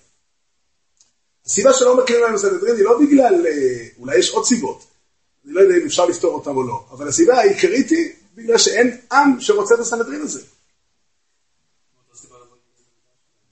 הסיבה 1.46 1.72
שלא 1.72 1.96
מכירים 1.96 2.22
להם 2.22 2.34
בסנהדרין 2.34 2.76
היא 2.76 2.84
לא 2.84 2.98
בגלל, 3.00 3.46
אה, 3.46 3.86
אולי 3.98 4.18
יש 4.18 4.30
עוד 4.30 4.44
סיבות, 4.44 4.84
אני 5.44 5.52
לא 5.52 5.60
יודע 5.60 5.74
אם 5.76 5.86
אפשר 5.86 6.06
לפתור 6.06 6.34
אותם 6.34 6.56
או 6.56 6.62
לא, 6.62 6.84
אבל 6.90 7.08
הסיבה 7.08 7.38
העיקרית 7.38 7.90
היא 7.90 8.12
בגלל 8.34 8.58
שאין 8.58 9.00
עם 9.12 9.40
שרוצה 9.40 9.74
את 9.74 9.80
הסנהדרין 9.80 10.20
הזה. 10.20 10.40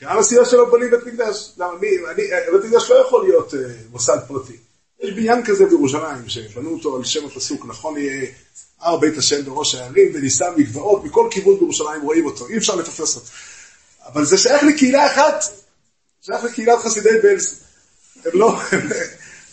גם 0.01 0.19
הסיבה 0.19 0.45
שלא 0.45 0.71
בונים 0.71 0.91
בית 0.91 1.07
מקדש. 1.07 1.53
למה, 1.57 1.75
מי, 1.75 1.89
אני, 2.11 2.23
בית 2.53 2.65
מקדש 2.65 2.91
לא 2.91 2.95
יכול 2.95 3.25
להיות 3.25 3.55
uh, 3.55 3.57
מוסד 3.91 4.19
פרטי. 4.29 4.57
יש 5.05 5.11
בניין 5.11 5.45
כזה 5.45 5.67
בירושלים, 5.67 6.29
שבנו 6.29 6.71
אותו 6.71 6.97
על 6.97 7.05
שם 7.05 7.27
הפסוק, 7.27 7.67
נכון 7.67 7.99
יהיה 7.99 8.27
הר 8.81 8.97
בית 8.97 9.19
השם 9.19 9.45
בראש 9.45 9.75
הערים, 9.75 10.13
ונישא 10.15 10.51
מגבעות, 10.57 11.05
מכל 11.05 11.29
כיוון 11.31 11.59
בירושלים 11.59 12.03
רואים 12.03 12.27
אותו, 12.27 12.49
אי 12.49 12.57
אפשר 12.57 12.77
לתפס 12.77 13.17
אותו. 13.17 13.27
אבל 14.07 14.25
זה 14.25 14.39
שייך 14.39 14.63
לקהילה 14.63 15.07
אחת, 15.07 15.45
שייך 16.23 16.45
לקהילת 16.45 16.79
חסידי 16.79 17.19
בלז. 17.23 17.61
הם 18.25 18.31
לא, 18.35 18.61
הם, 18.73 18.81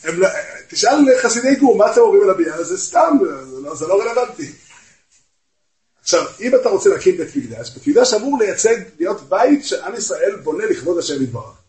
הם 0.03 0.19
לא, 0.19 0.27
תשאל 0.69 0.97
חסידי 1.23 1.55
גור, 1.55 1.77
מה 1.77 1.91
אתם 1.91 2.01
אומרים 2.01 2.23
על 2.23 2.29
הבניין 2.29 2.59
הזה? 2.59 2.77
סתם, 2.77 3.17
זה 3.51 3.61
לא, 3.61 3.75
זה 3.75 3.87
לא 3.87 4.01
רלוונטי. 4.01 4.51
עכשיו, 6.01 6.25
אם 6.41 6.55
אתה 6.55 6.69
רוצה 6.69 6.89
להקים 6.89 7.17
בית 7.17 7.35
מקדש, 7.35 7.69
בית 7.69 7.87
מקדש 7.87 8.13
אמור 8.13 8.39
לייצג, 8.39 8.77
להיות 8.99 9.29
בית 9.29 9.65
שעם 9.65 9.95
ישראל 9.95 10.35
בונה 10.43 10.65
לכבוד 10.65 10.97
השם 10.97 11.23
יתברך. 11.23 11.60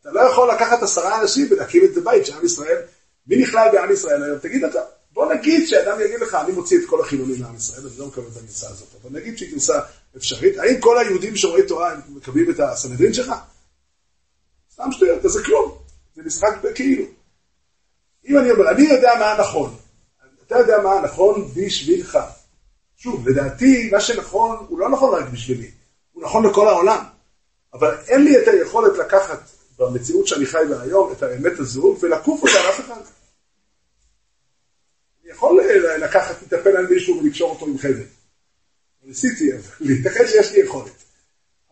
אתה 0.00 0.10
לא 0.10 0.20
יכול 0.20 0.50
לקחת 0.54 0.82
עשרה 0.82 1.22
אנשים 1.22 1.48
ולהקים 1.50 1.84
את 1.84 1.94
זה 1.94 2.00
בית 2.00 2.26
שעם 2.26 2.44
ישראל, 2.44 2.82
מי 3.26 3.36
נכלל 3.36 3.68
בעם 3.72 3.92
ישראל 3.92 4.22
היום? 4.22 4.38
תגיד 4.38 4.64
אתה. 4.64 4.80
בוא 5.12 5.34
נגיד 5.34 5.68
שאדם 5.68 6.00
יגיד 6.00 6.20
לך, 6.20 6.34
אני 6.34 6.52
מוציא 6.52 6.78
את 6.78 6.82
כל 6.86 7.00
החילונים 7.00 7.40
מעם 7.40 7.56
ישראל, 7.56 7.86
אני 7.86 7.98
לא 7.98 8.06
מקבל 8.06 8.26
את 8.32 8.36
הגרסה 8.36 8.68
הזאת, 8.68 8.88
אבל 9.02 9.18
נגיד 9.18 9.38
שהיא 9.38 9.52
גרסה 9.52 9.80
אפשרית. 10.16 10.58
האם 10.58 10.80
כל 10.80 10.98
היהודים 10.98 11.36
שרואים 11.36 11.66
תורה 11.66 11.92
הם 11.92 12.00
מקבלים 12.08 12.50
את 12.50 12.60
הסנהדרין 12.60 13.14
שלך? 13.14 13.32
סתם 14.72 14.92
שטויות, 14.92 15.22
זה 15.22 15.44
כלום. 15.44 15.78
זה 16.16 16.22
משחק 16.22 16.58
בכאילו. 16.62 17.04
אם 18.28 18.38
אני 18.38 18.50
אומר, 18.50 18.70
אני 18.70 18.82
יודע 18.82 19.12
מה 19.18 19.32
הנכון, 19.32 19.76
אתה 20.46 20.58
יודע 20.58 20.80
מה 20.82 20.92
הנכון 20.92 21.50
בשבילך. 21.56 22.18
שוב, 22.96 23.28
לדעתי, 23.28 23.90
מה 23.92 24.00
שנכון, 24.00 24.66
הוא 24.68 24.78
לא 24.78 24.90
נכון 24.90 25.14
רק 25.14 25.28
בשבילי, 25.28 25.70
הוא 26.12 26.22
נכון 26.22 26.46
לכל 26.46 26.68
העולם. 26.68 27.04
אבל 27.74 27.94
אין 28.08 28.24
לי 28.24 28.38
את 28.38 28.48
היכולת 28.48 28.98
לקחת 28.98 29.40
במציאות 29.80 30.26
שאני 30.26 30.46
חי 30.46 30.58
בה 30.68 30.82
היום 30.82 31.12
את 31.12 31.22
האמת 31.22 31.58
הזו 31.58 31.96
ולקוף 32.00 32.42
אותה 32.42 32.60
על 32.60 32.70
אף 32.70 32.80
אחד. 32.80 33.00
אני 35.22 35.32
יכול 35.32 35.60
לקחת, 36.00 36.42
לטפל 36.42 36.76
על 36.76 36.86
מישהו 36.86 37.20
ולקשור 37.22 37.50
אותו 37.50 37.66
עם 37.66 37.78
חבל. 37.78 38.04
ניסיתי, 39.02 39.50
אבל 39.52 39.90
ייתכן 39.90 40.26
שיש 40.28 40.52
לי 40.52 40.60
יכולת. 40.60 40.92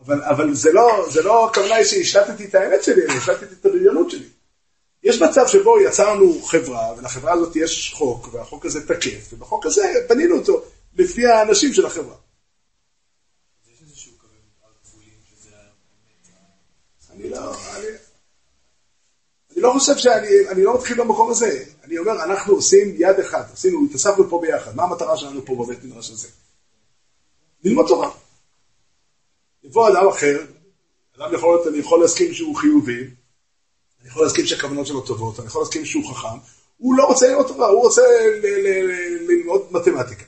אבל, 0.00 0.22
אבל 0.22 0.54
זה 0.54 0.72
לא, 0.72 1.08
זה 1.10 1.22
לא 1.22 1.50
הכוונה 1.50 1.84
שהשתתתי 1.84 2.44
את 2.44 2.54
האמת 2.54 2.84
שלי, 2.84 3.06
אני 3.06 3.16
השתתתי 3.16 3.54
את 3.60 3.66
הבריונות 3.66 4.10
שלי. 4.10 4.28
יש 5.02 5.22
מצב 5.22 5.46
שבו 5.46 5.80
יצרנו 5.80 6.42
חברה, 6.42 6.94
ולחברה 6.98 7.32
הזאת 7.32 7.56
יש 7.56 7.92
חוק, 7.94 8.28
והחוק 8.32 8.66
הזה 8.66 8.86
תקף, 8.86 9.32
ובחוק 9.32 9.66
הזה 9.66 9.94
בנינו 10.08 10.36
אותו. 10.36 10.64
לפי 10.96 11.26
האנשים 11.26 11.74
של 11.74 11.86
החברה. 11.86 12.16
אני 17.18 17.30
לא, 17.30 17.54
אני, 17.76 17.86
אני 19.58 19.66
לא 19.66 19.72
חושב 19.72 19.96
שאני, 19.96 20.48
אני 20.48 20.62
לא 20.64 20.74
מתחיל 20.74 21.00
במקום 21.00 21.30
הזה. 21.30 21.64
אני 21.84 21.98
אומר, 21.98 22.24
אנחנו 22.24 22.54
עושים 22.54 22.94
יד 22.98 23.18
אחד, 23.20 23.42
עשינו, 23.52 23.84
התאספנו 23.84 24.28
פה 24.30 24.40
ביחד. 24.42 24.76
מה 24.76 24.82
המטרה 24.82 25.16
שלנו 25.16 25.46
פה 25.46 25.54
בבית 25.54 25.84
מדרש 25.84 26.10
הזה? 26.10 26.28
ללמוד 27.64 27.86
תורה. 27.88 28.10
יבוא 29.64 29.88
אדם 29.88 30.08
אחר, 30.08 30.44
אדם 31.18 31.34
יכול 31.34 31.54
להיות, 31.54 31.66
אני 31.66 31.78
יכול 31.78 32.00
להסכים 32.00 32.34
שהוא 32.34 32.56
חיובי, 32.56 33.00
אני 34.00 34.08
יכול 34.08 34.22
להסכים 34.22 34.46
שהכוונות 34.46 34.86
שלו 34.86 35.00
טובות, 35.00 35.38
אני 35.38 35.46
יכול 35.46 35.62
להסכים 35.62 35.84
שהוא 35.84 36.10
חכם, 36.10 36.38
הוא 36.76 36.94
לא 36.94 37.04
רוצה 37.04 37.28
ללמוד 37.28 37.46
תורה, 37.46 37.66
הוא 37.66 37.80
רוצה 37.80 38.02
ללמוד 39.28 39.62
מתמטיקה. 39.70 40.24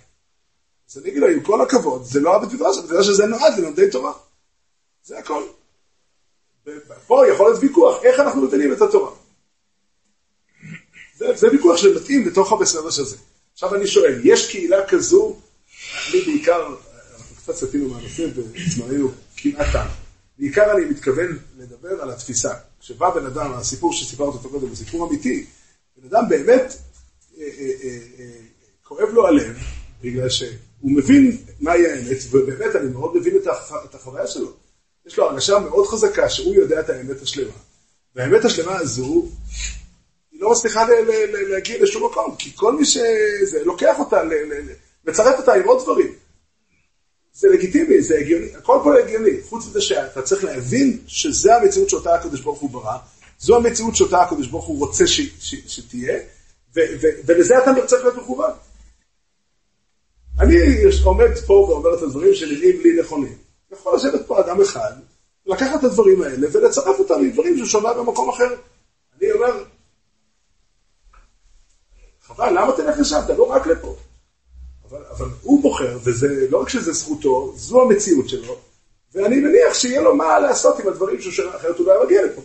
אז 0.91 0.99
אני 0.99 1.09
אגיד 1.09 1.23
לו, 1.23 1.29
עם 1.29 1.41
כל 1.41 1.61
הכבוד, 1.61 2.05
זה 2.05 2.21
לא 2.21 2.37
הבית 2.37 2.53
מדרש, 2.53 2.79
הבית 2.79 2.91
מדרש 2.91 3.09
הזה 3.09 3.27
נועד 3.27 3.59
ללמדי 3.59 3.91
תורה. 3.91 4.13
זה 5.05 5.19
הכל. 5.19 5.43
פה 7.07 7.29
יכול 7.29 7.51
להיות 7.51 7.63
ויכוח, 7.63 8.03
איך 8.03 8.21
אנחנו 8.21 8.43
מבינים 8.43 8.73
את 8.73 8.83
התורה. 8.83 9.20
זה, 11.35 11.51
ויכוח 11.53 11.77
שמתאים 11.77 12.27
לתוך 12.27 12.53
הבסדר 12.53 12.91
של 12.91 13.05
זה. 13.05 13.17
עכשיו 13.53 13.75
אני 13.75 13.87
שואל, 13.87 14.21
יש 14.25 14.51
קהילה 14.51 14.87
כזו, 14.89 15.37
אני 16.11 16.21
בעיקר, 16.21 16.67
אנחנו 17.15 17.37
קצת 17.37 17.55
סטינו 17.55 17.89
מהנושאים 17.89 18.31
וזמננו 18.35 19.11
כמעט 19.37 19.67
תם. 19.73 19.87
בעיקר 20.39 20.73
אני 20.73 20.85
מתכוון 20.85 21.39
לדבר 21.59 22.03
על 22.03 22.11
התפיסה. 22.11 22.55
כשבא 22.81 23.11
בן 23.11 23.27
אדם, 23.27 23.53
הסיפור 23.53 23.93
שסיפרת 23.93 24.35
אותו 24.35 24.49
קודם 24.49 24.69
הוא 24.69 24.77
סיפור 24.77 25.09
אמיתי, 25.09 25.47
בן 25.97 26.09
אדם 26.09 26.29
באמת 26.29 26.77
אה, 27.39 27.45
אה, 27.59 27.71
אה, 28.19 28.27
כואב 28.85 29.09
לו 29.13 29.27
הלב, 29.27 29.57
בגלל 30.03 30.29
שהוא 30.29 30.51
מבין 30.83 31.37
מהי 31.61 31.87
האמת, 31.87 32.19
ובאמת 32.31 32.77
אני 32.77 32.89
מאוד 32.89 33.17
מבין 33.17 33.37
את, 33.37 33.47
הח, 33.47 33.73
את 33.85 33.95
החוויה 33.95 34.27
שלו. 34.27 34.53
יש 35.07 35.19
לו 35.19 35.25
הרגשה 35.25 35.59
מאוד 35.59 35.87
חזקה 35.87 36.29
שהוא 36.29 36.55
יודע 36.55 36.81
את 36.81 36.91
האמת 36.91 37.23
השלמה. 37.23 37.53
והאמת 38.17 38.45
השלמה 38.45 38.79
הזו, 38.79 39.29
לא 40.41 40.51
מצליחה 40.51 40.87
להגיע 41.49 41.83
לשום 41.83 42.05
מקום, 42.05 42.37
כי 42.39 42.51
כל 42.57 42.77
מי 42.77 42.85
שזה 42.85 43.65
לוקח 43.65 43.99
אותה, 43.99 44.23
מצרף 45.05 45.39
אותה 45.39 45.55
עם 45.55 45.63
עוד 45.63 45.83
דברים. 45.83 46.13
זה 47.33 47.49
לגיטימי, 47.49 48.03
זה 48.03 48.19
הגיוני, 48.19 48.55
הכל 48.57 48.79
פה 48.85 48.99
הגיוני, 48.99 49.31
חוץ 49.49 49.67
מזה 49.67 49.81
שאתה 49.81 50.23
צריך 50.23 50.45
להבין 50.45 50.99
שזה 51.07 51.57
המציאות 51.57 51.91
שאותה 51.91 52.15
הקדוש 52.15 52.41
ברוך 52.41 52.61
הוא 52.61 52.71
ברא, 52.71 52.97
זו 53.39 53.57
המציאות 53.57 53.97
שאותה 53.97 54.23
הקדוש 54.23 54.47
ברוך 54.47 54.65
הוא 54.65 54.79
רוצה 54.79 55.07
ש, 55.07 55.21
ש, 55.41 55.55
שתהיה, 55.67 56.19
ו, 56.77 56.81
ו, 57.03 57.07
ולזה 57.27 57.59
אתה 57.59 57.71
צריך 57.87 58.03
להיות 58.05 58.17
מכוון. 58.17 58.51
אני 60.41 60.57
עומד 61.05 61.39
פה 61.47 61.53
ואומר 61.53 61.95
את 61.95 62.03
הדברים 62.03 62.35
שנראים 62.35 62.81
לי 62.81 63.01
נכונים. 63.01 63.37
יכול 63.73 63.97
לשבת 63.97 64.27
פה 64.27 64.41
אדם 64.41 64.61
אחד, 64.61 64.93
לקחת 65.47 65.79
את 65.79 65.85
הדברים 65.85 66.23
האלה 66.23 66.47
ולצרף 66.53 66.99
אותם 66.99 67.15
עם 67.15 67.31
דברים 67.31 67.57
שהוא 67.57 67.67
שומע 67.67 67.93
במקום 67.93 68.29
אחר. 68.29 68.55
אני 69.19 69.33
אומר, 69.33 69.65
חבל, 72.35 72.49
למה 72.51 72.73
תלך 72.77 72.99
לשם? 72.99 73.21
תבוא 73.29 73.55
רק 73.55 73.67
לפה. 73.67 73.97
אבל, 74.89 75.05
אבל 75.11 75.27
הוא 75.43 75.63
בוחר, 75.63 75.99
וזה 76.05 76.47
לא 76.51 76.63
רק 76.63 76.69
שזה 76.69 76.93
זכותו, 76.93 77.53
זו 77.57 77.83
המציאות 77.83 78.29
שלו, 78.29 78.57
ואני 79.15 79.41
מניח 79.41 79.75
שיהיה 79.75 80.01
לו 80.01 80.17
מה 80.17 80.39
לעשות 80.39 80.79
עם 80.79 80.89
הדברים 80.89 81.21
שהוא 81.21 81.33
שומע, 81.33 81.57
אחרת 81.57 81.79
הוא 81.79 81.87
לא 81.87 81.93
היה 81.93 82.05
מגיע 82.05 82.27
לפה. 82.27 82.43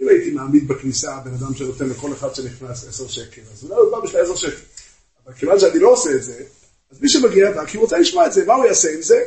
אם 0.00 0.08
הייתי 0.08 0.30
מעמיד 0.30 0.68
בכניסה 0.68 1.18
בן 1.24 1.34
אדם 1.34 1.54
שנותן 1.54 1.88
לכל 1.88 2.12
אחד 2.12 2.34
שנכנס 2.34 2.88
עשר 2.88 3.08
שקל, 3.08 3.42
אז 3.52 3.64
אולי 3.64 3.74
הוא 3.74 3.92
בא 3.92 4.00
בשביל 4.00 4.22
עשר 4.22 4.36
שקל. 4.36 4.62
אבל 5.26 5.34
כיוון 5.34 5.60
שאני 5.60 5.78
לא 5.78 5.88
עושה 5.88 6.10
את 6.14 6.22
זה, 6.22 6.42
אז 6.90 7.00
מי 7.00 7.08
שמגיע 7.08 7.52
בא 7.52 7.66
כי 7.66 7.76
הוא 7.76 7.82
רוצה 7.82 7.98
לשמוע 7.98 8.26
את 8.26 8.32
זה, 8.32 8.44
מה 8.44 8.54
הוא 8.54 8.64
יעשה 8.64 8.94
עם 8.94 9.02
זה? 9.02 9.24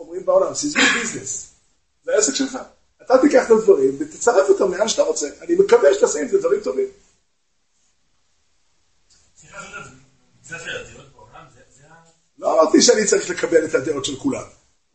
אומרים 0.00 0.26
בעולם, 0.26 0.54
סיזמי 0.54 0.82
ביזנס. 1.00 1.46
זה 2.04 2.12
העסק 2.14 2.34
שלך. 2.34 2.58
אתה 3.02 3.18
תיקח 3.18 3.46
את 3.46 3.50
הדברים 3.50 3.96
ותצרף 3.98 4.48
אותם 4.48 4.74
לאן 4.74 4.88
שאתה 4.88 5.02
רוצה. 5.02 5.28
אני 5.40 5.54
מקווה 5.54 5.94
שתעשה 5.94 6.20
עם 6.20 6.28
זה 6.28 6.38
דברים 6.38 6.60
טובים. 6.60 6.86
לא 12.38 12.62
אמרתי 12.62 12.82
שאני 12.82 13.06
צריך 13.06 13.30
לקבל 13.30 13.64
את 13.64 13.74
הדעות 13.74 14.04
של 14.04 14.16
כולם, 14.16 14.44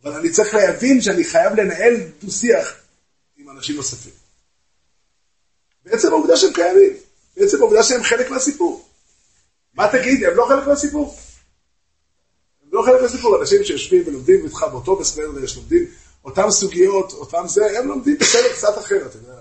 אבל 0.04 0.14
אני 0.14 0.32
צריך 0.32 0.54
להבין 0.54 1.02
שאני 1.02 1.24
חייב 1.24 1.54
לנהל 1.54 1.96
דו-שיח 2.22 2.74
עם 3.38 3.50
אנשים 3.50 3.76
נוספים. 3.76 4.14
בעצם 5.86 6.08
העובדה 6.08 6.38
שהם 6.38 6.54
קיימים, 6.54 6.94
בעצם 7.38 7.60
העובדה 7.60 7.84
שהם 7.84 8.04
חלק 8.04 8.30
מהסיפור. 8.30 8.90
מה 9.74 9.88
תגיד, 9.92 10.24
הם 10.24 10.36
לא 10.36 10.46
חלק 10.50 10.68
מהסיפור? 10.68 11.18
לא 12.72 12.82
חלק 12.86 13.02
מהסיפור, 13.02 13.42
אנשים 13.42 13.64
שיושבים 13.64 14.04
ולומדים 14.08 14.46
איתך 14.46 14.66
באותו 14.72 14.96
בסדר, 14.96 15.46
שלומדים 15.46 15.86
אותם 16.26 16.52
סוגיות, 16.52 17.14
אותם 17.14 17.44
זה, 17.48 17.80
הם 17.80 17.88
לומדים 17.88 18.18
בסדר 18.18 18.54
קצת 18.54 18.78
אחר, 18.78 19.06
אתה 19.06 19.18
יודע, 19.18 19.34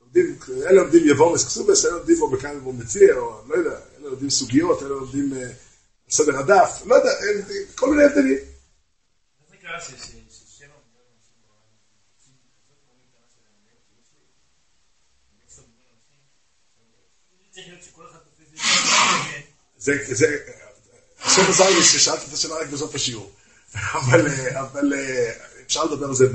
לומדים, 0.00 0.36
אלה 0.62 0.72
לומדים 0.72 1.08
יבומס 1.08 1.44
קסובס, 1.44 1.84
אלה 1.84 1.94
לומדים 1.94 2.16
בו 2.16 2.30
בכאן 2.30 2.56
ובו 2.56 2.72
מציע, 2.72 3.14
או 3.16 3.40
לא 3.48 3.54
יודע, 3.54 3.78
לומדים 4.24 4.30
סוגיות, 4.30 4.82
אלה 4.82 4.88
לומדים 4.88 5.32
uh, 5.32 5.36
סדר 6.10 6.38
הדף, 6.38 6.82
לא 6.86 6.94
יודע, 6.94 7.10
כל 7.74 7.90
מיני 7.90 8.04
הבדלים. 8.04 8.38
זה, 19.76 20.14
זה, 20.14 20.38
השם 21.20 21.42
עזר 21.48 21.68
לי 21.68 21.82
ששאלתי 21.82 22.26
את 22.28 22.32
השאלה 22.32 22.54
רק 22.54 22.68
בסוף 22.68 22.94
השיעור. 22.94 23.30
אבל, 23.74 24.26
אבל 24.60 24.92
אפשר 25.66 25.84
לדבר 25.84 26.06
על 26.06 26.14
זה 26.14 26.26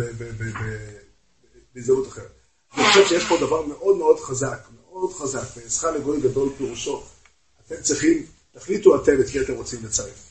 בהזדמנות 1.74 2.08
אחרת. 2.08 2.32
אני 2.74 2.84
חושב 2.84 3.08
שיש 3.08 3.26
פה 3.30 3.38
דבר 3.38 3.66
מאוד 3.66 3.98
מאוד 3.98 4.20
חזק, 4.20 4.60
מאוד 4.92 5.14
חזק, 5.14 5.58
ועזך 5.58 5.84
לגוי 5.84 6.22
גדול 6.22 6.50
פירושו. 6.58 7.04
אתם 7.74 7.82
צריכים, 7.82 8.26
תחליטו 8.52 9.04
אתם 9.04 9.22
את 9.22 9.26
מי 9.36 9.42
אתם 9.42 9.54
רוצים 9.54 9.86
לצרף. 9.86 10.30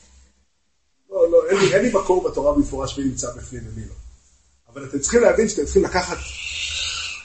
לא, 1.09 1.31
לא, 1.31 1.49
אין 1.49 1.57
לי, 1.57 1.75
אין 1.75 1.81
לי 1.81 1.91
מקור 1.93 2.29
בתורה 2.29 2.53
במפורש 2.53 2.97
מי 2.97 3.05
נמצא 3.05 3.31
בפנים 3.31 3.61
ומי 3.67 3.85
לא. 3.85 3.93
אבל 4.73 4.85
אתם 4.85 4.99
צריכים 4.99 5.21
להבין 5.21 5.49
שאתם 5.49 5.65
צריכים 5.65 5.83
לקחת 5.83 6.17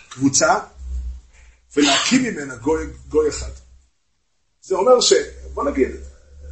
קבוצה 0.08 0.58
ולהקים 1.76 2.22
ממנה 2.22 2.56
גוי, 2.56 2.86
גוי 3.08 3.28
אחד. 3.28 3.50
זה 4.62 4.74
אומר 4.74 5.00
ש... 5.00 5.12
בוא 5.54 5.64
נגיד, 5.70 5.90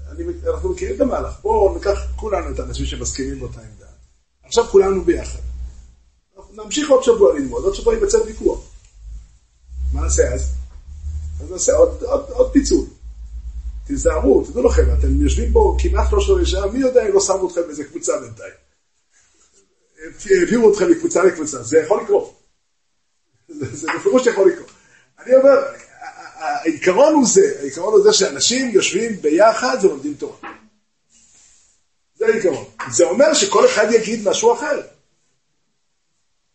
אני, 0.09 0.25
אנחנו 0.47 0.73
מכירים 0.73 0.97
את 0.97 1.01
המהלך. 1.01 1.35
בואו 1.43 1.75
ניקח 1.75 1.99
כולנו 2.17 2.55
את 2.55 2.59
האנשים 2.59 2.87
שמסכימים 2.87 3.41
באותה 3.41 3.61
עמדה. 3.61 3.87
עכשיו 4.43 4.65
כולנו 4.65 5.05
ביחד. 5.05 5.39
נמשיך 6.53 6.91
עוד 6.91 7.03
שבוע 7.03 7.35
ללמוד, 7.35 7.65
עוד 7.65 7.75
שבוע 7.75 7.95
ייווצר 7.95 8.19
ויכוח. 8.27 8.61
מה 9.93 10.01
נעשה 10.01 10.35
אז? 10.35 10.53
אז 11.41 11.51
נעשה 11.51 11.73
עוד, 11.73 12.03
עוד, 12.03 12.31
עוד 12.31 12.53
פיצול. 12.53 12.85
תיזהרו, 13.87 14.45
תדעו 14.45 14.63
לכם, 14.63 14.83
אתם 14.99 15.21
יושבים 15.21 15.53
פה 15.53 15.77
כמעט 15.79 16.11
שלוש 16.11 16.31
רבעי 16.31 16.47
שעה, 16.47 16.67
מי 16.67 16.79
יודע 16.79 17.07
אם 17.09 17.13
לא 17.13 17.21
שמו 17.21 17.49
אתכם 17.49 17.61
באיזה 17.67 17.85
קבוצה 17.85 18.13
בינתיים. 18.21 18.53
העבירו 20.31 20.73
אתכם 20.73 20.91
מקבוצה 20.91 21.25
לקבוצה, 21.25 21.63
זה 21.63 21.79
יכול 21.79 22.03
לקרות. 22.03 22.35
זה 23.49 23.87
בפירוש 23.99 24.27
יכול 24.27 24.51
לקרות. 24.51 24.71
אני 25.19 25.35
אומר, 25.35 25.63
העיקרון 26.37 27.15
הוא 27.15 27.27
זה, 27.27 27.57
העיקרון 27.61 27.93
הוא 27.93 28.03
זה 28.03 28.13
שאנשים 28.13 28.71
יושבים 28.71 29.23
ביחד 29.23 29.77
ולומדים 29.83 30.15
תורה. 30.15 30.37
זה 32.15 32.27
העיקרון. 32.27 32.65
זה 32.91 33.05
אומר 33.05 33.35
שכל 33.35 33.67
אחד 33.67 33.87
יגיד 33.93 34.29
משהו 34.29 34.53
אחר. 34.53 34.81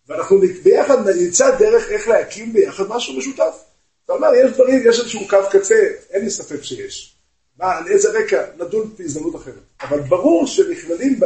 ואנחנו 0.08 0.40
ביחד 0.64 1.10
נמצא 1.10 1.58
דרך 1.58 1.90
איך 1.90 2.08
להקים 2.08 2.54
ביחד 2.54 2.84
משהו 2.88 3.18
משותף. 3.18 3.64
אתה 4.06 4.14
אומר, 4.14 4.28
יש 4.36 4.52
דברים, 4.52 4.82
יש 4.90 5.00
איזשהו 5.00 5.28
קו 5.28 5.38
קצה, 5.52 5.88
אין 6.10 6.24
לי 6.24 6.30
ספק 6.30 6.64
שיש. 6.64 7.17
מה, 7.60 7.78
על 7.78 7.88
איזה 7.88 8.10
רקע, 8.20 8.46
נדון 8.58 8.94
בהזדמנות 8.98 9.36
אחרת. 9.36 9.64
אבל 9.82 10.00
ברור 10.02 10.48
שנכללים 10.48 11.20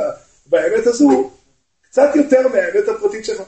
באמת 0.46 0.88
הזו 0.88 1.32
קצת 1.82 2.10
יותר 2.16 2.48
מהאמת 2.48 2.88
הפרטית 2.88 3.26
שלך. 3.26 3.42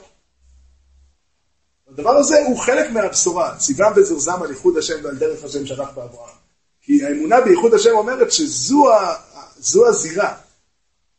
הדבר 1.88 2.18
הזה 2.18 2.40
הוא 2.46 2.58
חלק 2.58 2.90
מהבשורה, 2.92 3.58
ציווה 3.58 3.92
וזרזם 3.96 4.44
על 4.44 4.50
ייחוד 4.50 4.78
השם 4.78 5.04
ועל 5.04 5.16
דרך 5.16 5.44
השם 5.44 5.66
שלח 5.66 5.90
באברהם. 5.90 6.36
כי 6.82 7.06
האמונה 7.06 7.42
בייחוד 7.42 7.74
השם 7.74 7.92
אומרת 7.92 8.32
שזו 8.32 9.88
הזירה, 9.88 10.38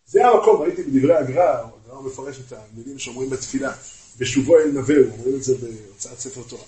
זה 0.07 0.27
המקום, 0.27 0.62
ראיתי 0.62 0.83
בדברי 0.83 1.17
הגר"א, 1.17 1.65
הגר"א 1.85 2.01
מפרש 2.01 2.37
את 2.47 2.53
המילים 2.53 2.99
שאומרים 2.99 3.31
בתפילה, 3.31 3.73
בשובו 4.19 4.59
אל 4.59 4.71
נבהו, 4.73 5.05
אומרים 5.12 5.37
את 5.37 5.43
זה 5.43 5.55
בהוצאת 5.57 6.19
ספר 6.19 6.43
תורה. 6.49 6.65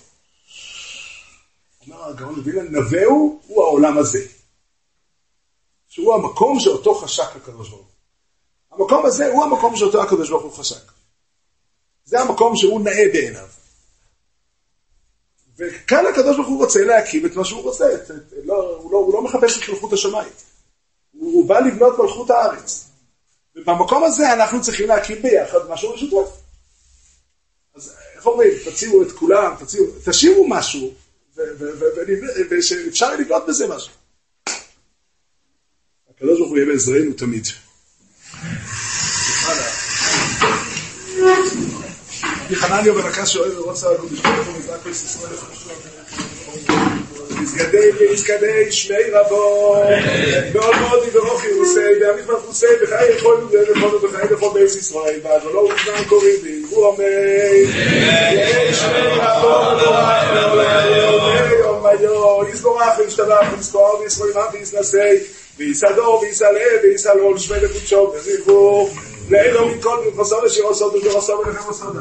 אומר 1.87 2.09
הגאון 2.09 2.35
לווילן, 2.35 2.75
נבהו 2.75 3.41
הוא 3.47 3.63
העולם 3.63 3.97
הזה. 3.97 4.36
שהוא 5.97 6.15
המקום 6.15 6.59
שאותו 6.59 6.93
חשק 6.95 7.35
הקדוש 7.35 7.69
ברוך 7.69 7.81
הוא. 7.81 7.87
המקום 8.71 9.05
הזה 9.05 9.27
הוא 9.27 9.43
המקום 9.43 9.75
שאותו 9.75 10.03
הקדוש 10.03 10.29
ברוך 10.29 10.43
הוא 10.43 10.51
חשק. 10.51 10.91
זה 12.05 12.19
המקום 12.19 12.55
שהוא 12.55 12.81
נאה 12.81 13.05
בעיניו. 13.13 13.47
וכאן 15.57 16.05
הקדוש 16.05 16.35
ברוך 16.35 16.47
הוא 16.47 16.57
רוצה 16.57 16.83
להקים 16.83 17.25
את 17.25 17.35
מה 17.35 17.45
שהוא 17.45 17.61
רוצה, 17.61 17.93
את, 17.93 18.11
את, 18.11 18.33
לא, 18.45 18.77
הוא, 18.77 18.91
לא, 18.91 18.97
הוא 18.97 19.13
לא 19.13 19.21
מחפש 19.21 19.57
את 19.57 19.69
מלכות 19.69 19.93
השמיים, 19.93 20.33
הוא, 21.11 21.33
הוא 21.33 21.49
בא 21.49 21.59
לבנות 21.59 21.99
מלכות 21.99 22.29
הארץ. 22.29 22.87
ובמקום 23.55 24.03
הזה 24.03 24.33
אנחנו 24.33 24.61
צריכים 24.61 24.87
להקים 24.87 25.21
ביחד 25.21 25.69
משהו 25.69 25.93
משותף. 25.93 26.31
אז 27.75 27.93
איך 28.15 28.25
אומרים, 28.25 28.51
תציעו 28.65 29.01
את 29.01 29.11
כולם, 29.11 29.55
תציעו, 29.59 29.85
תשאירו 30.05 30.47
משהו, 30.47 30.93
ושאפשר 32.49 33.15
לבנות 33.15 33.43
בזה 33.47 33.67
משהו. 33.67 33.93
הקדוש 36.17 36.39
ברוך 36.39 36.49
הוא 36.49 36.57
יהיה 36.57 36.67
בעזרנו 36.67 37.13
תמיד. 37.13 37.47
יחנניה 42.49 42.93
ברכה 42.93 43.25
שואל 43.25 43.57
ורוצה 43.57 43.87
לנו 43.93 44.07
בשביל 44.07 44.33
איפה 44.39 44.51
מזרק 44.59 44.79
בית 44.83 44.93
ישראל 44.93 45.33
יזגדי 47.43 47.91
ויזגדי 47.99 48.71
שמי 48.71 48.95
רבו 49.11 49.75
מאוד 50.53 50.75
מאוד 50.81 51.07
יברוך 51.07 51.43
ירוסי 51.43 51.79
ועמית 52.01 52.25
מפוסי 52.29 52.65
וחיי 52.81 53.15
יכול 53.15 53.47
יהיה 53.51 53.63
לכל 53.63 54.05
וחיי 54.05 54.29
לכל 54.31 54.49
בית 54.53 54.75
ישראל 54.75 55.19
ועדולו 55.23 55.59
ובנם 55.59 56.03
קוראים 56.07 56.39
לי 56.43 56.61
הוא 56.69 56.85
אומר 56.85 57.05
ישמי 58.69 59.01
רבו 59.17 59.49
נורך 59.49 60.31
נורך 60.33 60.47
נורך 60.47 60.87
נורך 60.87 61.27
נורך 61.27 61.81
נורך 62.17 62.63
נורך 62.63 62.63
נורך 62.63 62.97
נורך 63.27 63.69
נורך 63.97 64.65
נורך 64.65 64.65
נורך 64.65 64.65
נורך 64.65 64.65
נורך 64.65 64.73
נורך 64.73 64.93
נורך 64.93 64.93
נורך 64.93 65.46
ויסקור 65.57 66.19
וישמח 66.21 66.21
ויסנסי, 66.21 66.21
ויסדור 66.21 66.21
ויסעלה 66.21 66.81
ויסעלול 66.83 67.37
שמי 67.37 67.59
לקודשו 67.59 68.13
וזכרו, 68.15 68.89
לאלו 69.29 69.67
מכל 69.67 69.97
מפרסום 70.07 70.39
ושירו 70.45 70.75
סוד 70.75 70.95
ודור 70.95 71.21
סוד 71.21 71.47
ולכם 71.47 71.73
סוד 71.73 71.95